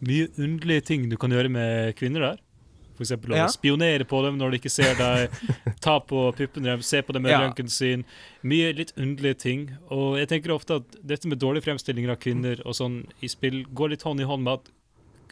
Mye 0.00 0.30
underlige 0.40 0.80
ting 0.80 1.10
du 1.10 1.16
kan 1.20 1.30
gjøre 1.30 1.50
med 1.52 1.92
kvinner 1.98 2.22
der. 2.24 2.38
For 3.00 3.06
eksempel 3.06 3.32
å 3.32 3.36
Ja. 3.38 3.46
spionere 3.48 4.04
på 4.04 4.18
dem 4.26 4.36
når 4.36 4.50
de 4.52 4.58
ikke 4.60 4.70
ser 4.70 4.94
deg, 4.94 5.30
ta 5.80 5.98
på 6.04 6.26
puppene 6.36 6.68
deres, 6.68 6.84
se 6.84 7.00
på 7.00 7.14
dem 7.16 7.22
med 7.24 7.32
Ja. 7.32 7.40
røntgen 7.40 7.70
sin. 7.72 8.04
Mye 8.44 8.74
litt 8.76 8.92
underlige 8.98 9.38
ting. 9.40 9.70
Og 9.90 10.18
jeg 10.20 10.28
tenker 10.28 10.52
ofte 10.52 10.76
at 10.82 10.98
dette 11.02 11.26
med 11.26 11.38
dårlige 11.40 11.64
fremstillinger 11.64 12.10
av 12.12 12.20
kvinner 12.20 12.60
og 12.66 12.74
sånn 12.76 13.06
i 13.22 13.26
spill 13.32 13.64
går 13.72 13.94
litt 13.96 14.02
hånd 14.04 14.20
i 14.20 14.24
hånd 14.28 14.44
med 14.44 14.52
at 14.60 14.68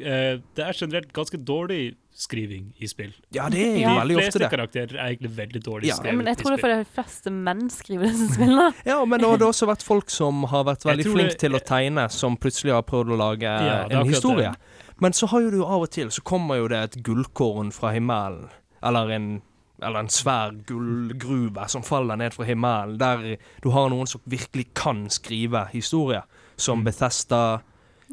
eh, 0.01 0.39
det 0.55 0.63
er 0.65 0.73
generelt 0.79 1.13
ganske 1.13 1.37
dårlig 1.45 1.97
skriving 2.15 2.73
i 2.81 2.87
spill. 2.87 3.13
Ja, 3.35 3.49
det 3.51 3.59
er 3.59 3.75
jo 3.75 3.81
Ja. 3.83 3.95
veldig 4.01 4.17
De 4.17 4.23
fleste 4.23 4.49
karakterer 4.51 4.95
er 4.95 5.09
egentlig 5.17 5.31
veldig 5.35 5.63
dårlig 5.63 5.87
Ja. 5.89 5.95
skrevet. 5.97 6.17
men 6.17 6.27
jeg 6.27 6.37
tror 6.39 6.51
det 6.57 6.59
er 6.59 6.63
fordi 6.63 6.85
for 6.85 6.85
de 6.85 7.03
fleste 7.03 7.31
menn 7.33 7.69
skriver 7.69 8.07
disse 8.09 8.29
spillene. 8.37 8.75
Ja, 8.87 9.05
men 9.05 9.21
nå 9.21 9.29
har 9.31 9.37
det 9.39 9.47
også 9.49 9.67
vært 9.69 9.83
folk 9.83 10.09
som 10.09 10.45
har 10.45 10.65
vært 10.65 10.85
veldig 10.87 11.05
flinke 11.05 11.37
til 11.39 11.53
å 11.53 11.61
tegne, 11.61 12.09
som 12.11 12.37
plutselig 12.37 12.73
har 12.73 12.83
prøvd 12.83 13.11
å 13.11 13.19
lage 13.19 13.43
Ja, 13.43 13.87
en 13.91 14.07
historie. 14.07 14.53
det. 14.55 14.57
Men 15.01 15.13
så 15.13 15.27
har 15.31 15.41
jo 15.45 15.51
du 15.51 15.61
av 15.65 15.83
og 15.87 15.91
til 15.95 16.11
så 16.11 16.23
kommer 16.27 16.57
jo 16.59 16.69
det 16.69 16.79
et 16.83 16.97
gullkorn 17.07 17.71
fra 17.73 17.93
himmelen, 17.95 18.49
eller 18.83 19.11
en 19.15 19.43
eller 19.81 20.01
en 20.01 20.09
svær 20.11 20.57
gullgruve 20.67 21.69
som 21.71 21.83
faller 21.87 22.17
ned 22.19 22.33
fra 22.35 22.45
himmelen, 22.49 22.97
der 22.99 23.37
du 23.63 23.69
har 23.71 23.89
noen 23.93 24.09
som 24.11 24.21
virkelig 24.27 24.65
kan 24.75 25.05
skrive 25.11 25.69
historie. 25.73 26.23
Som 26.57 26.81
Mm. 26.81 26.85
Bethesda, 26.89 27.61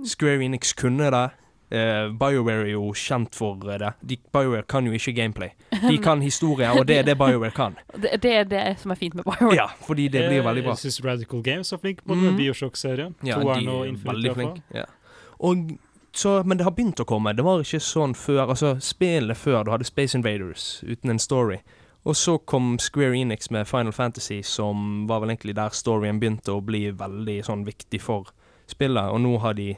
Square 0.06 0.44
Enix 0.46 0.74
kunne 0.78 1.10
det. 1.12 1.30
Uh, 1.74 2.12
BioWare 2.14 2.68
er 2.68 2.72
jo 2.76 2.92
kjent 2.94 3.34
for 3.34 3.58
eh, 3.72 3.80
det. 3.82 3.90
De, 4.06 4.18
BioWare 4.32 4.68
kan 4.70 4.86
jo 4.86 4.92
ikke 4.94 5.12
gameplay. 5.18 5.50
De 5.90 5.98
kan 6.08 6.22
historie, 6.22 6.70
og 6.70 6.86
det 6.88 7.00
er 7.00 7.04
det 7.04 7.18
BioWare 7.18 7.52
kan. 7.52 7.74
Det, 7.98 8.22
det 8.22 8.32
er 8.36 8.44
det 8.44 8.62
som 8.80 8.92
er 8.92 8.96
fint 9.02 9.16
med 9.16 9.24
Bioware. 9.26 9.56
Ja, 9.56 9.66
fordi 9.88 10.06
det 10.08 10.28
blir 10.30 10.44
veldig 10.46 10.64
bra. 10.68 10.76
Jeg 10.78 10.78
syns 10.86 11.02
Radical 11.06 11.42
Games 11.44 11.74
er 11.74 11.78
flink 11.82 12.06
på 12.06 12.14
Mhm. 12.14 12.38
Bioshock-serien. 12.38 13.16
Ja, 13.26 13.40
Toeren 13.42 13.68
og 13.68 13.82
er 13.82 13.90
Infinite, 13.90 14.12
veldig 14.14 14.30
i 14.30 14.34
hvert 14.34 14.44
fall. 14.44 14.54
flinke. 14.54 14.78
Ja. 14.78 14.86
Og 15.40 15.66
så, 16.16 16.44
men 16.44 16.58
det 16.58 16.64
har 16.64 16.72
begynt 16.72 17.00
å 17.04 17.08
komme. 17.08 17.34
Det 17.36 17.44
var 17.44 17.60
ikke 17.60 17.82
sånn 17.84 18.14
før. 18.16 18.46
Altså, 18.46 18.76
spillet 18.80 19.36
før, 19.38 19.66
du 19.66 19.74
hadde 19.74 19.88
Space 19.88 20.16
Invaders 20.16 20.80
uten 20.88 21.12
en 21.12 21.20
story. 21.20 21.60
Og 22.06 22.16
så 22.16 22.38
kom 22.38 22.76
Square 22.80 23.18
Enix 23.18 23.50
med 23.52 23.68
Final 23.68 23.94
Fantasy, 23.94 24.40
som 24.46 25.08
var 25.10 25.24
vel 25.24 25.34
egentlig 25.34 25.58
der 25.58 25.74
storyen 25.76 26.22
begynte 26.22 26.54
å 26.54 26.62
bli 26.64 26.86
veldig 26.96 27.40
sånn 27.48 27.66
viktig 27.66 28.00
for 28.00 28.30
spillet, 28.70 29.10
og 29.10 29.20
nå 29.26 29.34
har 29.42 29.58
de 29.58 29.74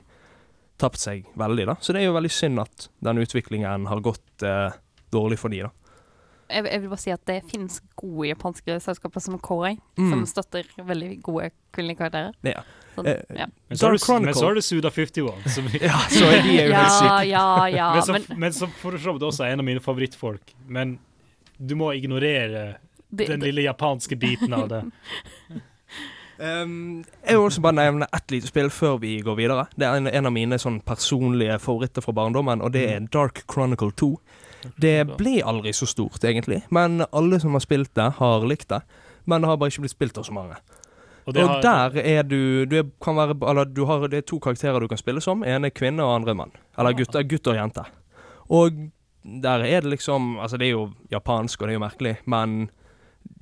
tapt 0.78 1.00
seg 1.02 1.26
veldig, 1.39 1.65
da. 1.71 1.76
Så 1.82 1.95
det 1.95 2.04
er 2.04 2.12
jo 2.12 2.17
veldig 2.17 2.34
synd 2.36 2.62
at 2.62 2.89
den 3.08 3.23
utviklingen 3.23 3.88
har 3.89 4.04
gått 4.06 4.45
eh, 4.45 4.76
dårlig 5.15 5.39
for 5.41 5.56
de, 5.56 5.63
da. 5.65 5.87
Jeg, 6.49 6.63
jeg 6.71 6.81
vil 6.81 6.89
bare 6.89 7.01
si 7.01 7.12
at 7.12 7.23
det 7.27 7.38
finnes 7.51 7.81
gode 7.99 8.29
japanske 8.29 8.77
selskaper 8.83 9.19
som 9.23 9.38
Koei, 9.39 9.73
Mm. 9.97 10.10
som 10.12 10.25
støtter 10.25 10.63
veldig 10.79 11.21
gode 11.25 11.49
kvinnelige 11.75 11.97
karakterer. 11.97 12.33
Ja. 12.43 12.62
Sånn, 12.95 13.05
ja. 13.36 13.45
Men 13.69 13.77
så 13.77 13.88
er 13.88 13.91
det 13.97 14.01
du- 14.07 14.25
men 14.25 14.33
så 14.33 14.45
har 14.47 14.53
du 14.55 14.62
Suda 14.62 14.89
51, 14.89 15.49
som, 15.53 15.65
Ja, 15.81 15.97
så 16.10 16.23
er 16.25 16.41
de 16.41 16.49
jo 16.55 16.62
helt 16.62 16.71
ja, 16.71 17.21
ja, 17.21 17.65
ja, 17.67 17.93
men, 17.93 18.01
så, 18.03 18.12
men 18.13 18.39
men 18.39 18.51
så 18.51 18.67
for 18.79 18.91
så 18.97 19.13
vidt 19.13 19.21
også 19.27 19.45
er 19.45 19.51
en 19.53 19.60
av 19.60 19.65
mine 19.65 19.79
favorittfolk. 19.79 20.53
Men 20.67 20.97
du 21.60 21.75
må 21.75 21.91
ignorere 21.93 22.77
det, 23.12 23.27
den 23.27 23.39
lille 23.41 23.62
japanske 23.67 24.15
biten 24.17 24.53
av 24.53 24.67
det. 24.69 24.83
Um, 26.39 27.03
jeg 27.25 27.33
vil 27.38 27.45
også 27.47 27.62
bare 27.62 27.73
nevne 27.79 28.07
ett 28.13 28.31
lite 28.31 28.47
spill 28.47 28.69
før 28.69 28.99
vi 29.01 29.15
går 29.25 29.36
videre. 29.39 29.67
Det 29.77 29.88
er 29.88 29.95
en, 29.97 30.07
en 30.07 30.25
av 30.29 30.33
mine 30.36 30.60
sånn 30.62 30.79
personlige 30.86 31.57
favoritter 31.60 32.01
fra 32.05 32.13
barndommen, 32.13 32.62
og 32.62 32.71
det 32.75 32.83
er 32.91 33.07
Dark 33.13 33.43
Chronicle 33.51 33.91
2. 33.97 34.12
Det 34.77 34.95
ble 35.17 35.38
aldri 35.45 35.73
så 35.73 35.88
stort, 35.89 36.23
egentlig, 36.23 36.63
men 36.73 37.03
alle 37.12 37.39
som 37.39 37.56
har 37.58 37.63
spilt 37.63 37.93
det, 37.95 38.12
har 38.19 38.47
likt 38.47 38.69
det. 38.69 38.82
Men 39.27 39.41
det 39.43 39.49
har 39.49 39.58
bare 39.58 39.73
ikke 39.73 39.84
blitt 39.84 39.95
spilt 39.95 40.17
av 40.17 40.23
så 40.23 40.34
mange. 40.36 40.56
Og 41.27 41.36
Og, 41.36 41.43
har, 41.43 41.62
der 41.62 41.97
er 41.99 42.23
du, 42.23 42.65
du 42.65 42.77
er, 42.80 42.86
kan 43.03 43.15
være, 43.15 43.36
eller 43.49 43.65
du 43.65 43.86
har, 43.86 44.08
Det 44.08 44.17
er 44.17 44.21
to 44.21 44.39
karakterer 44.39 44.80
du 44.80 44.88
kan 44.88 44.97
spille 44.97 45.21
som. 45.21 45.43
En 45.43 45.65
er 45.65 45.69
kvinne 45.75 46.03
og 46.03 46.15
andre 46.15 46.32
er 46.32 46.36
mann. 46.39 46.51
Eller 46.80 46.95
gutt, 46.95 47.17
gutt 47.27 47.47
og 47.47 47.56
jente. 47.56 47.84
Og 48.49 48.71
der 49.43 49.60
er 49.60 49.82
det 49.82 49.89
liksom 49.89 50.38
Altså, 50.39 50.58
det 50.58 50.67
er 50.67 50.71
jo 50.71 50.91
japansk, 51.12 51.62
og 51.62 51.67
det 51.67 51.73
er 51.73 51.80
jo 51.80 51.84
merkelig, 51.84 52.15
men 52.25 52.69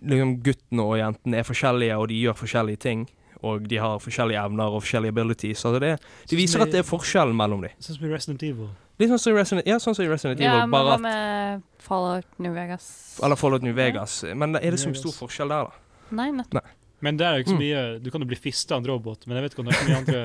liksom 0.02 0.40
guttene 0.42 0.82
og 0.82 0.98
jentene 0.98 1.38
er 1.38 1.44
forskjellige, 1.46 1.98
og 1.98 2.10
de 2.10 2.16
gjør 2.24 2.34
forskjellige 2.34 2.78
ting. 2.78 3.06
Og 3.46 3.70
de 3.70 3.78
har 3.78 4.00
forskjellige 4.02 4.42
evner 4.42 4.74
og 4.74 4.82
forskjellige 4.82 5.14
abilities. 5.14 5.66
Altså 5.66 5.80
det, 5.80 6.00
de 6.30 6.36
viser 6.36 6.64
at 6.66 6.72
det 6.74 6.82
er 6.82 6.88
forskjell 6.88 7.34
mellom 7.38 7.62
dem. 7.62 7.76
Sånn 7.80 8.00
som 8.00 8.08
i 8.08 8.10
Resident 8.10 8.44
Evil. 8.48 8.72
Litt 9.00 9.10
sånn 9.12 9.20
som 9.20 9.34
i 9.34 9.36
Resident, 9.40 9.68
ja, 9.68 9.76
sånn 9.84 9.96
som 9.98 10.06
i 10.06 10.08
Resident 10.08 10.40
ja, 10.40 10.54
Evil, 10.54 10.62
men 10.70 10.72
bare 10.72 10.94
hva 10.94 10.98
med 11.04 11.62
Fallout 11.84 12.40
New 12.40 12.54
Vegas? 12.56 12.86
Eller 13.24 13.36
Fallout 13.36 13.62
New 13.66 13.76
Vegas. 13.76 14.22
Men 14.36 14.56
er 14.56 14.72
det 14.72 14.80
så 14.80 14.94
stor 14.96 15.12
forskjell 15.26 15.52
der, 15.52 15.68
da? 15.68 16.02
Nei, 16.16 16.30
nettopp. 16.32 16.74
Men 17.04 17.18
det 17.20 17.26
er 17.28 17.36
jo 17.36 17.44
ikke 17.44 17.52
så 17.52 17.56
Mm. 17.56 17.60
mye 17.60 18.00
Du 18.02 18.10
kan 18.10 18.22
jo 18.24 18.28
bli 18.28 18.38
fista 18.40 18.76
av 18.76 18.82
en 18.82 18.88
robot, 18.88 19.28
men 19.28 19.36
jeg 19.38 19.44
vet 19.44 19.54
ikke 19.54 19.60
om 19.60 19.66
det 19.68 19.76
er 19.76 19.82
så 19.82 19.90
mye 19.90 19.98
andre 19.98 20.22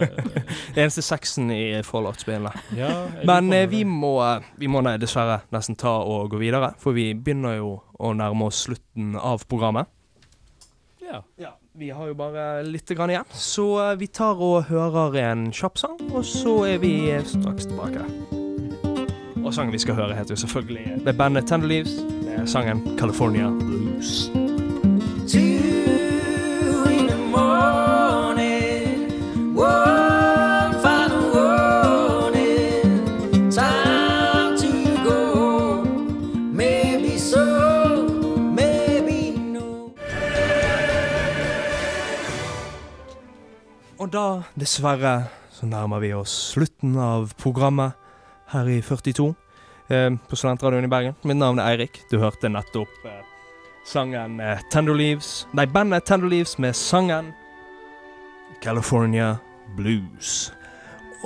Det 0.75 0.77
eneste 0.85 1.03
sexen 1.03 1.51
i 1.51 1.83
Fallout-spillene. 1.83 2.53
ja, 2.79 3.09
Men 3.27 3.53
eh, 3.53 3.67
vi 3.69 3.83
må, 3.85 4.15
vi 4.57 4.67
må 4.71 4.81
nei, 4.87 4.95
dessverre 5.03 5.41
nesten 5.53 5.77
ta 5.77 5.97
og 5.99 6.31
gå 6.31 6.39
videre, 6.39 6.71
for 6.79 6.93
vi 6.97 7.13
begynner 7.13 7.57
jo 7.59 7.73
å 7.99 8.15
nærme 8.15 8.47
oss 8.47 8.63
slutten 8.69 9.17
av 9.19 9.43
programmet. 9.51 9.91
Ja. 11.03 11.23
Ja, 11.37 11.57
vi 11.75 11.91
har 11.91 12.07
jo 12.07 12.15
bare 12.15 12.63
litt 12.65 12.87
grann 12.95 13.11
igjen, 13.11 13.27
så 13.35 13.91
eh, 13.91 13.97
vi 13.97 14.07
tar 14.07 14.39
og 14.41 14.71
hører 14.71 15.19
en 15.27 15.51
kjapp 15.51 15.77
sang, 15.77 15.99
og 16.15 16.23
så 16.25 16.61
er 16.71 16.79
vi 16.79 17.11
eh, 17.11 17.25
straks 17.27 17.67
tilbake. 17.67 18.07
Og 19.51 19.55
sangen 19.55 19.73
vi 19.73 19.79
skal 19.83 19.95
høre, 19.95 20.15
heter 20.15 20.31
jo 20.31 20.37
selvfølgelig 20.37 20.93
Det 21.03 21.09
er 21.09 21.13
bandet 21.19 21.47
Tender 21.47 21.67
Leaves 21.69 21.91
med 22.23 22.47
sangen 22.47 22.99
California 22.99 23.49
Blues. 23.51 24.31
Two 25.27 25.41
in 26.87 27.07
the 27.11 27.19
morning, 27.35 29.11
one 29.59 30.75
final 30.85 31.25
warning, 31.35 32.53
time 33.53 34.55
to 34.63 34.71
go. 35.09 35.83
Maybe 36.55 37.19
so, 37.19 37.43
maybe 38.55 39.35
no. 39.39 39.91
Og 43.99 44.13
da, 44.13 44.43
dessverre, 44.61 45.25
så 45.51 45.67
nærmer 45.67 45.99
vi 45.99 46.13
oss 46.13 46.53
slutten 46.53 46.95
av 46.97 47.35
programmet 47.35 47.99
her 48.53 48.69
i 48.69 48.81
42 48.83 49.35
eh, 49.89 50.11
på 50.29 50.37
Studentradioen 50.37 50.85
i 50.85 50.89
Bergen. 50.93 51.19
Mitt 51.23 51.37
navn 51.37 51.59
er 51.59 51.75
Eirik. 51.75 52.03
Du 52.11 52.19
hørte 52.19 52.51
nettopp 52.51 53.05
eh, 53.07 53.21
sangen 53.87 54.41
eh, 54.41 54.61
Tender 54.71 54.95
Leaves 54.95 55.47
Nei, 55.57 55.67
bandet 55.67 56.07
Tender 56.07 56.29
Leaves 56.29 56.59
med 56.59 56.77
sangen 56.77 57.33
California 58.63 59.37
Blues. 59.77 60.53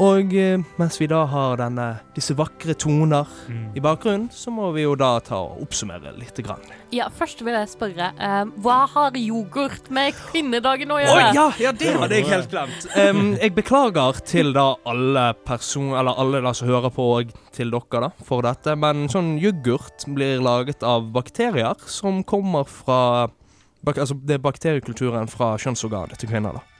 Og 0.02 0.32
eh, 0.34 0.58
mens 0.80 0.96
vi 0.98 1.06
da 1.10 1.20
har 1.30 1.58
denne, 1.60 1.86
disse 2.16 2.34
vakre 2.34 2.74
toner 2.74 3.30
i 3.78 3.82
bakgrunnen, 3.82 4.26
så 4.34 4.50
må 4.50 4.72
vi 4.74 4.82
jo 4.82 4.96
da 4.98 5.12
ta 5.22 5.38
og 5.44 5.60
oppsummere 5.62 6.14
litt. 6.18 6.34
grann. 6.42 6.62
Ja, 6.90 7.06
først 7.14 7.44
vil 7.46 7.54
jeg 7.54 7.68
spørre, 7.70 8.10
um, 8.18 8.50
hva 8.64 8.80
har 8.90 9.14
yoghurt 9.18 9.86
med 9.94 10.16
kvinnedagen 10.32 10.90
å 10.90 10.98
gjøre? 10.98 11.14
gjøre? 11.14 11.36
ja, 11.38 11.46
ja, 11.62 11.72
det 11.78 11.92
hadde 11.94 12.18
jeg 12.18 12.26
helt 12.32 12.50
glemt. 12.50 12.88
Um, 12.98 13.22
jeg 13.38 13.54
beklager 13.54 14.18
til 14.26 14.52
da 14.56 14.72
alle 14.84 15.28
person... 15.46 15.92
Eller 15.94 16.18
alle 16.18 16.42
da 16.42 16.54
som 16.56 16.68
hører 16.68 16.90
på, 16.94 17.08
og 17.20 17.32
til 17.54 17.70
dere 17.70 18.08
da, 18.08 18.10
for 18.26 18.42
dette. 18.46 18.74
Men 18.74 19.06
sånn 19.12 19.36
yoghurt 19.38 20.08
blir 20.10 20.42
laget 20.42 20.82
av 20.82 21.06
bakterier 21.14 21.78
som 21.86 22.24
kommer 22.26 22.66
fra 22.66 23.28
bak, 23.84 23.98
Altså, 24.02 24.18
det 24.18 24.40
er 24.40 24.44
bakteriekulturen 24.44 25.30
fra 25.30 25.54
kjønnsorganet 25.60 26.18
til 26.18 26.34
kvinner, 26.34 26.58
da. 26.58 26.73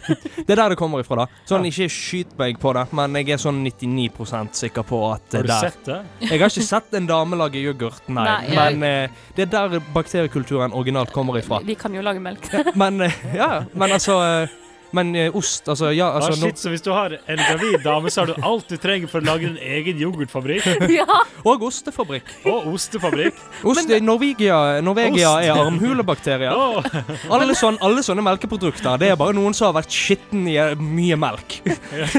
Det 0.47 0.53
er 0.55 0.59
der 0.59 0.73
det 0.73 0.77
kommer 0.79 0.99
ifra, 1.03 1.23
da. 1.23 1.41
Sånn, 1.47 1.65
ikke 1.69 1.87
skyt 1.91 2.33
meg 2.39 2.57
på 2.59 2.73
det, 2.75 2.85
men 2.97 3.15
jeg 3.19 3.29
er 3.35 3.41
sånn 3.41 3.59
99% 3.63 4.57
sikker 4.59 4.83
på 4.87 4.99
at 5.13 5.23
det 5.31 5.41
Har 5.41 5.43
er 5.43 5.47
du 5.47 5.51
der. 5.53 5.69
sett 5.69 5.85
det? 5.87 5.99
Jeg 6.31 6.39
har 6.41 6.51
ikke 6.53 6.65
sett 6.67 6.97
en 6.99 7.07
dame 7.09 7.39
lage 7.39 7.61
yoghurt, 7.63 8.07
nei. 8.09 8.25
Nei, 8.27 8.55
jeg- 8.55 8.77
Men 8.79 8.83
eh, 8.83 9.19
det 9.37 9.47
er 9.47 9.51
der 9.69 9.79
bakteriekulturen 9.95 10.73
originalt 10.73 11.11
kommer 11.15 11.39
ifra. 11.39 11.61
Vi 11.63 11.75
kan 11.75 11.93
jo 11.95 12.01
lage 12.01 12.19
melk. 12.23 12.49
Men 12.75 13.01
eh, 13.07 13.11
ja, 13.35 13.51
men 13.73 13.91
altså 13.97 14.19
eh, 14.43 14.57
Men 14.95 15.15
eh, 15.15 15.35
ost, 15.35 15.67
altså 15.71 15.91
Ja, 15.95 16.11
altså 16.15 16.31
ah, 16.33 16.39
shit, 16.41 16.59
så 16.59 16.71
hvis 16.73 16.83
du 16.83 16.91
har 16.93 17.15
en 17.15 17.41
gravid 17.41 17.79
dame, 17.83 18.11
så 18.11 18.25
har 18.25 18.31
du 18.31 18.45
alt 18.47 18.69
du 18.69 18.77
trenger 18.81 19.11
for 19.11 19.23
å 19.23 19.27
lage 19.31 19.47
din 19.47 19.59
egen 19.61 19.99
yoghurtfabrikk 20.01 20.67
ja. 20.99 21.21
Og 21.47 21.63
ostefabrikk. 21.67 22.29
og 22.45 22.67
ostefabrikk. 22.73 23.37
Ost 23.67 23.89
i 23.89 23.99
Norvegia, 24.03 24.81
Norvegia 24.83 25.31
Ost. 25.31 25.47
er 25.47 25.61
armhulebakterier. 25.61 26.53
oh. 26.55 26.83
Alle, 27.31 27.55
sånn, 27.57 27.79
alle 27.83 28.03
sånne 28.05 28.23
melkeprodukter. 28.25 28.99
Det 29.01 29.11
er 29.13 29.19
bare 29.19 29.35
noen 29.37 29.55
som 29.57 29.69
har 29.69 29.77
vært 29.81 29.93
skitten 29.95 30.45
i 30.49 30.57
eh, 30.61 30.75
mye 30.77 31.17
melk. 31.19 31.59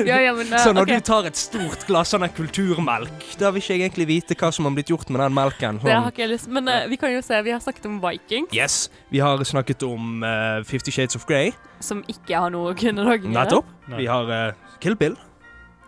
ja, 0.07 0.21
ja, 0.27 0.33
men 0.37 0.53
uh, 0.53 0.59
Så 0.63 0.73
når 0.75 0.87
okay. 0.89 1.03
du 1.03 1.09
tar 1.13 1.29
et 1.31 1.39
stort 1.39 1.87
glass 1.89 2.13
sånn 2.13 2.27
kulturmelk, 2.37 3.27
da 3.41 3.53
vil 3.53 3.63
ikke 3.63 3.77
jeg 3.77 3.87
egentlig 3.87 4.09
vite 4.11 4.39
hva 4.39 4.53
som 4.55 4.69
har 4.69 4.77
blitt 4.77 4.93
gjort 4.93 5.13
med 5.13 5.23
den 5.25 5.37
melken. 5.37 5.81
Det 5.83 5.91
har 5.91 6.03
Sånn. 6.07 6.13
ikke 6.13 6.25
jeg 6.25 6.33
lyst 6.35 6.51
Men 6.53 6.71
uh, 6.71 6.85
vi 6.91 6.99
kan 7.01 7.13
jo 7.15 7.23
se, 7.25 7.39
vi 7.45 7.55
har 7.55 7.63
snakket 7.63 7.89
om 7.91 8.01
Viking, 8.03 8.49
Yes. 8.53 8.87
Vi 9.13 9.21
har 9.23 9.43
snakket 9.47 9.85
om 9.87 10.25
uh, 10.25 10.63
Fifty 10.69 10.93
Shades 10.95 11.17
of 11.19 11.27
Grey. 11.29 11.53
som 11.83 12.05
ikke 12.07 12.39
har 12.39 12.53
noe 12.55 12.62
kvinnedagen 12.79 13.31
å 13.31 13.35
gjøre. 13.35 13.45
Nettopp. 13.45 13.65
Vi 13.99 14.07
har 14.07 14.31
uh, 14.31 14.79
Kill 14.81 14.97
Bill. 14.97 15.17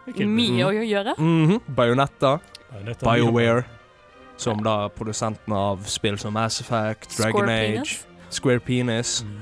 ikke- 0.09 0.27
Mye 0.29 0.64
å 0.66 0.72
gjøre. 0.85 1.14
Mm 1.18 1.47
-hmm. 1.49 1.61
Mye- 1.77 2.97
BioWare. 3.03 3.64
Som 4.37 4.62
da 4.62 4.89
produsentene 4.89 5.55
av 5.57 5.85
spill 5.87 6.18
som 6.18 6.33
Mass 6.33 6.61
Effect, 6.61 7.16
Dragon 7.16 7.33
Square 7.47 7.51
Age, 7.53 7.72
penis. 7.75 8.07
Square 8.31 8.61
Penis, 8.61 9.22
Mm. 9.25 9.41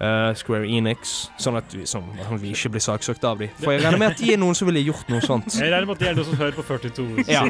Uh, 0.00 0.32
Square 0.34 0.64
Enix. 0.68 1.28
Sånn 1.38 1.56
at 1.56 1.72
vi, 1.74 1.82
sånn 1.82 2.04
at 2.20 2.40
vi 2.40 2.52
ikke 2.52 2.68
blir 2.70 2.80
saksøkt 2.80 3.24
av 3.24 3.38
dem. 3.38 3.48
For 3.58 3.72
jeg 3.72 3.82
regner 3.82 3.98
med 3.98 4.10
at 4.12 4.18
de 4.18 4.32
er 4.32 4.36
noen 4.38 4.54
som 4.54 4.68
ville 4.68 4.78
gjort 4.92 5.08
noe 5.08 5.20
sånt. 5.20 5.56
Jeg 5.58 5.72
regner 5.72 5.86
med 5.86 5.96
at 5.96 5.98
det 5.98 6.08
er 6.08 6.14
noen 6.14 6.24
som 6.24 6.36
hører 6.36 6.52
på 6.54 6.62
42. 6.62 7.24
Ja. 7.26 7.42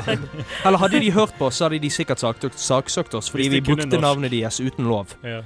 Eller 0.65 0.79
hadde 0.79 1.01
de 1.01 1.11
hørt 1.13 1.35
på 1.39 1.45
oss, 1.51 1.57
så 1.61 1.65
hadde 1.69 1.79
de 1.79 1.91
sikkert 1.91 2.19
saksøkt, 2.19 2.55
saksøkt 2.57 3.15
oss 3.15 3.29
fordi 3.31 3.49
vi 3.51 3.61
brukte 3.61 3.87
norsk. 3.87 4.01
navnet 4.01 4.31
deres 4.31 4.61
uten 4.61 4.89
lov. 4.89 5.15
Ja, 5.23 5.43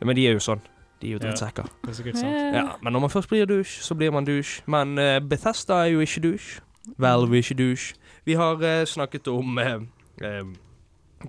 Men 0.00 0.16
de 0.16 0.26
er 0.26 0.32
jo 0.32 0.38
sånn. 0.38 0.60
De 1.00 1.06
er 1.06 1.12
jo 1.12 1.18
Ja. 1.18 1.28
drittsekker. 1.28 1.62
det 1.62 1.90
er 1.90 1.94
sikkert 1.94 2.18
sant. 2.18 2.54
Ja, 2.54 2.64
men 2.82 2.92
når 2.92 3.00
man 3.00 3.10
først 3.10 3.28
blir 3.28 3.44
douche, 3.46 3.82
så 3.82 3.94
blir 3.94 4.10
man 4.10 4.24
douche. 4.24 4.62
Men 4.66 4.98
uh, 4.98 5.20
Bethesda 5.20 5.74
er 5.84 5.92
jo 5.92 6.00
ikke 6.00 6.20
douche. 6.20 6.60
Valve 6.98 7.36
er 7.36 7.42
ikke 7.42 7.54
douche. 7.54 7.94
Vi 8.24 8.32
har 8.34 8.54
uh, 8.54 8.84
snakket 8.84 9.28
om 9.28 9.58
uh, 9.58 9.64
eh, 10.22 10.42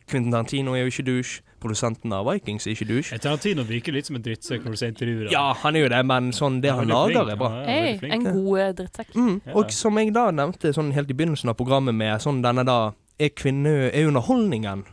Quentin 0.08 0.32
Tarantino 0.32 0.74
er 0.74 0.80
jo 0.80 0.86
ikke 0.86 1.06
douche. 1.06 1.42
Produsenten 1.60 2.14
av 2.14 2.26
Vikings 2.26 2.68
er 2.68 2.72
ikke 2.72 2.88
douche. 2.88 3.18
Tarantino 3.20 3.64
virker 3.68 3.94
litt 3.94 4.08
som 4.08 4.16
en 4.16 4.24
drittsekk 4.24 4.64
når 4.64 4.72
du 4.72 4.78
ser 4.80 4.94
intervjuer. 4.94 5.32
Ja, 5.32 5.54
han 5.54 5.76
er 5.76 5.86
jo 5.86 5.90
det, 5.92 6.06
men 6.06 6.32
sånn 6.36 6.62
det 6.64 6.72
han 6.72 6.86
han 6.86 6.94
lager, 6.94 7.26
flink. 7.26 7.32
er 7.32 7.40
bra. 7.42 7.50
Ja, 7.56 7.80
er 8.08 8.14
en 8.16 8.28
god 8.28 8.78
drittsekk. 8.80 9.16
Mm. 9.16 9.42
Ja. 9.46 9.56
Og 9.60 9.74
som 9.76 10.00
jeg 10.00 10.14
da 10.16 10.30
nevnte 10.32 10.74
sånn 10.74 10.94
helt 10.96 11.12
i 11.12 11.18
begynnelsen 11.20 11.52
av 11.52 11.58
programmet 11.60 11.96
med 11.96 12.24
sånn 12.24 12.42
denne 12.46 12.66
da 12.68 12.80
Er 13.20 13.34
kvinne... 13.36 13.92
Er 13.92 14.08
underholdningen 14.08 14.86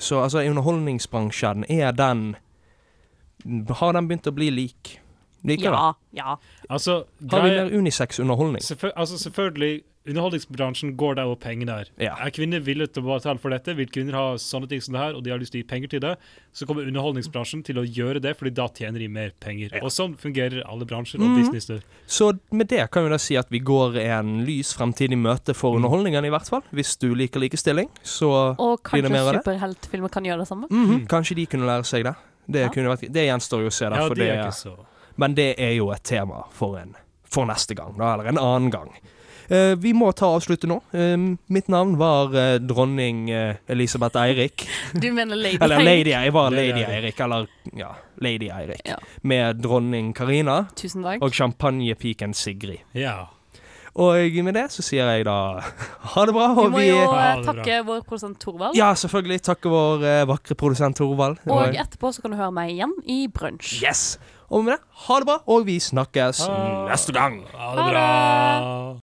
Så 0.00 0.22
altså, 0.22 0.40
er 0.40 0.48
underholdningsbransjen 0.48 1.66
Er 1.68 1.92
den 1.92 2.36
Har 3.80 3.92
den 3.92 4.08
begynt 4.08 4.26
å 4.26 4.34
bli 4.36 4.50
lik? 4.50 4.98
Liker 5.42 5.72
Ja, 5.72 5.94
ja. 6.12 6.36
Altså. 6.68 7.04
Har 7.30 7.42
vi 7.46 7.54
mer 7.56 7.70
unisex 7.72 8.18
underholdning? 8.20 8.60
Selvføl 8.60 8.90
altså 8.94 9.16
selvfølgelig, 9.16 9.82
underholdningsbransjen 10.10 10.96
går 11.00 11.14
der 11.16 11.24
hvor 11.28 11.38
pengene 11.40 11.72
er. 11.80 11.88
Ja. 12.00 12.14
Er 12.20 12.30
kvinner 12.34 12.60
villige 12.64 12.90
til 12.92 13.04
å 13.04 13.14
betale 13.14 13.40
for 13.40 13.52
dette, 13.52 13.72
vil 13.76 13.88
kvinner 13.88 14.16
ha 14.16 14.24
sånne 14.40 14.68
ting 14.68 14.82
som 14.84 14.92
det 14.96 15.00
her, 15.00 15.16
og 15.16 15.24
de 15.24 15.32
har 15.32 15.40
lyst 15.40 15.52
til 15.54 15.60
å 15.60 15.64
gi 15.64 15.68
penger 15.70 15.92
til 15.94 16.02
det, 16.04 16.12
så 16.56 16.68
kommer 16.68 16.84
underholdningsbransjen 16.88 17.62
til 17.64 17.80
å 17.80 17.84
gjøre 17.84 18.20
det, 18.20 18.34
fordi 18.36 18.52
da 18.56 18.68
tjener 18.68 19.00
de 19.00 19.08
mer 19.08 19.32
penger. 19.40 19.76
Og 19.80 19.88
sånn 19.92 20.16
fungerer 20.20 20.60
alle 20.68 20.84
bransjer 20.88 21.20
og 21.20 21.28
mm. 21.32 21.36
businesser. 21.40 21.82
Så 22.06 22.32
med 22.52 22.68
det 22.72 22.84
kan 22.92 23.04
vi 23.08 23.12
da 23.14 23.20
si 23.20 23.36
at 23.40 23.48
vi 23.52 23.60
går 23.64 23.96
en 24.04 24.40
lys 24.44 24.74
fremtid 24.76 25.12
i 25.12 25.20
møte 25.20 25.54
for 25.56 25.72
Mm. 25.72 25.84
underholdningen, 25.84 26.24
i 26.28 26.32
hvert 26.36 26.48
fall. 26.48 26.62
Hvis 26.72 26.96
du 27.00 27.14
liker 27.14 27.40
likestilling, 27.40 27.88
så 28.04 28.56
Og 28.58 28.80
Blir 28.92 29.02
det 29.02 29.10
mer 29.12 29.24
av 29.24 29.32
kanskje 29.32 29.36
det? 29.36 29.44
superheltfilmer 29.44 30.10
kan 30.10 30.24
gjøre 30.24 30.38
det 30.44 30.48
samme. 30.48 30.68
mhm, 30.68 31.06
kanskje 31.08 31.36
de 31.36 31.46
kunne 31.46 31.64
lære 31.64 31.84
seg 31.84 32.04
det. 32.04 32.14
Det, 32.50 32.66
Ja. 32.66 32.88
vært, 32.90 33.06
det 33.12 33.26
gjenstår 33.28 33.62
jo 33.64 33.70
å 33.70 33.74
se, 33.74 33.88
Der, 33.88 33.96
Ja, 33.96 34.08
det, 34.08 34.76
men 35.16 35.34
det 35.34 35.54
er 35.58 35.72
jo 35.76 35.90
et 35.94 36.02
tema 36.02 36.44
for, 36.56 36.78
en, 36.80 36.94
for 37.24 37.46
neste 37.46 37.74
gang, 37.78 37.96
da, 37.98 38.14
eller 38.14 38.30
en 38.32 38.38
annen 38.38 38.70
gang. 38.70 38.94
Uh, 39.50 39.74
vi 39.82 39.90
må 39.92 40.12
ta 40.14 40.28
avslutte 40.36 40.68
nå. 40.70 40.76
Uh, 40.94 41.34
mitt 41.50 41.66
navn 41.72 41.96
var 41.98 42.30
uh, 42.36 42.54
dronning 42.62 43.30
eh, 43.34 43.56
Elisabeth 43.66 44.14
Eirik. 44.20 44.68
Du 44.92 45.08
mener 45.12 45.34
Lady 45.34 45.58
Eller 45.60 45.80
Eirik. 45.80 45.88
Lady 45.88 46.10
Jeg 46.10 46.32
var 46.36 46.54
Lady 46.54 46.84
Eirik. 46.84 46.88
Eirik, 46.94 47.20
eller 47.20 47.48
ja, 47.74 47.90
Lady 48.22 48.50
Eirik. 48.54 48.84
Ja. 48.86 49.00
Med 49.26 49.58
dronning 49.58 50.12
Karina 50.14 50.66
Tusen 50.78 51.02
takk. 51.02 51.22
og 51.22 51.34
champagnepiken 51.34 52.34
Sigrid. 52.34 52.86
Ja. 52.94 53.26
Og 53.96 54.14
med 54.44 54.54
det 54.54 54.66
så 54.70 54.82
sier 54.86 55.08
jeg 55.10 55.24
da 55.26 55.36
ha 56.14 56.24
det 56.26 56.34
bra. 56.34 56.48
Vi 56.54 56.68
må 56.70 56.78
vi 56.78 56.88
jo 56.88 57.00
eh, 57.10 57.22
er 57.24 57.42
takke 57.44 57.78
vår 57.88 58.02
produsent 58.06 58.38
Torvald. 58.40 58.76
Ja, 58.78 58.92
selvfølgelig. 58.94 59.40
Takke 59.42 59.68
vår 59.72 60.04
eh, 60.06 60.24
vakre 60.30 60.54
produsent 60.54 60.96
Torvald. 60.96 61.38
Var- 61.44 61.56
Og 61.72 61.74
etterpå 61.74 62.12
så 62.14 62.22
kan 62.22 62.30
du 62.30 62.38
høre 62.38 62.52
meg 62.54 62.70
igjen 62.76 62.94
i 63.10 63.26
brunsj. 63.28 63.80
Yes! 63.82 64.18
Og 64.50 64.64
med 64.66 64.72
det, 64.74 64.80
ha 65.06 65.18
det 65.22 65.26
bra, 65.28 65.36
og 65.46 65.66
vi 65.66 65.76
snakkes 65.78 66.40
Ha- 66.46 66.88
neste 66.90 67.12
gang. 67.14 67.44
Ha 67.54 67.74
det. 67.76 67.84
bra. 67.92 68.96